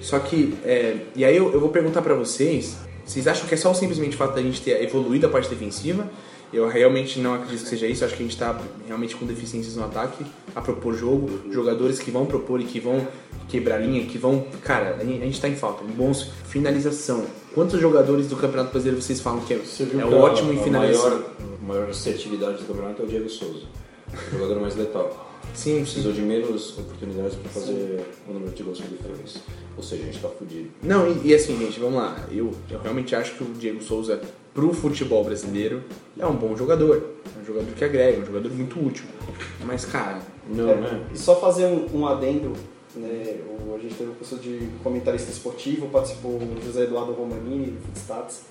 Só 0.00 0.18
que, 0.18 0.54
é, 0.64 0.98
e 1.16 1.24
aí 1.24 1.36
eu, 1.36 1.52
eu 1.52 1.58
vou 1.58 1.70
perguntar 1.70 2.02
pra 2.02 2.14
vocês, 2.14 2.76
vocês 3.04 3.26
acham 3.26 3.48
que 3.48 3.54
é 3.54 3.56
só 3.56 3.72
simplesmente 3.74 4.14
o 4.14 4.18
fato 4.18 4.34
da 4.34 4.42
gente 4.42 4.60
ter 4.60 4.82
evoluído 4.82 5.26
a 5.26 5.30
parte 5.30 5.48
defensiva? 5.48 6.08
Eu 6.52 6.68
realmente 6.68 7.20
não 7.20 7.34
acredito 7.34 7.62
que 7.62 7.68
seja 7.68 7.86
isso, 7.86 8.04
acho 8.04 8.16
que 8.16 8.22
a 8.22 8.26
gente 8.26 8.38
tá 8.38 8.58
realmente 8.86 9.14
com 9.16 9.26
deficiências 9.26 9.76
no 9.76 9.84
ataque, 9.84 10.24
a 10.54 10.60
propor 10.60 10.94
jogo, 10.94 11.52
jogadores 11.52 11.98
que 11.98 12.10
vão 12.10 12.24
propor 12.24 12.60
e 12.60 12.64
que 12.64 12.80
vão 12.80 13.06
quebrar 13.48 13.78
linha, 13.78 14.06
que 14.06 14.16
vão... 14.16 14.46
Cara, 14.62 14.96
a 14.98 15.04
gente, 15.04 15.22
a 15.22 15.26
gente 15.26 15.40
tá 15.40 15.48
em 15.48 15.56
falta, 15.56 15.84
bons 15.84 16.30
finalização. 16.46 17.26
Quantos 17.54 17.80
jogadores 17.80 18.28
do 18.28 18.36
Campeonato 18.36 18.70
Brasileiro 18.70 19.02
vocês 19.02 19.20
falam 19.20 19.40
que 19.40 19.54
é, 19.54 19.56
é 19.56 20.04
ótimo 20.04 20.50
a, 20.50 20.54
em 20.54 20.60
a 20.60 20.62
finalização? 20.62 21.10
maior, 21.10 21.30
a 21.38 21.66
maior 21.66 21.90
assertividade 21.90 22.58
do 22.58 22.64
campeonato 22.66 23.02
é 23.02 23.04
o 23.04 23.08
Diego 23.08 23.28
Souza. 23.28 23.64
O 24.28 24.38
jogador 24.38 24.60
mais 24.60 24.74
letal. 24.76 25.28
Sim, 25.54 25.78
sim. 25.78 25.82
Precisou 25.82 26.12
de 26.12 26.20
menos 26.22 26.78
oportunidades 26.78 27.34
para 27.34 27.50
fazer 27.50 28.04
o 28.28 28.32
número 28.32 28.52
de 28.52 28.62
gols 28.62 28.80
que 28.80 28.86
ele 28.86 28.98
fez. 29.16 29.42
Ou 29.76 29.82
seja, 29.82 30.02
a 30.02 30.06
gente 30.06 30.20
tá 30.20 30.28
fudido. 30.28 30.70
Não, 30.82 31.10
e, 31.10 31.28
e 31.28 31.34
assim, 31.34 31.58
gente, 31.58 31.78
vamos 31.80 31.96
lá. 31.96 32.26
Eu, 32.30 32.52
eu 32.70 32.80
realmente 32.80 33.14
acho 33.14 33.34
que 33.34 33.42
o 33.42 33.46
Diego 33.58 33.82
Souza, 33.82 34.20
pro 34.58 34.72
futebol 34.74 35.22
brasileiro, 35.22 35.84
é 36.18 36.26
um 36.26 36.34
bom 36.34 36.56
jogador. 36.56 37.14
É 37.36 37.40
um 37.40 37.44
jogador 37.44 37.70
que 37.76 37.84
agrega, 37.84 38.20
um 38.20 38.26
jogador 38.26 38.50
muito 38.50 38.84
útil. 38.84 39.04
Mas, 39.64 39.84
cara, 39.84 40.18
Não, 40.50 40.68
É, 40.70 40.74
né? 40.74 41.00
E 41.14 41.16
só 41.16 41.36
fazer 41.38 41.66
um, 41.66 41.86
um 42.00 42.06
adendo, 42.08 42.54
né? 42.96 43.36
o- 43.46 43.76
a 43.76 43.78
gente 43.78 43.94
teve 43.94 44.10
um 44.10 44.14
curso 44.14 44.34
de 44.36 44.68
comentarista 44.82 45.30
esportivo, 45.30 45.86
participou 45.90 46.32
o 46.32 46.56
José 46.64 46.84
Eduardo 46.84 47.12
Romanini, 47.12 47.66
do 47.66 47.80
Footstats. 47.82 48.42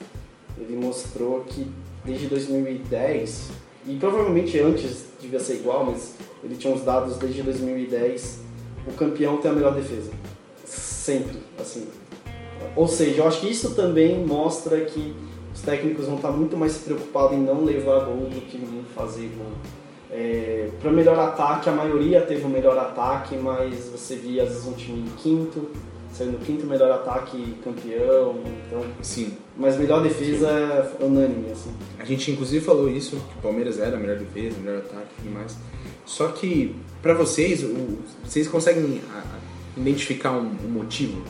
Ele 0.58 0.78
mostrou 0.78 1.42
que 1.42 1.68
desde 2.06 2.28
2010, 2.28 3.50
e 3.86 3.96
provavelmente 3.98 4.58
antes 4.62 5.08
devia 5.20 5.40
ser 5.42 5.56
igual, 5.56 5.86
mas 5.88 6.14
ele 6.42 6.56
tinha 6.56 6.74
uns 6.74 6.84
dados 6.84 7.18
desde 7.18 7.42
2010, 7.44 8.40
o 8.88 8.94
campeão 8.94 9.38
tem 9.38 9.52
a 9.52 9.54
melhor 9.54 9.74
defesa. 9.76 10.12
Sempre, 10.64 11.38
assim. 11.60 11.86
Ou 12.78 12.88
seja, 12.88 13.22
eu 13.22 13.28
acho 13.28 13.42
que 13.42 13.50
isso 13.50 13.76
também 13.76 14.24
mostra 14.26 14.80
que 14.86 15.14
os 15.58 15.64
técnicos 15.64 16.06
vão 16.06 16.18
estar 16.18 16.30
muito 16.32 16.56
mais 16.56 16.78
preocupados 16.78 17.36
em 17.36 17.42
não 17.42 17.64
levar 17.66 18.06
gol 18.06 18.30
do 18.30 18.42
que 18.42 18.58
em 18.58 18.86
fazer 18.96 19.32
gol. 19.36 19.52
É, 20.12 20.70
para 20.80 20.92
melhor 20.92 21.18
ataque, 21.20 21.68
a 21.68 21.72
maioria 21.72 22.22
teve 22.22 22.46
o 22.46 22.50
melhor 22.50 22.78
ataque, 22.78 23.36
mas 23.36 23.90
você 23.90 24.16
via 24.16 24.44
às 24.44 24.50
vezes 24.50 24.66
um 24.68 24.74
time 24.74 25.00
em 25.00 25.10
quinto, 25.18 25.70
sendo 26.14 26.38
o 26.38 26.40
quinto 26.40 26.66
melhor 26.68 26.92
ataque 26.92 27.56
campeão, 27.64 28.36
então. 28.68 28.84
sim. 29.02 29.34
Mas 29.58 29.76
melhor 29.78 30.04
defesa 30.04 30.48
é 30.48 31.04
unânime, 31.04 31.52
assim. 31.52 31.72
A 32.00 32.06
gente 32.06 32.30
inclusive 32.32 32.64
falou 32.64 32.88
isso, 32.90 33.16
que 33.16 33.40
o 33.40 33.42
Palmeiras 33.42 33.80
era 33.80 33.98
a 33.98 34.00
melhor 34.00 34.18
defesa, 34.18 34.56
o 34.58 34.62
melhor 34.62 34.78
ataque 34.80 35.08
e 35.18 35.22
tudo 35.24 35.34
mais. 35.34 35.58
Só 36.06 36.28
que, 36.30 36.76
pra 37.02 37.14
vocês, 37.16 37.64
o- 37.64 37.98
vocês 38.24 38.48
conseguem 38.48 39.02
a- 39.12 39.18
a- 39.18 39.80
identificar 39.80 40.32
um, 40.34 40.52
um 40.64 40.70
motivo? 40.70 41.22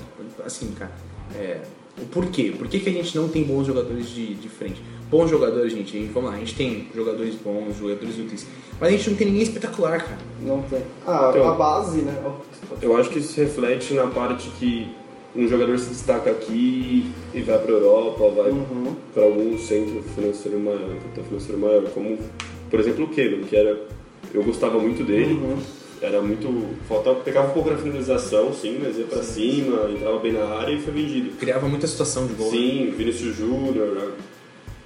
Assim, 0.46 0.72
cara, 0.78 0.92
é, 1.36 1.62
o 2.02 2.06
porquê? 2.06 2.54
Por 2.58 2.68
que, 2.68 2.80
que 2.80 2.90
a 2.90 2.92
gente 2.94 3.16
não 3.18 3.28
tem 3.28 3.44
bons 3.44 3.66
jogadores 3.66 4.10
de, 4.10 4.36
de 4.36 4.50
frente? 4.50 4.82
Bons 5.10 5.30
jogadores, 5.30 5.72
gente, 5.72 5.98
vamos 6.14 6.30
lá, 6.30 6.36
a 6.36 6.40
gente 6.40 6.54
tem 6.56 6.88
jogadores 6.94 7.36
bons, 7.36 7.78
jogadores 7.80 8.18
úteis, 8.20 8.46
mas 8.80 8.90
a 8.90 8.92
gente 8.98 9.10
não 9.10 9.18
tem 9.18 9.28
ninguém 9.28 9.44
espetacular, 9.44 10.02
cara. 10.04 10.18
Não 10.42 10.62
tem. 10.64 10.82
Ah, 11.06 11.32
Então- 11.34 11.50
a 11.50 11.56
base, 11.56 12.00
né? 12.02 12.14
Eu 12.82 12.96
acho 12.98 13.10
que 13.10 13.20
isso 13.20 13.40
reflete 13.40 13.94
na 13.94 14.08
parte 14.08 14.50
que 14.60 14.88
um 15.36 15.48
jogador 15.48 15.78
se 15.80 15.90
destaca 15.90 16.30
aqui 16.32 17.10
e 17.34 17.42
vai 17.42 17.58
para 17.60 17.72
Europa, 17.72 18.28
vai 18.30 18.52
Uhum. 18.52 18.96
para 19.14 19.24
algum 19.24 19.58
centro 19.58 20.02
financeiro 20.16 20.60
maior, 20.60 20.80
capital 21.04 21.24
financeiro 21.24 21.58
maior, 21.62 21.84
como 21.94 22.18
por 22.70 22.80
exemplo 22.80 23.06
o 23.06 23.08
Kevin, 23.10 23.44
que 23.44 23.56
era 23.56 23.80
eu 24.34 24.44
gostava 24.44 24.78
muito 24.78 25.04
dele, 25.06 25.34
Uhum. 25.36 25.58
Era 26.02 26.22
muito 26.22 26.76
faltava 26.88 27.20
pegava 27.22 27.50
um 27.50 27.54
pouco 27.54 27.70
na 27.70 27.78
finalização, 27.78 28.54
sim, 28.54 28.80
mas 28.82 28.98
ia 28.98 29.06
para 29.06 29.24
cima, 29.24 29.90
entrava 29.90 30.20
bem 30.20 30.34
na 30.34 30.46
área 30.46 30.74
e 30.74 30.82
foi 30.82 30.94
vendido. 30.94 31.36
Criava 31.38 31.68
muita 31.68 31.88
situação 31.88 32.28
de 32.28 32.34
gol. 32.34 32.52
né? 32.52 32.58
Sim, 32.58 32.94
Vinícius 32.98 33.36
Júnior, 33.36 34.14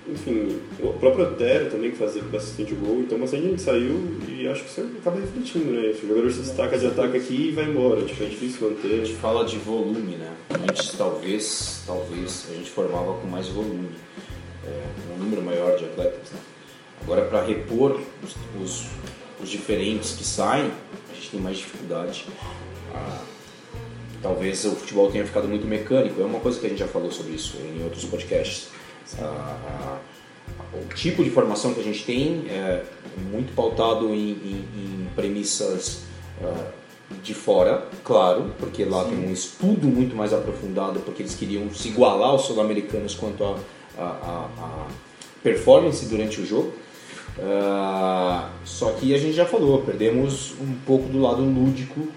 enfim, 0.07 0.59
o 0.79 0.93
próprio 0.93 1.25
Otero 1.25 1.69
também 1.69 1.91
que 1.91 1.97
fazia 1.97 2.21
bastante 2.23 2.73
gol, 2.73 3.01
então 3.01 3.19
bastante 3.19 3.43
gente 3.43 3.61
saiu 3.61 4.17
e 4.27 4.47
acho 4.47 4.63
que 4.63 4.69
isso 4.69 4.89
acaba 4.99 5.19
refletindo, 5.19 5.71
né? 5.71 5.93
O 6.03 6.07
jogador 6.07 6.31
se 6.31 6.39
destaca 6.39 6.77
de 6.77 6.87
ataque 6.87 7.17
aqui 7.17 7.49
e 7.49 7.51
vai 7.51 7.65
embora, 7.65 8.01
tipo, 8.03 8.23
é 8.23 8.27
difícil 8.27 8.67
A 8.67 8.71
gente 8.71 8.87
manter. 8.87 9.15
fala 9.17 9.45
de 9.45 9.57
volume, 9.57 10.15
né? 10.15 10.31
Antes, 10.49 10.93
talvez, 10.97 11.83
talvez, 11.85 12.47
a 12.51 12.53
gente 12.55 12.69
formava 12.71 13.13
com 13.13 13.27
mais 13.27 13.47
volume, 13.47 13.89
é, 14.65 14.83
um 15.13 15.23
número 15.23 15.41
maior 15.43 15.77
de 15.77 15.85
atletas, 15.85 16.31
né? 16.31 16.39
Agora, 17.03 17.21
para 17.25 17.43
repor 17.43 17.99
os, 18.23 18.35
os, 18.61 18.85
os 19.41 19.49
diferentes 19.49 20.13
que 20.13 20.23
saem, 20.23 20.71
tem 21.31 21.39
mais 21.39 21.57
dificuldade. 21.57 22.25
Ah, 22.93 23.21
talvez 24.21 24.63
o 24.65 24.71
futebol 24.71 25.11
tenha 25.11 25.25
ficado 25.25 25.47
muito 25.47 25.65
mecânico, 25.65 26.21
é 26.21 26.25
uma 26.25 26.39
coisa 26.39 26.59
que 26.59 26.65
a 26.65 26.69
gente 26.69 26.79
já 26.79 26.87
falou 26.87 27.11
sobre 27.11 27.33
isso 27.33 27.57
em 27.57 27.83
outros 27.83 28.05
podcasts. 28.05 28.67
Ah, 29.19 29.57
ah, 29.67 29.97
o 30.73 30.93
tipo 30.93 31.23
de 31.23 31.29
formação 31.29 31.73
que 31.73 31.79
a 31.79 31.83
gente 31.83 32.03
tem 32.03 32.45
é 32.49 32.83
muito 33.31 33.53
pautado 33.55 34.13
em, 34.13 34.31
em- 34.31 34.65
em 34.75 35.09
premissas 35.15 36.01
de 37.21 37.33
fora, 37.33 37.87
claro, 38.03 38.53
porque 38.57 38.83
lá 38.85 39.03
tem 39.03 39.17
um 39.17 39.31
estudo 39.31 39.85
muito 39.87 40.15
mais 40.15 40.33
aprofundado, 40.33 40.99
porque 41.01 41.21
eles 41.21 41.35
queriam 41.35 41.71
se 41.73 41.89
igualar 41.89 42.29
aos 42.29 42.43
sul-americanos 42.43 43.13
quanto 43.15 43.43
a 43.97 44.87
performance 45.43 46.05
durante 46.05 46.39
o 46.41 46.45
jogo. 46.45 46.73
Ah, 47.39 48.49
só 48.65 48.91
que 48.91 49.13
a 49.13 49.17
gente 49.17 49.33
já 49.33 49.45
falou, 49.45 49.81
perdemos 49.81 50.53
um 50.59 50.73
pouco 50.85 51.07
do 51.09 51.19
lado 51.21 51.41
lúdico, 51.41 52.07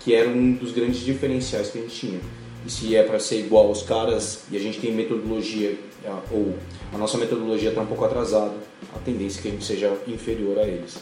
que 0.00 0.14
era 0.14 0.28
um 0.28 0.52
dos 0.52 0.72
grandes 0.72 1.00
diferenciais 1.00 1.70
que 1.70 1.78
a 1.78 1.82
gente 1.82 1.94
tinha. 1.94 2.20
E 2.66 2.70
se 2.70 2.96
é 2.96 3.02
para 3.02 3.18
ser 3.18 3.38
igual 3.38 3.66
aos 3.68 3.82
caras 3.82 4.44
e 4.50 4.56
a 4.56 4.60
gente 4.60 4.80
tem 4.80 4.92
metodologia, 4.92 5.78
ah, 6.06 6.20
ou 6.30 6.54
a 6.92 6.98
nossa 6.98 7.18
metodologia 7.18 7.70
está 7.70 7.80
um 7.82 7.86
pouco 7.86 8.04
atrasada, 8.04 8.54
a 8.94 8.98
tendência 8.98 9.40
é 9.40 9.42
que 9.42 9.48
a 9.48 9.50
gente 9.52 9.64
seja 9.64 9.92
inferior 10.06 10.58
a 10.58 10.62
eles. 10.62 10.98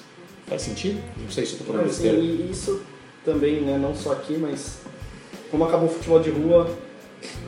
Faz 0.46 0.62
sentido? 0.62 1.00
Não 1.20 1.30
sei 1.30 1.44
se 1.44 1.52
eu 1.54 1.58
estou 1.60 1.74
falando 1.74 1.88
Assim, 1.90 2.02
besteira. 2.02 2.18
e 2.18 2.50
isso 2.50 2.80
também, 3.24 3.60
né, 3.62 3.76
não 3.78 3.94
só 3.94 4.12
aqui, 4.12 4.36
mas 4.38 4.78
como 5.50 5.64
acabou 5.64 5.88
o 5.88 5.92
futebol 5.92 6.20
de 6.20 6.30
rua, 6.30 6.70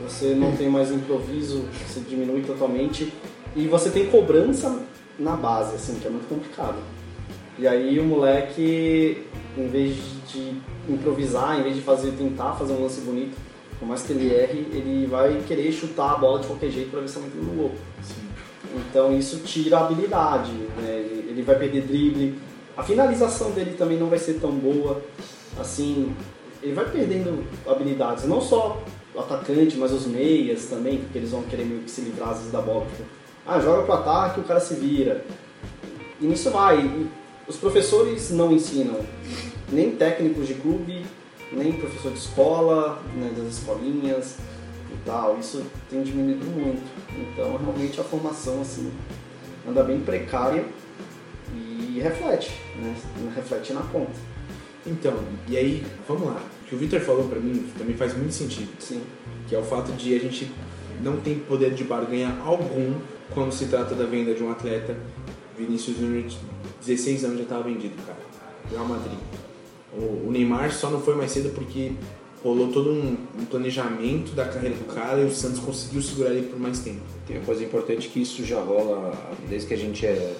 você 0.03 0.33
não 0.33 0.55
tem 0.55 0.67
mais 0.69 0.91
improviso, 0.91 1.63
você 1.87 2.01
diminui 2.01 2.41
totalmente 2.41 3.13
e 3.55 3.67
você 3.67 3.89
tem 3.89 4.07
cobrança 4.07 4.77
na 5.19 5.35
base, 5.35 5.75
assim, 5.75 5.99
que 5.99 6.07
é 6.07 6.09
muito 6.09 6.27
complicado. 6.27 6.77
E 7.57 7.67
aí 7.67 7.99
o 7.99 8.05
moleque, 8.05 9.25
em 9.57 9.67
vez 9.67 9.95
de 10.31 10.53
improvisar, 10.87 11.59
em 11.59 11.63
vez 11.63 11.75
de 11.75 11.81
fazer, 11.81 12.11
tentar 12.11 12.53
fazer 12.53 12.73
um 12.73 12.83
lance 12.83 13.01
bonito, 13.01 13.37
por 13.77 13.87
mais 13.87 14.01
que 14.03 14.13
ele 14.13 14.33
erre, 14.33 14.67
ele 14.71 15.07
vai 15.07 15.41
querer 15.47 15.71
chutar 15.71 16.13
a 16.13 16.17
bola 16.17 16.39
de 16.39 16.47
qualquer 16.47 16.69
jeito 16.69 16.89
para 16.89 17.01
ver 17.01 17.09
se 17.09 17.17
ela 17.17 17.27
entra 17.27 17.41
no 17.41 17.53
gol. 17.53 17.71
Então 18.75 19.17
isso 19.17 19.39
tira 19.39 19.77
a 19.77 19.85
habilidade, 19.85 20.51
né? 20.51 20.89
ele, 21.27 21.41
vai 21.41 21.57
perder 21.57 21.81
drible, 21.83 22.35
a 22.77 22.83
finalização 22.83 23.51
dele 23.51 23.75
também 23.77 23.97
não 23.97 24.07
vai 24.07 24.19
ser 24.19 24.35
tão 24.35 24.51
boa, 24.51 25.01
assim, 25.59 26.13
ele 26.61 26.73
vai 26.73 26.89
perdendo 26.89 27.43
habilidades, 27.67 28.25
não 28.25 28.41
só 28.41 28.81
o 29.13 29.19
atacante, 29.19 29.77
mas 29.77 29.91
os 29.91 30.05
meias 30.05 30.65
também, 30.65 30.99
porque 30.99 31.17
eles 31.17 31.31
vão 31.31 31.43
querer 31.43 31.65
meio 31.65 31.81
que 31.81 31.91
se 31.91 32.01
livrar 32.01 32.29
às 32.29 32.37
vezes 32.37 32.51
da 32.51 32.61
bola. 32.61 32.85
Tipo, 32.85 33.03
Ah, 33.51 33.59
joga 33.59 33.81
pro 33.81 33.93
ataque, 33.93 34.39
o 34.39 34.43
cara 34.43 34.59
se 34.59 34.75
vira. 34.75 35.25
E 36.21 36.25
nisso 36.27 36.51
vai. 36.51 36.79
E 36.79 37.09
os 37.47 37.57
professores 37.57 38.29
não 38.29 38.51
ensinam, 38.51 38.99
nem 39.71 39.95
técnicos 39.95 40.47
de 40.47 40.53
clube, 40.53 41.03
nem 41.51 41.71
professor 41.71 42.11
de 42.11 42.19
escola, 42.19 43.01
né, 43.15 43.33
das 43.35 43.57
escolinhas 43.57 44.35
e 44.93 44.97
tal. 45.03 45.39
Isso 45.39 45.65
tem 45.89 46.03
diminuído 46.03 46.45
muito. 46.45 46.83
Então, 47.09 47.57
realmente, 47.57 47.99
a 47.99 48.03
formação 48.03 48.61
assim 48.61 48.91
anda 49.67 49.83
bem 49.83 49.99
precária 49.99 50.63
e 51.51 51.99
reflete, 51.99 52.51
né? 52.75 52.95
Reflete 53.35 53.73
na 53.73 53.81
conta. 53.81 54.13
Então, 54.85 55.15
e 55.47 55.57
aí, 55.57 55.83
vamos 56.07 56.27
lá. 56.27 56.39
O 56.61 56.65
que 56.69 56.75
o 56.75 56.77
Victor 56.77 56.99
falou 56.99 57.27
pra 57.27 57.39
mim 57.39 57.67
também 57.79 57.95
faz 57.95 58.15
muito 58.15 58.31
sentido. 58.31 58.69
Sim. 58.77 59.01
Que 59.47 59.55
é 59.55 59.57
o 59.57 59.63
fato 59.63 59.91
de 59.93 60.15
a 60.15 60.19
gente 60.19 60.51
não 61.01 61.17
tem 61.17 61.39
poder 61.39 61.73
de 61.73 61.83
barganha 61.83 62.37
algum 62.45 62.93
quando 63.33 63.51
se 63.51 63.65
trata 63.65 63.95
da 63.95 64.05
venda 64.05 64.33
de 64.33 64.43
um 64.43 64.51
atleta. 64.51 64.97
Vinícius 65.57 65.97
Júnior, 65.97 66.23
16 66.85 67.25
anos 67.25 67.37
já 67.37 67.43
estava 67.43 67.63
vendido, 67.63 67.95
cara. 68.05 68.19
Real 68.71 68.85
Madrid. 68.85 69.17
O, 69.93 70.31
Neymar 70.31 70.71
só 70.71 70.89
não 70.89 71.01
foi 71.01 71.15
mais 71.15 71.31
cedo 71.31 71.49
porque 71.53 71.91
rolou 72.43 72.71
todo 72.71 72.91
um 72.91 73.45
planejamento 73.49 74.31
da 74.33 74.45
carreira 74.45 74.75
do 74.75 74.85
cara 74.85 75.19
e 75.21 75.25
o 75.25 75.31
Santos 75.31 75.59
conseguiu 75.59 76.01
segurar 76.01 76.31
ele 76.31 76.47
por 76.47 76.59
mais 76.59 76.79
tempo. 76.79 77.01
Tem 77.27 77.37
uma 77.37 77.45
coisa 77.45 77.63
importante 77.63 78.07
que 78.07 78.21
isso 78.21 78.45
já 78.45 78.61
rola 78.61 79.13
desde 79.49 79.67
que 79.67 79.73
a 79.73 79.77
gente 79.77 80.05
é 80.05 80.35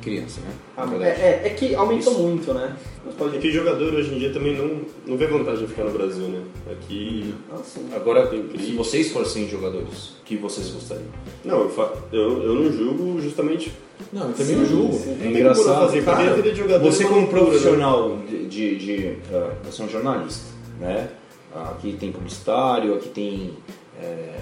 criança, 0.00 0.40
né? 0.40 0.50
Ah, 0.76 0.88
é, 1.00 1.06
é- 1.08 1.42
é 1.46 1.50
que 1.50 1.74
aumentou 1.74 2.12
Isso. 2.12 2.22
muito, 2.22 2.52
né? 2.54 2.76
Pode 3.18 3.36
É 3.36 3.40
que 3.40 3.50
jogador 3.50 3.94
hoje 3.94 4.14
em 4.14 4.18
dia 4.18 4.32
também 4.32 4.56
não, 4.56 4.80
não 5.06 5.16
vê 5.16 5.26
vantagem 5.26 5.64
em 5.64 5.66
ficar 5.66 5.84
no 5.84 5.90
Brasil, 5.90 6.28
né? 6.28 6.42
Aqui. 6.70 7.34
Ah, 7.52 7.58
sim. 7.64 7.88
Agora, 7.94 8.26
Tem 8.26 8.42
se 8.42 8.48
crise. 8.48 8.72
vocês 8.72 9.10
fossem 9.12 9.48
jogadores, 9.48 10.10
o 10.20 10.24
que 10.24 10.36
vocês 10.36 10.68
gostariam? 10.70 11.06
Não, 11.44 11.60
eu, 11.62 11.68
fa- 11.70 11.92
eu, 12.12 12.42
eu 12.42 12.54
não 12.54 12.72
julgo 12.72 13.20
justamente. 13.20 13.72
Não, 14.12 14.28
eu 14.28 14.34
também 14.34 14.56
não 14.56 14.64
julgo. 14.66 14.92
sim. 14.94 15.16
Como 15.22 15.38
não 15.38 15.54
fazer, 15.54 16.04
cara. 16.04 16.16
porque 16.16 16.30
a 16.30 16.34
vida 16.34 16.50
de 16.52 16.58
jogador 16.58 16.84
Você 16.92 17.04
é 17.04 17.06
como 17.06 17.20
né? 17.20 17.26
profissional 17.26 18.18
de, 18.28 18.46
de, 18.46 18.76
de, 18.78 19.16
ah, 19.32 19.52
você 19.64 19.82
é 19.82 19.84
um 19.84 19.88
jornalista, 19.88 20.44
né? 20.80 21.08
Aqui 21.54 21.96
tem 22.00 22.10
publicitário, 22.12 22.94
aqui 22.94 23.08
tem, 23.10 23.52
é, 24.00 24.34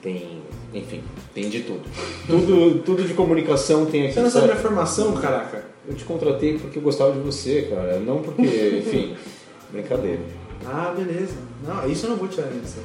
tem, 0.00 0.42
enfim, 0.72 1.02
tem 1.34 1.48
de 1.48 1.60
tudo. 1.60 1.82
Tudo, 2.26 2.78
tudo 2.84 3.02
de 3.02 3.14
comunicação 3.14 3.86
tem 3.86 4.04
aqui. 4.04 4.14
Você 4.14 4.20
não 4.20 4.30
sabe 4.30 4.46
minha 4.46 4.56
formação, 4.56 5.12
caraca? 5.14 5.64
Eu 5.88 5.94
te 5.94 6.04
contratei 6.04 6.58
porque 6.58 6.78
eu 6.78 6.82
gostava 6.82 7.12
de 7.12 7.18
você, 7.20 7.62
cara, 7.62 7.98
não 7.98 8.18
porque, 8.22 8.42
enfim, 8.86 9.16
brincadeira. 9.72 10.20
Ah, 10.64 10.94
beleza. 10.96 11.34
Não, 11.66 11.90
isso 11.90 12.06
eu 12.06 12.10
não 12.10 12.16
vou 12.16 12.28
tirar 12.28 12.48
disso. 12.48 12.78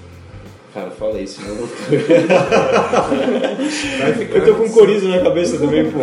Cara, 0.73 0.89
fala 0.91 1.19
isso, 1.21 1.41
senão 1.41 1.55
eu 1.55 1.57
vou. 1.57 1.69
Eu 4.35 4.45
tô 4.45 4.55
com 4.55 4.63
um 4.63 4.69
corizo 4.69 5.07
na 5.07 5.21
cabeça 5.21 5.57
também, 5.57 5.89
pô. 5.89 5.99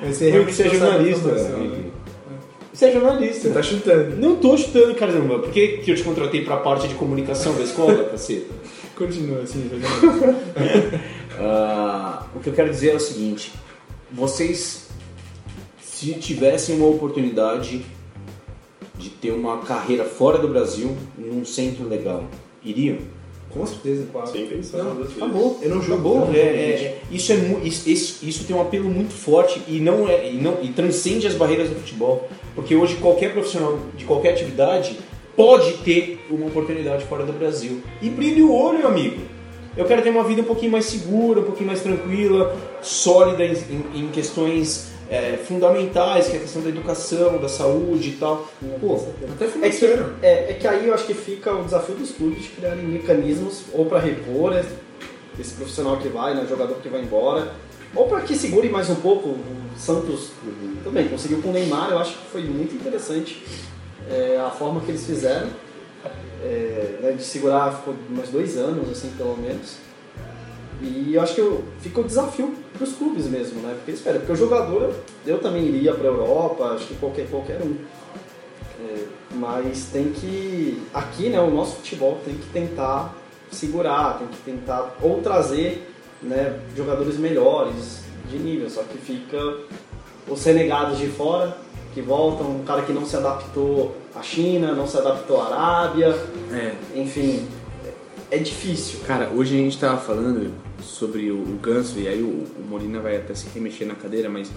Vai 0.00 0.12
ser 0.12 0.34
Eu 0.34 0.46
que 0.46 0.54
você 0.54 0.62
é 0.62 0.68
realmente 0.68 0.78
jornalista, 0.78 1.28
não 1.28 1.36
sabe 1.36 1.40
a 1.40 1.44
formação, 1.44 1.60
Henrique. 1.60 1.76
né? 1.76 1.89
Você 2.80 2.86
é 2.86 2.92
jornalista. 2.92 3.40
Você 3.42 3.50
tá 3.52 3.62
chutando. 3.62 4.16
Não 4.16 4.36
tô 4.36 4.56
chutando, 4.56 4.94
caramba. 4.94 5.38
Por 5.38 5.52
que, 5.52 5.68
que 5.84 5.90
eu 5.90 5.94
te 5.94 6.02
contratei 6.02 6.42
pra 6.42 6.56
parte 6.56 6.88
de 6.88 6.94
comunicação 6.94 7.54
da 7.54 7.62
escola, 7.62 8.04
caceta? 8.08 8.54
Continua 8.96 9.42
assim. 9.42 9.68
Ah, 11.42 12.26
o 12.34 12.40
que 12.40 12.48
eu 12.48 12.52
quero 12.52 12.70
dizer 12.70 12.90
é 12.90 12.94
o 12.96 13.00
seguinte: 13.00 13.52
vocês, 14.10 14.88
se 15.80 16.12
tivessem 16.14 16.76
uma 16.76 16.86
oportunidade 16.86 17.84
de 18.98 19.08
ter 19.08 19.30
uma 19.30 19.58
carreira 19.58 20.04
fora 20.04 20.38
do 20.38 20.48
Brasil, 20.48 20.94
num 21.16 21.44
centro 21.44 21.88
legal, 21.88 22.24
iriam? 22.62 22.98
Com 23.52 23.66
certeza. 23.66 24.06
Sem 24.30 24.46
pensar. 24.46 24.78
Não, 24.78 24.94
duas 24.94 25.08
vezes. 25.08 25.22
acabou. 25.22 25.58
Eu 25.62 25.68
não 25.70 25.82
jogo. 25.82 25.94
Acabou. 26.18 26.34
É, 26.34 26.38
é, 26.38 26.98
isso, 27.10 27.32
é, 27.32 27.36
isso, 27.64 28.24
isso, 28.24 28.44
tem 28.44 28.54
um 28.54 28.60
apelo 28.60 28.88
muito 28.88 29.12
forte 29.12 29.60
e 29.66 29.80
não 29.80 30.08
é 30.08 30.30
e, 30.30 30.34
não, 30.36 30.58
e 30.62 30.68
transcende 30.68 31.26
as 31.26 31.34
barreiras 31.34 31.68
do 31.68 31.74
futebol. 31.74 32.28
Porque 32.54 32.74
hoje 32.76 32.96
qualquer 32.96 33.32
profissional 33.32 33.78
de 33.96 34.04
qualquer 34.04 34.30
atividade 34.34 34.96
pode 35.36 35.72
ter 35.78 36.20
uma 36.30 36.46
oportunidade 36.46 37.04
fora 37.06 37.24
do 37.24 37.32
Brasil. 37.32 37.80
E 38.00 38.08
brilhe 38.08 38.42
o 38.42 38.52
olho, 38.54 38.86
amigo. 38.86 39.16
Eu 39.76 39.84
quero 39.84 40.02
ter 40.02 40.10
uma 40.10 40.24
vida 40.24 40.42
um 40.42 40.44
pouquinho 40.44 40.72
mais 40.72 40.84
segura, 40.84 41.40
um 41.40 41.44
pouquinho 41.44 41.68
mais 41.68 41.80
tranquila, 41.80 42.56
sólida 42.82 43.44
em, 43.44 43.52
em- 43.52 44.00
em 44.04 44.08
questões 44.08 44.88
é, 45.10 45.36
fundamentais, 45.36 46.28
que 46.28 46.34
é 46.34 46.36
a 46.36 46.42
questão 46.42 46.62
da 46.62 46.68
educação, 46.68 47.38
da 47.38 47.48
saúde 47.48 48.10
e 48.10 48.12
tal. 48.12 48.48
Pô, 48.80 48.94
Até 49.34 49.46
É 49.66 49.70
que, 49.70 49.84
é, 50.22 50.50
é 50.50 50.54
que 50.54 50.68
aí 50.68 50.86
eu 50.86 50.94
acho 50.94 51.04
que 51.04 51.14
fica 51.14 51.52
o 51.52 51.64
desafio 51.64 51.96
dos 51.96 52.12
clubes 52.12 52.44
de 52.44 52.48
criarem 52.50 52.84
mecanismos 52.84 53.64
ou 53.72 53.86
para 53.86 53.98
repor 53.98 54.54
esse 55.38 55.54
profissional 55.54 55.96
que 55.96 56.08
vai, 56.08 56.34
né, 56.34 56.46
jogador 56.48 56.76
que 56.76 56.88
vai 56.88 57.00
embora, 57.00 57.52
ou 57.94 58.06
para 58.06 58.20
que 58.20 58.36
segure 58.36 58.68
mais 58.68 58.88
um 58.88 58.94
pouco. 58.94 59.30
O 59.30 59.78
Santos 59.78 60.30
também 60.84 61.08
conseguiu 61.08 61.42
com 61.42 61.48
o 61.48 61.52
Neymar, 61.52 61.90
eu 61.90 61.98
acho 61.98 62.12
que 62.12 62.26
foi 62.30 62.42
muito 62.42 62.74
interessante 62.74 63.42
é, 64.08 64.38
a 64.38 64.50
forma 64.50 64.80
que 64.80 64.90
eles 64.90 65.04
fizeram 65.04 65.48
é, 66.44 66.98
né, 67.02 67.12
de 67.12 67.22
segurar, 67.22 67.72
ficou 67.72 67.94
mais 68.10 68.28
dois 68.28 68.56
anos, 68.56 68.88
assim, 68.90 69.10
pelo 69.16 69.36
menos. 69.36 69.76
E 70.82 71.14
eu 71.14 71.20
acho 71.22 71.34
que 71.34 71.40
eu, 71.40 71.62
fica 71.80 72.00
o 72.00 72.04
desafio 72.04 72.54
para 72.72 72.84
os 72.84 72.92
clubes 72.94 73.26
mesmo, 73.26 73.60
né? 73.60 73.74
Porque 73.76 73.90
espera, 73.92 74.18
porque 74.18 74.32
o 74.32 74.36
jogador, 74.36 74.82
eu, 74.82 74.94
eu 75.26 75.38
também 75.38 75.64
iria 75.66 75.92
para 75.92 76.04
a 76.08 76.12
Europa, 76.12 76.64
acho 76.74 76.86
que 76.86 76.94
qualquer, 76.94 77.28
qualquer 77.28 77.60
um. 77.62 77.76
É, 78.82 79.04
mas 79.34 79.86
tem 79.92 80.10
que. 80.10 80.82
Aqui, 80.94 81.28
né, 81.28 81.40
o 81.40 81.50
nosso 81.50 81.76
futebol 81.76 82.18
tem 82.24 82.34
que 82.34 82.46
tentar 82.46 83.14
segurar, 83.50 84.18
tem 84.18 84.28
que 84.28 84.38
tentar 84.38 84.96
ou 85.02 85.20
trazer 85.20 85.86
né, 86.22 86.58
jogadores 86.76 87.18
melhores 87.18 88.00
de 88.30 88.38
nível, 88.38 88.70
só 88.70 88.82
que 88.82 88.96
fica 88.96 89.58
os 90.28 90.44
renegados 90.44 90.98
de 90.98 91.08
fora 91.08 91.56
que 91.92 92.00
voltam, 92.00 92.48
um 92.48 92.64
cara 92.64 92.82
que 92.82 92.92
não 92.92 93.04
se 93.04 93.16
adaptou 93.16 93.96
à 94.14 94.22
China, 94.22 94.72
não 94.72 94.86
se 94.86 94.96
adaptou 94.96 95.40
à 95.40 95.46
Arábia, 95.46 96.16
É. 96.52 96.74
enfim, 96.94 97.48
é 98.30 98.38
difícil. 98.38 99.00
Cara, 99.06 99.28
hoje 99.34 99.54
a 99.54 99.58
gente 99.58 99.78
tava 99.78 99.98
falando 99.98 100.52
sobre 100.82 101.30
o, 101.30 101.36
o 101.36 101.58
Ganso, 101.62 101.98
e 101.98 102.08
aí 102.08 102.22
o, 102.22 102.26
o 102.26 102.66
Molina 102.68 103.00
vai 103.00 103.16
até 103.16 103.34
se 103.34 103.46
remexer 103.54 103.86
na 103.86 103.94
cadeira, 103.94 104.28
mas 104.28 104.50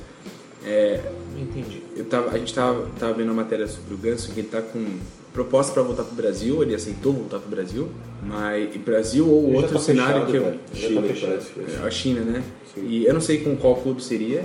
é, 0.65 0.99
entendi. 1.37 1.81
eu 1.95 2.05
tava, 2.05 2.31
a 2.31 2.37
gente 2.37 2.53
tava, 2.53 2.87
tava 2.99 3.13
vendo 3.13 3.27
uma 3.31 3.41
matéria 3.43 3.67
sobre 3.67 3.93
o 3.93 3.97
Ganso, 3.97 4.31
que 4.31 4.39
ele 4.39 4.47
tá 4.47 4.61
com 4.61 4.85
proposta 5.33 5.73
pra 5.73 5.81
voltar 5.83 6.03
pro 6.03 6.15
Brasil, 6.15 6.61
ele 6.61 6.75
aceitou 6.75 7.11
voltar 7.13 7.39
pro 7.39 7.49
Brasil, 7.49 7.89
mas 8.21 8.73
e 8.75 8.77
Brasil 8.77 9.27
ou 9.27 9.49
Já 9.51 9.57
outro 9.57 9.73
tá 9.73 9.79
cenário 9.79 10.25
fechado, 10.27 10.31
que 10.31 10.37
eu, 10.37 10.59
Chile, 10.79 10.95
tá 10.95 11.01
fechado. 11.01 11.29
parece 11.31 11.51
que 11.53 11.59
é. 11.83 11.85
a 11.87 11.91
China, 11.91 12.21
né? 12.21 12.43
E 12.77 13.05
eu 13.05 13.13
não 13.13 13.21
sei 13.21 13.39
com 13.43 13.55
qual 13.55 13.75
clube 13.75 14.01
seria. 14.03 14.43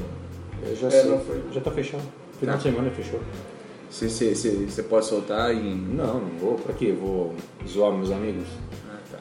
Eu 0.66 0.76
já 0.76 0.88
É, 0.88 0.90
sei. 0.90 1.10
não 1.10 1.20
foi. 1.20 1.40
Já 1.52 1.60
tá 1.60 1.70
fechado. 1.70 2.02
Final 2.40 2.56
de 2.56 2.62
semana 2.62 2.90
fechou. 2.90 3.20
Você 3.90 4.82
pode 4.88 5.06
soltar 5.06 5.54
em. 5.54 5.74
Não, 5.76 6.20
não 6.20 6.38
vou. 6.38 6.54
Pra 6.56 6.74
quê? 6.74 6.92
Vou 6.92 7.34
zoar 7.66 7.92
meus 7.92 8.10
amigos? 8.10 8.46
Ah, 8.90 8.98
tá. 9.10 9.18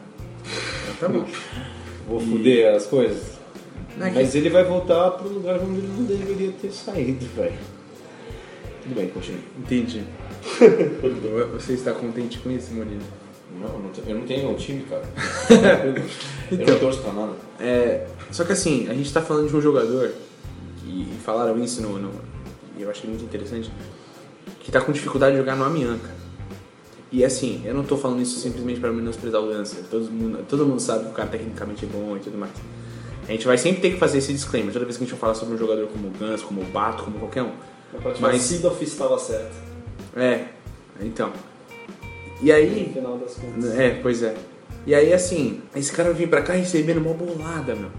Então 0.97 1.09
tá 1.09 1.19
bom. 1.19 1.25
Vou 2.07 2.19
foder 2.19 2.73
as 2.75 2.85
coisas? 2.85 3.37
Não 3.97 4.07
que- 4.09 4.13
Mas 4.15 4.33
ele 4.35 4.49
vai 4.49 4.63
voltar 4.63 5.11
pro 5.11 5.27
lugar 5.29 5.59
onde 5.59 5.79
ele 5.79 5.87
não 5.97 6.05
deveria 6.05 6.51
ter 6.61 6.71
saído, 6.71 7.25
velho. 7.35 7.57
Tudo 8.83 8.95
bem, 8.95 9.07
continue. 9.09 9.41
Entendi. 9.59 10.03
Você 11.53 11.73
está 11.73 11.91
contente 11.93 12.39
com 12.39 12.49
isso, 12.51 12.73
Molina? 12.73 13.01
Não, 13.59 13.81
eu 14.07 14.15
não 14.15 14.21
tenho 14.25 14.49
um 14.51 14.55
time, 14.55 14.83
cara. 14.83 15.03
eu 16.51 16.57
não 16.67 16.79
torço 16.79 17.01
pra 17.01 17.11
nada. 17.11 17.33
É, 17.59 18.05
só 18.31 18.43
que 18.43 18.51
assim, 18.53 18.87
a 18.89 18.93
gente 18.93 19.11
tá 19.11 19.21
falando 19.21 19.49
de 19.49 19.55
um 19.55 19.61
jogador, 19.61 20.11
e, 20.85 21.01
e 21.01 21.17
falaram 21.25 21.57
isso 21.63 21.81
no, 21.81 21.97
no- 21.97 22.11
e 22.77 22.83
eu 22.83 22.89
achei 22.91 23.09
muito 23.09 23.23
interessante, 23.23 23.71
que 24.59 24.71
tá 24.71 24.79
com 24.79 24.91
dificuldade 24.91 25.31
de 25.33 25.39
jogar 25.39 25.55
no 25.55 25.63
Amianca. 25.65 26.09
E 27.11 27.23
assim, 27.23 27.61
eu 27.65 27.73
não 27.73 27.83
tô 27.83 27.95
falando 27.97 28.21
isso 28.21 28.39
simplesmente 28.39 28.79
pra 28.79 28.91
menosprezar 28.91 29.41
o 29.41 29.45
Lancer. 29.45 29.83
Todo 29.89 30.11
mundo, 30.11 30.45
todo 30.47 30.65
mundo 30.65 30.79
sabe 30.81 31.05
que 31.05 31.11
o 31.11 31.13
cara 31.13 31.29
tecnicamente 31.29 31.85
é 31.85 31.87
bom 31.87 32.17
e 32.17 32.19
tudo 32.19 32.37
mais. 32.37 32.51
A 33.27 33.31
gente 33.31 33.45
vai 33.45 33.57
sempre 33.57 33.81
ter 33.81 33.91
que 33.91 33.97
fazer 33.97 34.17
esse 34.19 34.31
disclaimer 34.33 34.71
toda 34.73 34.85
vez 34.85 34.97
que 34.97 35.03
a 35.03 35.07
gente 35.07 35.17
falar 35.17 35.33
sobre 35.33 35.55
um 35.55 35.57
jogador 35.57 35.87
como 35.87 36.07
o 36.07 36.11
Ganso, 36.11 36.45
como 36.45 36.61
o 36.61 36.65
Bato, 36.65 37.03
como 37.03 37.19
qualquer 37.19 37.43
um. 37.43 37.51
Mas 38.03 38.19
Mas- 38.19 38.41
Sidoff 38.41 38.83
estava 38.83 39.17
certo, 39.17 39.55
É, 40.15 40.45
então. 41.01 41.31
E 42.41 42.47
no 42.47 42.53
aí, 42.53 42.91
final 42.93 43.17
das 43.17 43.35
contas. 43.35 43.75
É, 43.77 43.99
pois 44.01 44.21
é. 44.23 44.35
E 44.85 44.93
aí, 44.93 45.13
assim, 45.13 45.61
esse 45.75 45.91
cara 45.91 46.13
vem 46.13 46.27
pra 46.27 46.41
cá 46.41 46.53
recebendo 46.53 46.97
uma 46.99 47.13
bolada, 47.13 47.75
meu. 47.75 47.89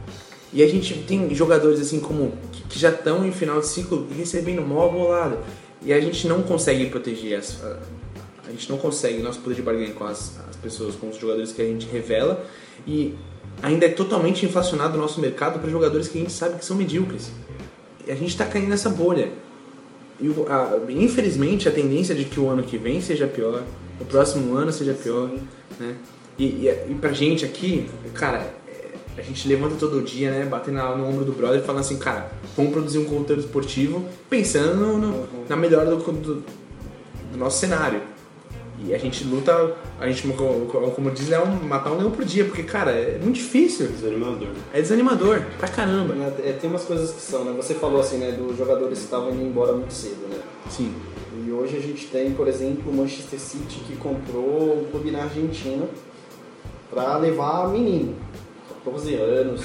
E 0.53 0.63
a 0.63 0.67
gente 0.69 0.95
tem 1.03 1.35
jogadores, 1.35 1.81
assim, 1.81 2.01
como 2.01 2.33
que, 2.53 2.63
que 2.63 2.79
já 2.79 2.91
estão 2.91 3.27
em 3.27 3.33
final 3.33 3.61
de 3.61 3.67
ciclo 3.67 4.07
recebendo 4.17 4.61
uma 4.63 4.89
bolada. 4.89 5.39
E 5.83 5.93
a 5.93 6.01
gente 6.01 6.27
não 6.27 6.43
consegue 6.43 6.87
proteger 6.87 7.39
as. 7.39 7.59
A, 8.49 8.51
gente 8.51 8.71
não 8.71 8.79
consegue 8.79 9.23
nosso 9.23 9.41
poder 9.41 9.57
de 9.57 9.63
barganha 9.63 9.93
com 9.93 10.05
as, 10.05 10.39
as 10.49 10.57
pessoas, 10.57 10.95
com 10.95 11.09
os 11.11 11.17
jogadores 11.19 11.53
que 11.53 11.61
a 11.61 11.65
gente 11.65 11.87
revela. 11.87 12.45
E 12.87 13.15
ainda 13.63 13.87
é 13.87 13.89
totalmente 13.91 14.47
inflacionado 14.47 14.97
o 14.97 15.01
nosso 15.01 15.21
mercado 15.21 15.59
para 15.61 15.71
jogadores 15.71 16.09
que 16.09 16.19
a 16.19 16.21
gente 16.23 16.33
sabe 16.33 16.59
que 16.59 16.65
são 16.65 16.77
medíocres. 16.77 17.31
E 18.07 18.11
a 18.11 18.15
gente 18.15 18.37
tá 18.37 18.47
caindo 18.47 18.69
nessa 18.69 18.89
bolha. 18.89 19.31
E 20.21 20.29
a- 20.49 20.79
infelizmente 20.93 21.69
a 21.69 21.73
tendência 21.73 22.15
de 22.15 22.25
que 22.25 22.41
o 22.41 22.49
ano 22.49 22.63
que 22.63 22.77
vem 22.79 23.01
seja 23.01 23.27
pior, 23.27 23.63
o 24.01 24.05
próximo 24.05 24.55
ano 24.57 24.73
seja 24.73 24.95
pior, 24.95 25.31
né? 25.79 25.95
E, 26.39 26.45
e, 26.45 26.69
e 26.69 27.15
gente 27.15 27.45
aqui, 27.45 27.89
cara, 28.15 28.39
é, 28.67 28.91
a 29.17 29.23
gente 29.23 29.47
levanta 29.47 29.75
todo 29.77 30.01
dia, 30.03 30.31
né? 30.31 30.45
Batendo 30.45 30.79
no 30.97 31.07
ombro 31.07 31.25
do 31.25 31.33
brother 31.33 31.61
e 31.61 31.65
falando 31.65 31.81
assim, 31.81 31.99
cara, 31.99 32.31
vamos 32.57 32.73
produzir 32.73 32.99
um 32.99 33.05
conteúdo 33.05 33.41
esportivo 33.41 34.05
pensando 34.31 34.77
no- 34.99 35.27
na 35.49 35.57
melhora 35.57 35.91
do, 35.91 35.97
do, 35.97 36.35
do 37.33 37.37
nosso 37.39 37.59
cenário. 37.59 38.01
E 38.85 38.95
a 38.95 38.99
gente 38.99 39.25
luta, 39.25 39.75
a 39.99 40.07
gente, 40.09 40.23
como, 40.95 41.11
diz, 41.11 41.33
é 41.33 41.41
um, 41.41 41.51
matar 41.65 41.91
um 41.93 41.99
leão 41.99 42.11
por 42.13 42.25
dia, 42.25 42.45
porque, 42.45 42.63
cara, 42.63 42.93
é 42.93 43.19
muito 43.19 43.37
difícil. 43.37 43.89
Desanimador. 43.89 44.49
É 44.73 44.81
desanimador, 44.81 45.43
pra 45.59 45.69
caramba. 45.69 46.15
É, 46.45 46.53
tem 46.53 46.71
umas 46.71 46.85
coisas 46.85 47.11
que 47.11 47.21
são, 47.21 47.45
né? 47.45 47.53
Você 47.57 47.75
falou 47.75 48.01
assim, 48.01 48.19
né, 48.19 48.33
dos 48.33 48.57
jogadores 48.57 48.99
que 48.99 49.05
estavam 49.05 49.31
indo 49.33 49.43
embora 49.43 49.73
muito 49.73 49.93
cedo, 49.93 50.29
né? 50.31 50.39
Sim. 50.71 50.95
E 51.45 51.51
hoje 51.51 51.77
a 51.77 51.81
gente 51.81 52.07
tem, 52.07 52.33
por 52.33 52.47
exemplo, 52.47 52.91
o 52.91 52.95
Manchester 52.95 53.41
City 53.41 53.81
que 53.87 53.97
comprou 53.97 54.81
um 54.81 54.85
clube 54.91 55.11
na 55.11 55.25
Argentina 55.25 55.87
para 56.91 57.17
levar 57.19 57.69
menino, 57.69 58.17
14 58.85 59.15
anos, 59.15 59.63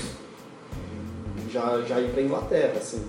já, 1.52 1.82
já 1.88 2.00
ir 2.00 2.10
para 2.10 2.22
Inglaterra, 2.22 2.74
assim. 2.78 3.04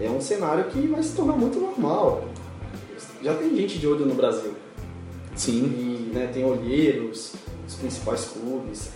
É 0.00 0.08
um 0.08 0.20
cenário 0.20 0.64
que 0.64 0.86
vai 0.86 1.02
se 1.02 1.14
tornar 1.14 1.34
muito 1.34 1.58
normal. 1.58 2.24
Já 3.22 3.34
tem 3.34 3.54
gente 3.54 3.78
de 3.78 3.86
olho 3.86 4.06
no 4.06 4.14
Brasil. 4.14 4.49
Sim. 5.40 5.64
E 5.64 6.14
né, 6.14 6.30
tem 6.32 6.44
olheiros, 6.44 7.32
os 7.66 7.74
principais 7.76 8.26
clubes. 8.26 8.90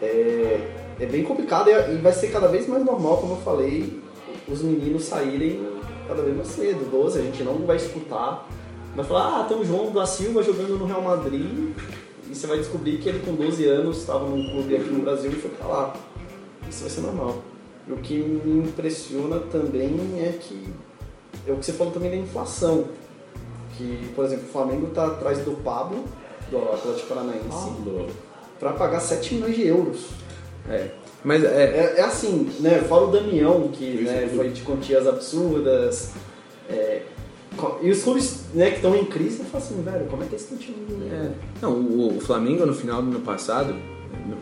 É, 0.00 0.60
é 0.98 1.06
bem 1.06 1.22
complicado 1.24 1.68
e 1.68 1.96
vai 1.96 2.12
ser 2.12 2.28
cada 2.28 2.48
vez 2.48 2.66
mais 2.66 2.82
normal, 2.82 3.18
como 3.18 3.34
eu 3.34 3.40
falei, 3.42 4.00
os 4.48 4.62
meninos 4.62 5.04
saírem 5.04 5.60
cada 6.06 6.22
vez 6.22 6.34
mais 6.34 6.48
cedo, 6.48 6.90
12, 6.90 7.18
a 7.18 7.22
gente 7.22 7.42
não 7.42 7.66
vai 7.66 7.76
escutar. 7.76 8.48
Vai 8.96 9.04
falar, 9.04 9.40
ah, 9.40 9.44
tem 9.44 9.60
o 9.60 9.64
João 9.64 9.92
da 9.92 10.06
Silva 10.06 10.42
jogando 10.42 10.78
no 10.78 10.86
Real 10.86 11.02
Madrid 11.02 11.74
e 12.30 12.34
você 12.34 12.46
vai 12.46 12.56
descobrir 12.56 12.96
que 12.96 13.10
ele 13.10 13.18
com 13.18 13.34
12 13.34 13.66
anos 13.66 13.98
estava 13.98 14.26
num 14.26 14.50
clube 14.50 14.74
aqui 14.74 14.88
no 14.88 15.02
Brasil 15.02 15.30
e 15.30 15.34
foi 15.34 15.50
pra 15.50 15.66
lá. 15.66 15.96
Isso 16.66 16.80
vai 16.80 16.90
ser 16.90 17.02
normal. 17.02 17.42
E 17.86 17.92
o 17.92 17.96
que 17.98 18.14
me 18.16 18.66
impressiona 18.66 19.38
também 19.40 19.94
é 20.18 20.32
que 20.40 20.66
é 21.46 21.52
o 21.52 21.56
que 21.56 21.66
você 21.66 21.74
falou 21.74 21.92
também 21.92 22.10
da 22.10 22.16
inflação. 22.16 22.86
Que, 23.78 24.10
por 24.14 24.24
exemplo, 24.24 24.44
o 24.48 24.52
Flamengo 24.52 24.88
está 24.88 25.06
atrás 25.06 25.38
do 25.38 25.52
Pablo, 25.62 26.04
do 26.50 26.58
Atlético 26.58 27.06
Paranaense, 27.08 27.72
para 28.58 28.72
pagar 28.72 29.00
7 29.00 29.34
milhões 29.36 29.54
de 29.56 29.66
euros. 29.66 30.06
É. 30.68 30.88
Mas 31.24 31.42
é, 31.44 31.48
É, 31.48 31.94
é 31.98 32.02
assim, 32.02 32.50
né? 32.60 32.80
Fora 32.88 33.04
o 33.04 33.10
Damião, 33.12 33.68
que 33.68 34.02
né, 34.02 34.28
foi 34.34 34.50
de 34.50 34.62
quantias 34.62 35.06
absurdas. 35.06 36.10
é, 36.68 37.02
e 37.82 37.90
os 37.90 38.02
clubes 38.02 38.44
né, 38.54 38.70
que 38.70 38.76
estão 38.76 38.94
em 38.94 39.04
crise, 39.04 39.40
eu 39.40 39.44
falo 39.46 39.64
assim, 39.64 39.82
velho, 39.82 40.06
como 40.06 40.22
é 40.22 40.26
que 40.26 40.34
esse 40.36 40.54
time. 40.56 40.76
É. 41.10 41.30
Não, 41.62 41.72
o, 41.72 42.16
o 42.16 42.20
Flamengo 42.20 42.64
no 42.66 42.74
final 42.74 43.00
do 43.02 43.08
ano 43.10 43.20
passado, 43.20 43.72
no- 43.74 44.36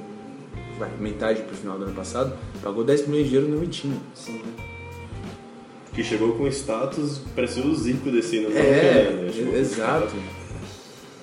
vai, 0.79 0.91
metade 1.01 1.41
pro 1.43 1.55
final 1.57 1.79
do 1.79 1.85
ano 1.85 1.95
passado, 1.95 2.33
pagou 2.63 2.85
10 2.85 3.07
milhões 3.07 3.29
de 3.31 3.37
euros 3.37 3.51
no 3.51 3.59
Vitinho. 3.59 3.99
Sim. 4.15 4.43
Que 5.97 6.05
chegou 6.05 6.33
com 6.35 6.47
status, 6.47 7.21
parecia 7.35 7.65
o 7.65 7.75
Zico 7.75 8.11
descendo. 8.11 8.51
na 8.51 8.61
É, 8.61 8.93
Maracanã, 9.05 9.23
né? 9.23 9.31
Tipo, 9.33 9.57
exato. 9.57 10.15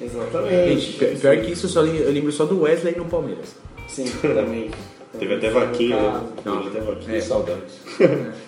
Exatamente. 0.02 0.80
Gente, 0.82 0.98
pi- 0.98 1.16
pior 1.22 1.38
que 1.38 1.52
isso, 1.52 1.66
eu, 1.68 1.70
só 1.70 1.86
eu 1.86 2.12
lembro 2.12 2.32
só 2.32 2.46
do 2.46 2.62
Wesley 2.62 2.96
no 2.98 3.06
Palmeiras. 3.06 3.56
Sim, 3.88 4.06
também. 4.22 4.72
Teve 5.20 5.36
até 5.36 5.50
vaquinha, 5.52 5.96
né? 5.96 6.22
Não. 6.44 6.64
Teve 6.64 6.78
até 6.80 6.92
vaquinha. 6.92 7.18
É. 7.18 7.22
Saudades. 7.22 7.74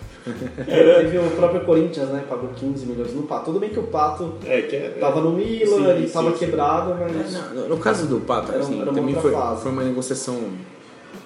É, 0.67 1.01
teve 1.03 1.19
o 1.19 1.29
próprio 1.35 1.61
Corinthians, 1.65 2.09
né? 2.09 2.23
Pagou 2.27 2.49
15 2.55 2.83
milhões 2.87 3.13
no 3.13 3.21
Pato. 3.27 3.45
Tudo 3.45 3.59
bem 3.59 3.69
que 3.69 3.77
o 3.77 3.83
Pato 3.83 4.33
É, 4.43 4.59
que 4.63 4.75
é. 4.75 4.89
tava 4.99 5.21
no 5.21 5.31
Milan, 5.33 5.77
Sim, 5.77 5.87
ele 5.91 6.07
sim, 6.07 6.13
tava 6.13 6.31
sim. 6.31 6.37
quebrado, 6.39 6.95
mas. 6.99 7.33
No, 7.53 7.69
no 7.69 7.77
caso 7.77 8.07
do 8.07 8.19
Pato, 8.21 8.51
Era 8.51 8.61
assim, 8.61 8.81
era 8.81 8.91
também 8.91 9.13
foi, 9.13 9.31
foi 9.61 9.71
uma 9.71 9.83
negociação. 9.83 10.39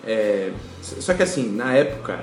é, 0.06 0.50
só 0.82 1.14
que 1.14 1.24
assim, 1.24 1.50
na 1.56 1.74
época, 1.78 2.20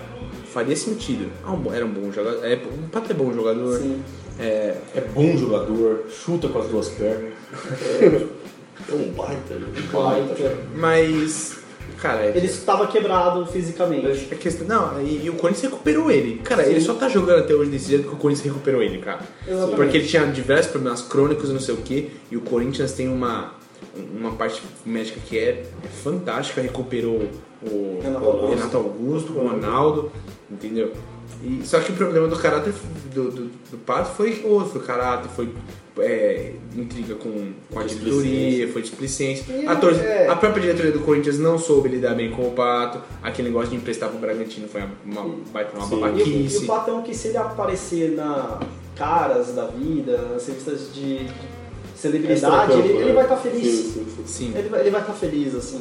faria 0.56 0.74
sentido. 0.74 1.30
Ah, 1.44 1.52
um 1.52 1.70
Era 1.74 1.84
um 1.84 1.90
bom 1.92 2.10
jogador. 2.10 2.42
É, 2.42 2.54
o 2.54 2.88
Pato 2.88 3.12
é 3.12 3.14
bom 3.14 3.30
jogador. 3.30 3.78
Sim. 3.78 4.02
É, 4.40 4.74
É 4.94 5.00
bom 5.14 5.36
jogador, 5.36 6.06
chuta 6.10 6.48
com 6.48 6.58
as 6.58 6.68
duas 6.68 6.88
pernas. 6.88 7.32
É 8.88 8.94
um 8.94 9.10
baita, 9.12 9.54
né? 9.54 9.66
Baita. 9.92 10.58
mas. 10.76 11.58
Cara, 11.98 12.26
é- 12.26 12.36
Ele 12.36 12.46
estava 12.46 12.86
quebrado 12.86 13.44
fisicamente. 13.46 14.28
A 14.30 14.36
questão, 14.36 14.66
não, 14.68 15.02
e, 15.02 15.24
e 15.24 15.30
o 15.30 15.32
Corinthians 15.32 15.72
recuperou 15.72 16.10
ele. 16.10 16.38
Cara, 16.44 16.62
Sim. 16.62 16.70
ele 16.72 16.80
só 16.82 16.94
tá 16.94 17.08
jogando 17.08 17.40
até 17.40 17.54
hoje 17.54 17.70
desse 17.70 17.88
jeito 17.88 18.02
porque 18.04 18.16
o 18.16 18.20
Corinthians 18.20 18.46
recuperou 18.46 18.82
ele, 18.82 18.98
cara. 18.98 19.20
Exatamente. 19.48 19.76
Porque 19.76 19.96
ele 19.96 20.06
tinha 20.06 20.24
diversos 20.26 20.70
problemas 20.70 21.00
crônicos 21.02 21.48
e 21.50 21.52
não 21.54 21.58
sei 21.60 21.74
o 21.74 21.78
que, 21.78 22.12
e 22.30 22.36
o 22.36 22.42
Corinthians 22.42 22.92
tem 22.92 23.08
uma, 23.08 23.54
uma 24.14 24.32
parte 24.32 24.62
médica 24.84 25.18
que 25.26 25.36
é, 25.38 25.64
é 25.82 25.88
fantástica, 26.04 26.60
recuperou 26.60 27.28
o 27.62 27.98
Renato 28.02 28.24
o. 28.26 28.50
Renato 28.50 28.76
Augusto, 28.76 29.32
o 29.32 29.48
Ronaldo, 29.48 30.12
entendeu? 30.50 30.92
E, 31.42 31.60
só 31.64 31.80
que 31.80 31.92
o 31.92 31.94
problema 31.94 32.28
do 32.28 32.36
caráter 32.36 32.72
do, 33.14 33.30
do, 33.30 33.44
do 33.70 33.78
Pato 33.84 34.14
foi 34.14 34.42
outro, 34.44 34.72
foi 34.72 34.82
caráter, 34.82 35.28
foi 35.30 35.48
é, 35.98 36.52
intriga 36.76 37.14
com, 37.14 37.52
com 37.72 37.78
a 37.78 37.84
diretoria, 37.84 38.68
foi 38.72 38.82
displicência. 38.82 39.44
A, 39.68 39.76
torce- 39.76 40.00
é- 40.00 40.28
a 40.28 40.36
própria 40.36 40.62
diretoria 40.62 40.92
do 40.92 41.00
Corinthians 41.00 41.38
não 41.38 41.58
soube 41.58 41.88
lidar 41.88 42.14
bem 42.14 42.30
com 42.30 42.46
o 42.48 42.52
Pato, 42.52 43.00
aquele 43.22 43.48
negócio 43.48 43.70
de 43.70 43.76
emprestar 43.76 44.08
pro 44.10 44.18
Bragantino 44.18 44.68
foi 44.68 44.82
uma, 44.82 45.20
uma, 45.22 45.22
uma 45.22 45.40
Sim. 45.42 45.54
E, 45.54 45.94
o- 45.94 45.96
e 45.96 46.00
babaquice. 46.00 46.58
o 46.58 46.66
Patão 46.66 47.02
que 47.02 47.14
se 47.14 47.28
ele 47.28 47.38
aparecer 47.38 48.12
na 48.12 48.60
caras 48.94 49.54
da 49.54 49.66
vida, 49.66 50.16
nas 50.32 50.46
revistas 50.46 50.92
de 50.94 51.26
de 51.96 52.02
celebridade, 52.02 52.72
ele, 52.74 52.88
ele 52.92 53.04
né? 53.06 53.12
vai 53.14 53.22
estar 53.22 53.36
feliz. 53.38 53.62
Sim, 53.74 53.90
sim, 53.92 54.06
sim. 54.16 54.22
Sim. 54.26 54.52
Ele 54.54 54.68
vai, 54.68 54.80
ele 54.80 54.90
vai 54.90 55.00
estar 55.00 55.14
feliz, 55.14 55.54
assim. 55.54 55.80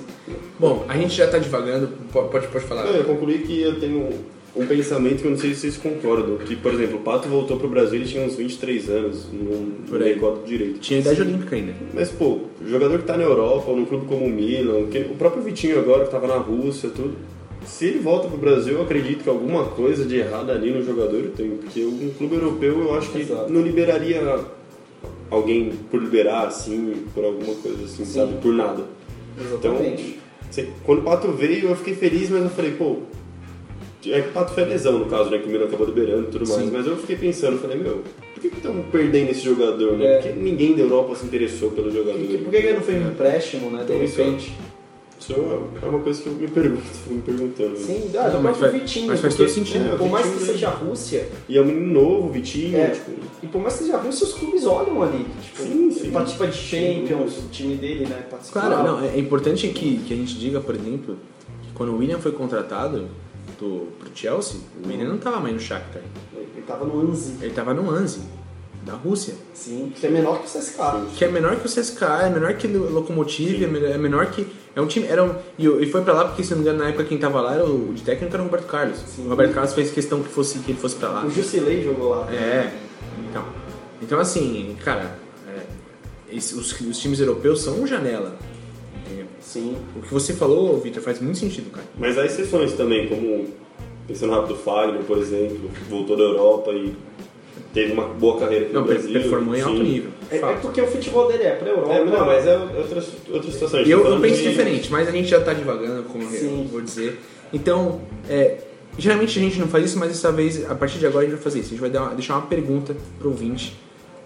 Bom, 0.57 0.85
a 0.87 0.95
gente 0.97 1.13
já 1.13 1.27
tá 1.27 1.37
divagando, 1.37 1.89
pode, 2.13 2.29
pode, 2.29 2.47
pode 2.47 2.65
falar. 2.65 2.85
Não, 2.85 2.91
eu 2.91 3.03
concluí 3.03 3.39
que 3.39 3.61
eu 3.61 3.77
tenho 3.81 4.09
um 4.55 4.65
pensamento 4.65 5.21
que 5.21 5.25
eu 5.27 5.31
não 5.31 5.37
sei 5.37 5.53
se 5.53 5.61
vocês 5.61 5.77
concordam. 5.77 6.37
Que, 6.37 6.55
por 6.55 6.73
exemplo, 6.73 6.97
o 6.97 7.01
Pato 7.01 7.27
voltou 7.27 7.57
pro 7.57 7.67
Brasil, 7.67 7.95
ele 7.99 8.05
tinha 8.05 8.23
uns 8.25 8.35
23 8.35 8.89
anos, 8.89 9.27
não 9.33 9.97
recordo 9.99 10.45
direito. 10.45 10.79
Tinha 10.79 10.99
idade 10.99 11.21
olímpica 11.21 11.55
ainda. 11.55 11.73
Mas, 11.93 12.09
pô, 12.09 12.39
jogador 12.65 12.99
que 12.99 13.05
tá 13.05 13.17
na 13.17 13.23
Europa, 13.23 13.69
ou 13.69 13.77
num 13.77 13.85
clube 13.85 14.05
como 14.05 14.25
o 14.25 14.29
Milan, 14.29 14.85
que- 14.87 14.99
o 14.99 15.15
próprio 15.15 15.43
Vitinho 15.43 15.77
agora 15.79 16.05
que 16.05 16.11
tava 16.11 16.27
na 16.27 16.37
Rússia, 16.37 16.89
tudo. 16.89 17.13
Se 17.65 17.85
ele 17.85 17.99
volta 17.99 18.27
pro 18.27 18.37
Brasil, 18.37 18.75
eu 18.75 18.83
acredito 18.83 19.23
que 19.23 19.29
alguma 19.29 19.65
coisa 19.65 20.05
de 20.05 20.17
errado 20.17 20.51
ali 20.51 20.71
no 20.71 20.83
jogador 20.85 21.31
tem. 21.35 21.49
Porque 21.57 21.83
um 21.83 22.11
clube 22.17 22.35
europeu 22.35 22.79
eu 22.79 22.93
acho 22.95 23.11
que 23.11 23.21
Exato. 23.21 23.51
não 23.51 23.61
liberaria 23.61 24.39
alguém 25.31 25.71
por 25.89 25.99
liberar, 26.01 26.47
assim, 26.47 27.03
por 27.13 27.23
alguma 27.25 27.55
coisa 27.55 27.83
assim, 27.85 28.05
sabe? 28.05 28.35
Por 28.41 28.53
nada. 28.53 28.83
Então, 29.57 29.73
Exatamente. 29.73 30.19
sei- 30.51 30.69
quando 30.85 30.99
o 30.99 31.01
Pato 31.03 31.31
veio, 31.31 31.69
eu 31.69 31.75
fiquei 31.75 31.95
feliz, 31.95 32.29
mas 32.29 32.43
eu 32.43 32.49
falei, 32.49 32.71
pô. 32.71 32.97
É 34.07 34.21
que 34.21 34.29
o 34.29 34.31
Pato 34.31 34.53
foi 34.53 34.63
a 34.63 34.67
lesão, 34.67 34.99
no 34.99 35.05
caso, 35.05 35.29
né? 35.29 35.37
Que 35.39 35.47
o 35.47 35.51
Milan 35.51 35.65
acabou 35.65 35.87
liberando 35.87 36.23
e 36.23 36.31
tudo 36.31 36.47
mais. 36.47 36.61
Sim. 36.61 36.69
Mas 36.71 36.85
eu 36.87 36.95
fiquei 36.97 37.15
pensando, 37.15 37.57
falei, 37.59 37.77
meu, 37.77 38.03
por 38.33 38.41
que 38.41 38.47
estão 38.47 38.83
perdendo 38.91 39.31
esse 39.31 39.41
jogador, 39.41 39.97
né? 39.97 40.05
É. 40.05 40.17
Porque 40.21 40.39
ninguém 40.39 40.73
da 40.75 40.81
Europa 40.81 41.15
se 41.15 41.25
interessou 41.25 41.71
pelo 41.71 41.91
jogador. 41.91 42.19
Por 42.19 42.27
que, 42.27 42.37
por 42.37 42.49
que 42.51 42.55
ele 42.57 42.73
não 42.73 42.81
foi 42.81 42.95
um 42.95 43.07
empréstimo, 43.09 43.69
né? 43.71 43.79
De 43.79 43.83
Então, 43.83 43.95
é- 43.95 43.99
repente. 44.05 44.53
Isso 45.17 45.33
é 45.81 45.87
uma 45.87 45.99
coisa 46.01 46.21
que 46.21 46.27
eu 46.27 46.33
me 46.33 46.47
pergunto, 46.47 46.81
fico 46.83 47.13
me 47.15 47.21
perguntando. 47.21 47.69
né? 47.71 47.77
Sim, 47.77 48.11
ah, 48.15 48.29
Não, 48.29 48.43
mas 48.43 48.57
faz- 48.57 48.73
Vitinho. 48.73 49.07
mas 49.07 49.19
faz 49.21 49.33
porque, 49.33 49.49
todo 49.49 49.55
sentido. 49.65 49.93
é, 49.93 49.97
Por 49.97 50.09
mais 50.09 50.27
que 50.27 50.39
seja 50.43 50.67
a 50.67 50.71
Rússia, 50.71 51.27
E 51.49 51.57
é 51.57 51.61
um 51.61 51.65
menino 51.65 51.93
novo, 51.93 52.29
Vitinho, 52.29 52.77
É. 52.77 52.89
tipo. 52.89 53.11
e 53.41 53.47
por 53.47 53.59
mais 53.59 53.75
que 53.77 53.85
seja 53.85 53.95
a 53.97 54.01
Rússia, 54.01 54.27
os 54.27 54.33
clubes 54.33 54.65
olham 54.67 55.01
ali. 55.01 55.25
Tipo, 55.41 55.63
Sim, 55.63 55.89
sim. 55.89 55.99
ele 56.01 56.11
participa 56.11 56.45
de 56.47 56.55
Champions, 56.57 57.37
o 57.39 57.47
time 57.49 57.75
dele, 57.75 58.05
né? 58.05 58.23
Participa 58.29 58.59
Claro, 58.59 58.83
não, 58.83 59.03
é 59.03 59.15
é 59.15 59.19
importante 59.19 59.67
que, 59.69 59.97
que 59.99 60.13
a 60.13 60.17
gente 60.17 60.37
diga, 60.37 60.59
por 60.59 60.75
exemplo, 60.75 61.17
que 61.63 61.73
quando 61.73 61.93
o 61.93 61.97
William 61.97 62.19
foi 62.19 62.33
contratado 62.33 63.07
do, 63.59 63.87
pro 63.99 64.09
Chelsea, 64.13 64.57
o 64.83 64.87
William 64.87 65.07
não 65.09 65.17
tava 65.17 65.39
mais 65.39 65.53
no 65.53 65.59
Shakhtar. 65.59 66.01
Ele 66.33 66.63
tava 66.67 66.85
no 66.85 66.99
Anzi. 67.11 67.33
Ele 67.41 67.53
tava 67.53 67.73
no 67.73 67.89
Anzi, 67.89 68.21
da 68.83 68.93
Rússia. 68.93 69.33
Sim, 69.53 69.91
que 69.95 70.05
é 70.05 70.09
menor 70.09 70.39
que 70.41 70.45
o 70.45 70.59
CSKA. 70.59 71.05
Que 71.15 71.25
é 71.25 71.27
menor 71.29 71.55
que 71.57 71.65
o 71.65 71.69
CSKA, 71.69 72.23
é 72.23 72.29
menor 72.29 72.53
que 72.55 72.67
o 72.67 72.91
Lokomotiv, 72.91 73.63
é 73.63 73.67
menor, 73.67 73.89
é 73.89 73.97
menor 73.97 74.25
que... 74.27 74.47
É 74.75 74.81
um 74.81 74.87
time... 74.87 75.07
Era 75.07 75.23
um, 75.23 75.33
e, 75.57 75.65
e 75.67 75.89
foi 75.89 76.01
pra 76.01 76.13
lá 76.13 76.25
porque, 76.25 76.43
se 76.43 76.51
não 76.51 76.57
me 76.57 76.63
engano, 76.63 76.79
na 76.83 76.89
época 76.89 77.05
quem 77.05 77.17
tava 77.17 77.39
lá 77.39 77.53
era 77.55 77.65
o 77.65 77.93
de 77.93 78.01
técnico 78.01 78.33
era 78.35 78.43
o 78.43 78.45
Roberto 78.47 78.67
Carlos. 78.67 78.97
Sim. 79.07 79.25
O 79.25 79.29
Roberto 79.29 79.53
Carlos 79.53 79.73
fez 79.73 79.89
questão 79.91 80.21
que, 80.21 80.27
fosse, 80.29 80.59
que 80.59 80.71
ele 80.71 80.79
fosse 80.79 80.95
pra 80.95 81.09
lá. 81.09 81.25
O 81.25 81.29
Jusilei 81.29 81.81
jogou 81.83 82.09
lá. 82.09 82.29
É, 82.33 82.73
então. 83.29 83.45
Então, 84.01 84.19
assim, 84.19 84.75
cara, 84.83 85.17
é, 85.47 86.35
esse- 86.35 86.55
os, 86.55 86.77
os 86.81 86.97
times 86.99 87.19
europeus 87.21 87.61
são 87.61 87.87
janela. 87.87 88.35
Sim. 89.59 89.75
O 89.95 90.01
que 90.01 90.13
você 90.13 90.33
falou, 90.33 90.77
Vitor, 90.79 91.01
faz 91.01 91.19
muito 91.21 91.37
sentido, 91.37 91.71
cara. 91.71 91.85
Mas 91.97 92.17
há 92.17 92.25
exceções 92.25 92.73
também, 92.73 93.07
como 93.07 93.47
pensando 94.07 94.33
rápido, 94.33 94.55
Fagner, 94.57 95.01
por 95.03 95.17
exemplo, 95.17 95.69
voltou 95.89 96.17
da 96.17 96.23
Europa 96.23 96.71
e 96.71 96.93
teve 97.73 97.93
uma 97.93 98.05
boa 98.07 98.37
carreira 98.39 98.65
aqui 98.65 98.73
Não, 98.73 98.81
no 98.81 98.87
Brasil. 98.87 99.13
performou 99.13 99.55
em 99.55 99.61
alto 99.61 99.81
nível. 99.81 100.11
É, 100.29 100.37
é 100.37 100.39
porque 100.61 100.81
o 100.81 100.87
futebol 100.87 101.27
dele 101.27 101.43
é 101.43 101.51
pra 101.51 101.69
Europa. 101.69 101.93
É, 101.93 102.03
não, 102.05 102.25
mas 102.25 102.45
é 102.45 102.57
outra, 102.57 103.03
outra 103.31 103.51
situação. 103.51 103.79
Eu, 103.81 104.05
eu 104.05 104.19
penso 104.19 104.41
de- 104.41 104.49
diferente, 104.49 104.91
mas 104.91 105.07
a 105.07 105.11
gente 105.11 105.27
já 105.29 105.39
tá 105.41 105.53
devagando, 105.53 106.03
como 106.03 106.23
eu 106.23 106.29
Sim. 106.29 106.67
vou 106.71 106.81
dizer. 106.81 107.19
Então, 107.53 108.01
é, 108.29 108.57
geralmente 108.97 109.39
a 109.39 109.41
gente 109.41 109.57
não 109.59 109.67
faz 109.67 109.85
isso, 109.85 109.97
mas 109.99 110.09
dessa 110.09 110.31
vez, 110.31 110.69
a 110.69 110.75
partir 110.75 110.99
de 110.99 111.05
agora, 111.07 111.25
a 111.25 111.29
gente 111.29 111.35
vai 111.35 111.43
fazer 111.43 111.59
isso. 111.59 111.67
A 111.67 111.71
gente 111.71 111.81
vai 111.81 111.89
dar 111.89 112.01
uma- 112.03 112.13
deixar 112.13 112.35
uma 112.35 112.45
pergunta 112.47 112.95
pro 113.19 113.29
ouvinte 113.29 113.73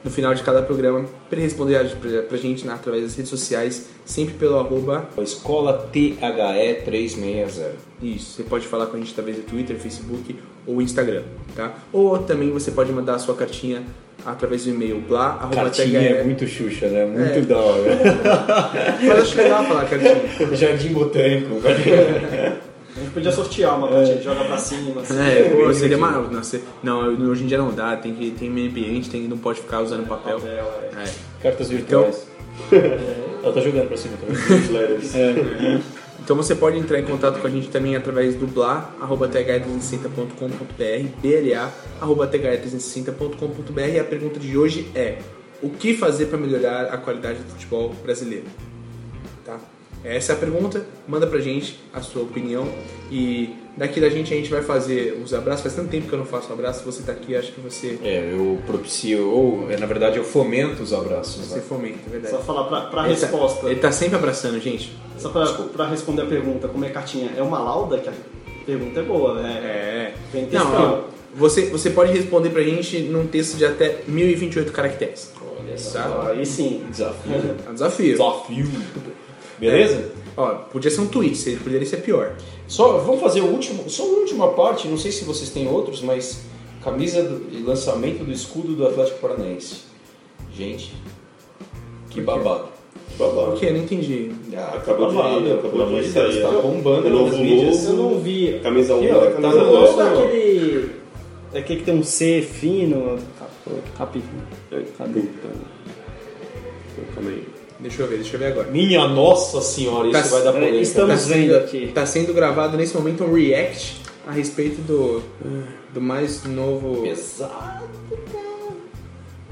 no 0.03 0.09
final 0.09 0.33
de 0.33 0.43
cada 0.43 0.61
programa 0.61 1.05
para 1.29 1.39
responder 1.39 1.77
pra, 1.99 2.21
pra 2.23 2.37
gente 2.37 2.65
né, 2.65 2.73
através 2.73 3.03
das 3.03 3.15
redes 3.15 3.29
sociais, 3.29 3.87
sempre 4.05 4.35
pelo 4.35 4.57
arroba. 4.57 5.07
Escola 5.21 5.89
THE 5.91 6.15
360. 6.85 7.71
Isso, 8.01 8.35
você 8.37 8.43
pode 8.43 8.65
falar 8.65 8.85
com 8.87 8.95
a 8.95 8.99
gente 8.99 9.11
através 9.11 9.37
do 9.37 9.43
Twitter, 9.43 9.75
Facebook 9.77 10.35
ou 10.65 10.81
Instagram, 10.81 11.23
tá? 11.55 11.73
Ou 11.91 12.17
também 12.19 12.49
você 12.51 12.71
pode 12.71 12.91
mandar 12.91 13.15
a 13.15 13.19
sua 13.19 13.35
cartinha 13.35 13.83
através 14.25 14.65
do 14.65 14.71
e-mail 14.71 15.01
blá, 15.01 15.37
arroba 15.41 15.55
Cartinha 15.55 15.99
é 15.99 16.23
muito 16.23 16.45
Xuxa, 16.45 16.87
né? 16.87 17.05
Muito 17.05 17.39
É. 17.39 17.41
da 17.41 17.57
hora. 17.57 17.97
Mas 19.01 19.19
acho 19.21 19.37
legal 19.37 19.63
falar 19.65 19.85
cartinha. 19.85 20.55
Jardim 20.55 20.89
Botânico. 20.93 21.55
Gente 23.09 23.13
podia 23.13 23.31
sortear 23.31 23.75
uma 23.77 23.87
partida, 23.87 24.21
joga 24.21 24.45
pra 24.45 24.57
cima. 24.57 25.01
Assim. 25.01 25.19
É, 25.19 25.73
seria 25.73 25.97
uma. 25.97 26.11
Não, 26.11 26.43
você- 26.43 26.61
não, 26.83 26.99
hoje 27.29 27.43
em 27.43 27.47
dia 27.47 27.57
não 27.57 27.71
dá, 27.73 27.97
tem 27.97 28.13
que 28.13 28.29
tem 28.31 28.49
meio 28.49 28.69
ambiente, 28.69 29.09
tem, 29.09 29.27
não 29.27 29.37
pode 29.37 29.61
ficar 29.61 29.81
usando 29.81 30.07
papel. 30.07 30.39
Papel, 30.39 30.73
é. 30.95 31.03
É. 31.03 31.09
Cartas 31.41 31.69
virtuais. 31.69 32.27
Ela 33.41 33.53
tá 33.53 33.61
jogando 33.61 33.87
pra 33.87 33.97
cima 33.97 34.15
também. 34.17 34.35
Newsletters. 34.59 35.13
Então 36.23 36.35
você 36.35 36.53
pode 36.53 36.77
entrar 36.77 36.99
em 36.99 37.05
contato 37.05 37.39
com 37.39 37.47
a 37.47 37.49
gente 37.49 37.69
também 37.69 37.95
através 37.95 38.35
do 38.35 38.45
blá, 38.45 38.93
arroba 39.01 39.27
th360.com.br, 39.27 41.07
BLA, 41.21 41.71
arroba 41.99 42.27
th360.com.br 42.27 43.79
e 43.81 43.99
a 43.99 44.03
pergunta 44.03 44.39
de 44.39 44.55
hoje 44.55 44.87
é 44.93 45.17
o 45.63 45.69
que 45.69 45.95
fazer 45.95 46.27
para 46.27 46.37
melhorar 46.37 46.83
a 46.93 46.97
qualidade 46.97 47.39
do 47.39 47.49
futebol 47.51 47.93
brasileiro? 48.03 48.45
Tá? 50.03 50.09
Essa 50.09 50.33
é 50.33 50.35
a 50.35 50.39
pergunta, 50.39 50.85
manda 51.07 51.27
pra 51.27 51.39
gente 51.39 51.79
a 51.93 52.01
sua 52.01 52.21
opinião 52.23 52.67
e 53.11 53.55
daqui 53.75 53.99
da 53.99 54.09
gente 54.09 54.33
a 54.33 54.37
gente 54.37 54.49
vai 54.49 54.61
fazer 54.61 55.19
os 55.23 55.33
abraços, 55.33 55.63
faz 55.63 55.75
tanto 55.75 55.89
tempo 55.89 56.07
que 56.07 56.13
eu 56.13 56.19
não 56.19 56.25
faço 56.25 56.51
abraço, 56.53 56.83
você 56.85 57.03
tá 57.03 57.11
aqui, 57.11 57.35
acho 57.35 57.51
que 57.51 57.59
você, 57.61 57.97
É, 58.03 58.29
eu 58.33 58.59
propicio, 58.65 59.29
ou 59.29 59.71
é, 59.71 59.77
na 59.77 59.85
verdade 59.85 60.17
eu 60.17 60.23
fomento 60.23 60.81
os 60.83 60.93
abraços. 60.93 61.45
você 61.45 61.55
Né? 61.55 61.61
fomenta, 61.67 61.99
é 62.07 62.09
verdade. 62.11 62.33
Só 62.35 62.41
falar 62.41 62.63
pra, 62.65 62.81
pra 62.81 63.05
Ele 63.09 63.15
tá- 63.15 63.25
resposta. 63.27 63.65
ele 63.67 63.79
tá 63.79 63.91
sempre 63.91 64.15
abraçando, 64.15 64.59
gente. 64.59 64.95
Só 65.17 65.29
pra, 65.29 65.45
pra 65.45 65.87
responder 65.87 66.21
a 66.23 66.25
pergunta, 66.25 66.67
como 66.67 66.85
é 66.85 66.89
cartinha? 66.89 67.31
É 67.37 67.41
uma 67.41 67.59
lauda? 67.59 67.97
Que 67.97 68.09
a 68.09 68.13
pergunta 68.65 68.99
é 68.99 69.03
boa, 69.03 69.41
né? 69.41 69.51
É. 69.63 70.13
Vem 70.31 70.47
Não, 70.51 70.75
ó, 70.75 71.01
você, 71.35 71.65
você 71.65 71.89
pode 71.89 72.11
responder 72.13 72.49
pra 72.49 72.61
gente 72.63 72.99
num 72.99 73.27
texto 73.27 73.57
de 73.57 73.65
até 73.65 73.99
1028 74.07 74.71
caracteres. 74.71 75.31
Olha 75.59 75.77
só. 75.77 75.99
Tá? 75.99 76.29
Aí 76.31 76.45
sim. 76.45 76.83
Desafio. 76.89 77.33
É 77.65 77.69
um 77.69 77.73
desafio. 77.73 78.11
Desafio. 78.11 78.67
Beleza? 79.59 80.11
Ó, 80.37 80.47
podia 80.71 80.89
ser 80.89 81.01
um 81.01 81.07
tweet, 81.07 81.35
se- 81.37 81.55
poderia 81.57 81.85
ser 81.85 81.97
pior. 81.97 82.35
Só 82.67 82.99
vamos 82.99 83.19
fazer 83.19 83.41
o 83.41 83.47
último, 83.47 83.89
só 83.89 84.03
a 84.03 84.05
última 84.05 84.47
parte, 84.53 84.87
não 84.87 84.97
sei 84.97 85.11
se 85.11 85.23
vocês 85.25 85.49
têm 85.49 85.67
outros, 85.67 86.01
mas 86.01 86.41
camisa 86.83 87.21
do, 87.23 87.49
e 87.51 87.61
lançamento 87.61 88.23
do 88.23 88.31
escudo 88.31 88.73
do 88.73 88.87
Atlético 88.87 89.19
Paranaense. 89.19 89.81
Gente, 90.55 90.93
que 92.09 92.21
babado. 92.21 92.69
Babado. 93.17 93.51
O 93.53 93.59
que? 93.59 93.65
Eu 93.65 93.73
não 93.73 93.79
entendi. 93.81 94.31
Ah, 94.55 94.75
Acabou 94.77 95.09
de- 95.09 95.15
babado, 95.15 95.53
acabou 95.55 95.87
de 95.87 96.01
de 96.03 96.09
sair, 96.09 96.41
tá 96.41 96.49
bombando 96.51 97.09
novo 97.09 97.31
nas 97.31 97.39
mídias. 97.39 97.85
Eu 97.85 97.93
não 97.93 98.19
vi. 98.19 98.59
Camisa 98.63 98.95
1 98.95 98.97
Aqui, 98.97 99.07
e 99.07 99.11
ó, 99.11 99.17
a 99.17 99.25
tá 99.25 99.31
camisa 99.31 99.49
no 99.49 99.57
Eu 99.65 99.69
dois. 99.71 99.91
gosto 99.95 99.97
daquele. 99.97 100.91
Aquele 101.53 101.79
que 101.79 101.85
tem 101.85 101.95
um 101.95 102.03
C 102.03 102.41
fino. 102.41 103.17
Capi. 103.97 104.21
Puta. 104.69 105.49
Calma 107.15 107.29
aí. 107.29 107.43
Deixa 107.79 108.01
eu 108.01 108.07
ver, 108.07 108.17
deixa 108.17 108.35
eu 108.35 108.39
ver 108.39 108.47
agora. 108.47 108.69
Minha 108.69 109.07
nossa 109.07 109.61
senhora, 109.61 110.09
isso 110.09 110.21
Tá- 110.21 110.27
vai 110.35 110.43
dar 110.43 110.53
polêmica. 110.53 110.81
estamos- 110.81 111.21
Tá 111.21 111.27
vendo 111.33 111.47
sendo, 111.53 111.55
aqui. 111.57 111.91
tá 111.93 112.05
sendo 112.05 112.33
gravado 112.33 112.75
nesse 112.77 112.95
momento 112.95 113.23
um 113.23 113.33
react 113.33 114.01
a 114.27 114.31
respeito 114.31 114.81
do, 114.81 115.21
do 115.93 116.01
mais 116.01 116.43
novo. 116.43 117.01
Pesado, 117.03 117.85
cara. 118.33 118.49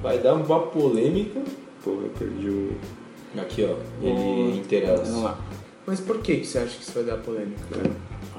Vai 0.01 0.17
dar 0.19 0.34
uma 0.34 0.59
polêmica. 0.59 1.39
Porra, 1.84 2.01
eu 2.03 2.09
perdi 2.19 2.49
o. 2.49 2.71
Aqui, 3.39 3.63
ó, 3.69 3.75
ele 4.05 4.57
interage. 4.57 5.03
Vamos 5.11 5.23
lá. 5.23 5.39
Mas 5.86 5.99
por 6.01 6.17
que, 6.19 6.38
que 6.38 6.45
você 6.47 6.57
acha 6.59 6.75
que 6.78 6.84
isso 6.84 6.91
vai 6.93 7.03
dar 7.03 7.17
polêmica? 7.17 7.61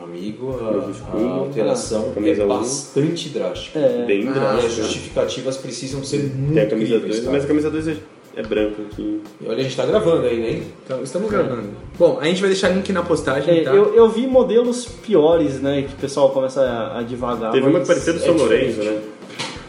Amigo, 0.02 0.54
a, 0.60 1.16
a 1.16 1.24
alteração 1.38 2.10
é 2.10 2.14
Camisa 2.14 2.44
um. 2.44 2.48
bastante 2.48 3.28
drástica. 3.30 3.78
É. 3.78 4.04
Bem 4.06 4.26
Ah, 4.28 4.30
E 4.30 4.34
drástica. 4.34 4.66
as 4.66 4.72
justificativas 4.74 5.56
precisam 5.56 6.04
ser 6.04 6.24
muito 6.34 6.54
Tem 6.54 6.62
a 6.62 6.66
camisa 6.68 6.94
incríveis, 6.96 7.14
2, 7.16 7.24
tá? 7.26 7.30
mas 7.32 7.44
a 7.44 7.46
camisa 7.46 7.70
2 7.70 7.88
é, 7.88 7.96
é 8.38 8.42
branca 8.42 8.82
aqui. 8.82 9.20
E 9.40 9.46
olha, 9.48 9.58
a 9.58 9.62
gente 9.62 9.76
tá 9.76 9.84
gravando 9.84 10.26
ainda, 10.26 10.46
hein? 10.46 10.62
Então, 10.84 11.02
estamos 11.02 11.28
gravando. 11.30 11.70
Bom, 11.98 12.18
a 12.20 12.24
gente 12.24 12.40
vai 12.40 12.48
deixar 12.50 12.68
link 12.68 12.92
na 12.92 13.02
postagem, 13.02 13.58
É, 13.60 13.64
tá? 13.64 13.70
eu, 13.74 13.94
eu 13.94 14.08
vi 14.08 14.26
modelos 14.26 14.86
piores, 14.86 15.60
né? 15.60 15.82
Que 15.82 15.94
o 15.94 15.96
pessoal 15.96 16.30
começa 16.30 16.62
a, 16.62 17.00
a 17.00 17.02
divagar. 17.02 17.50
Teve 17.52 17.66
uma 17.66 17.80
que 17.80 17.86
parecia 17.86 18.12
do 18.12 18.18
é 18.20 18.22
São. 18.22 18.34
Lourenço, 18.36 18.78
né? 18.82 19.00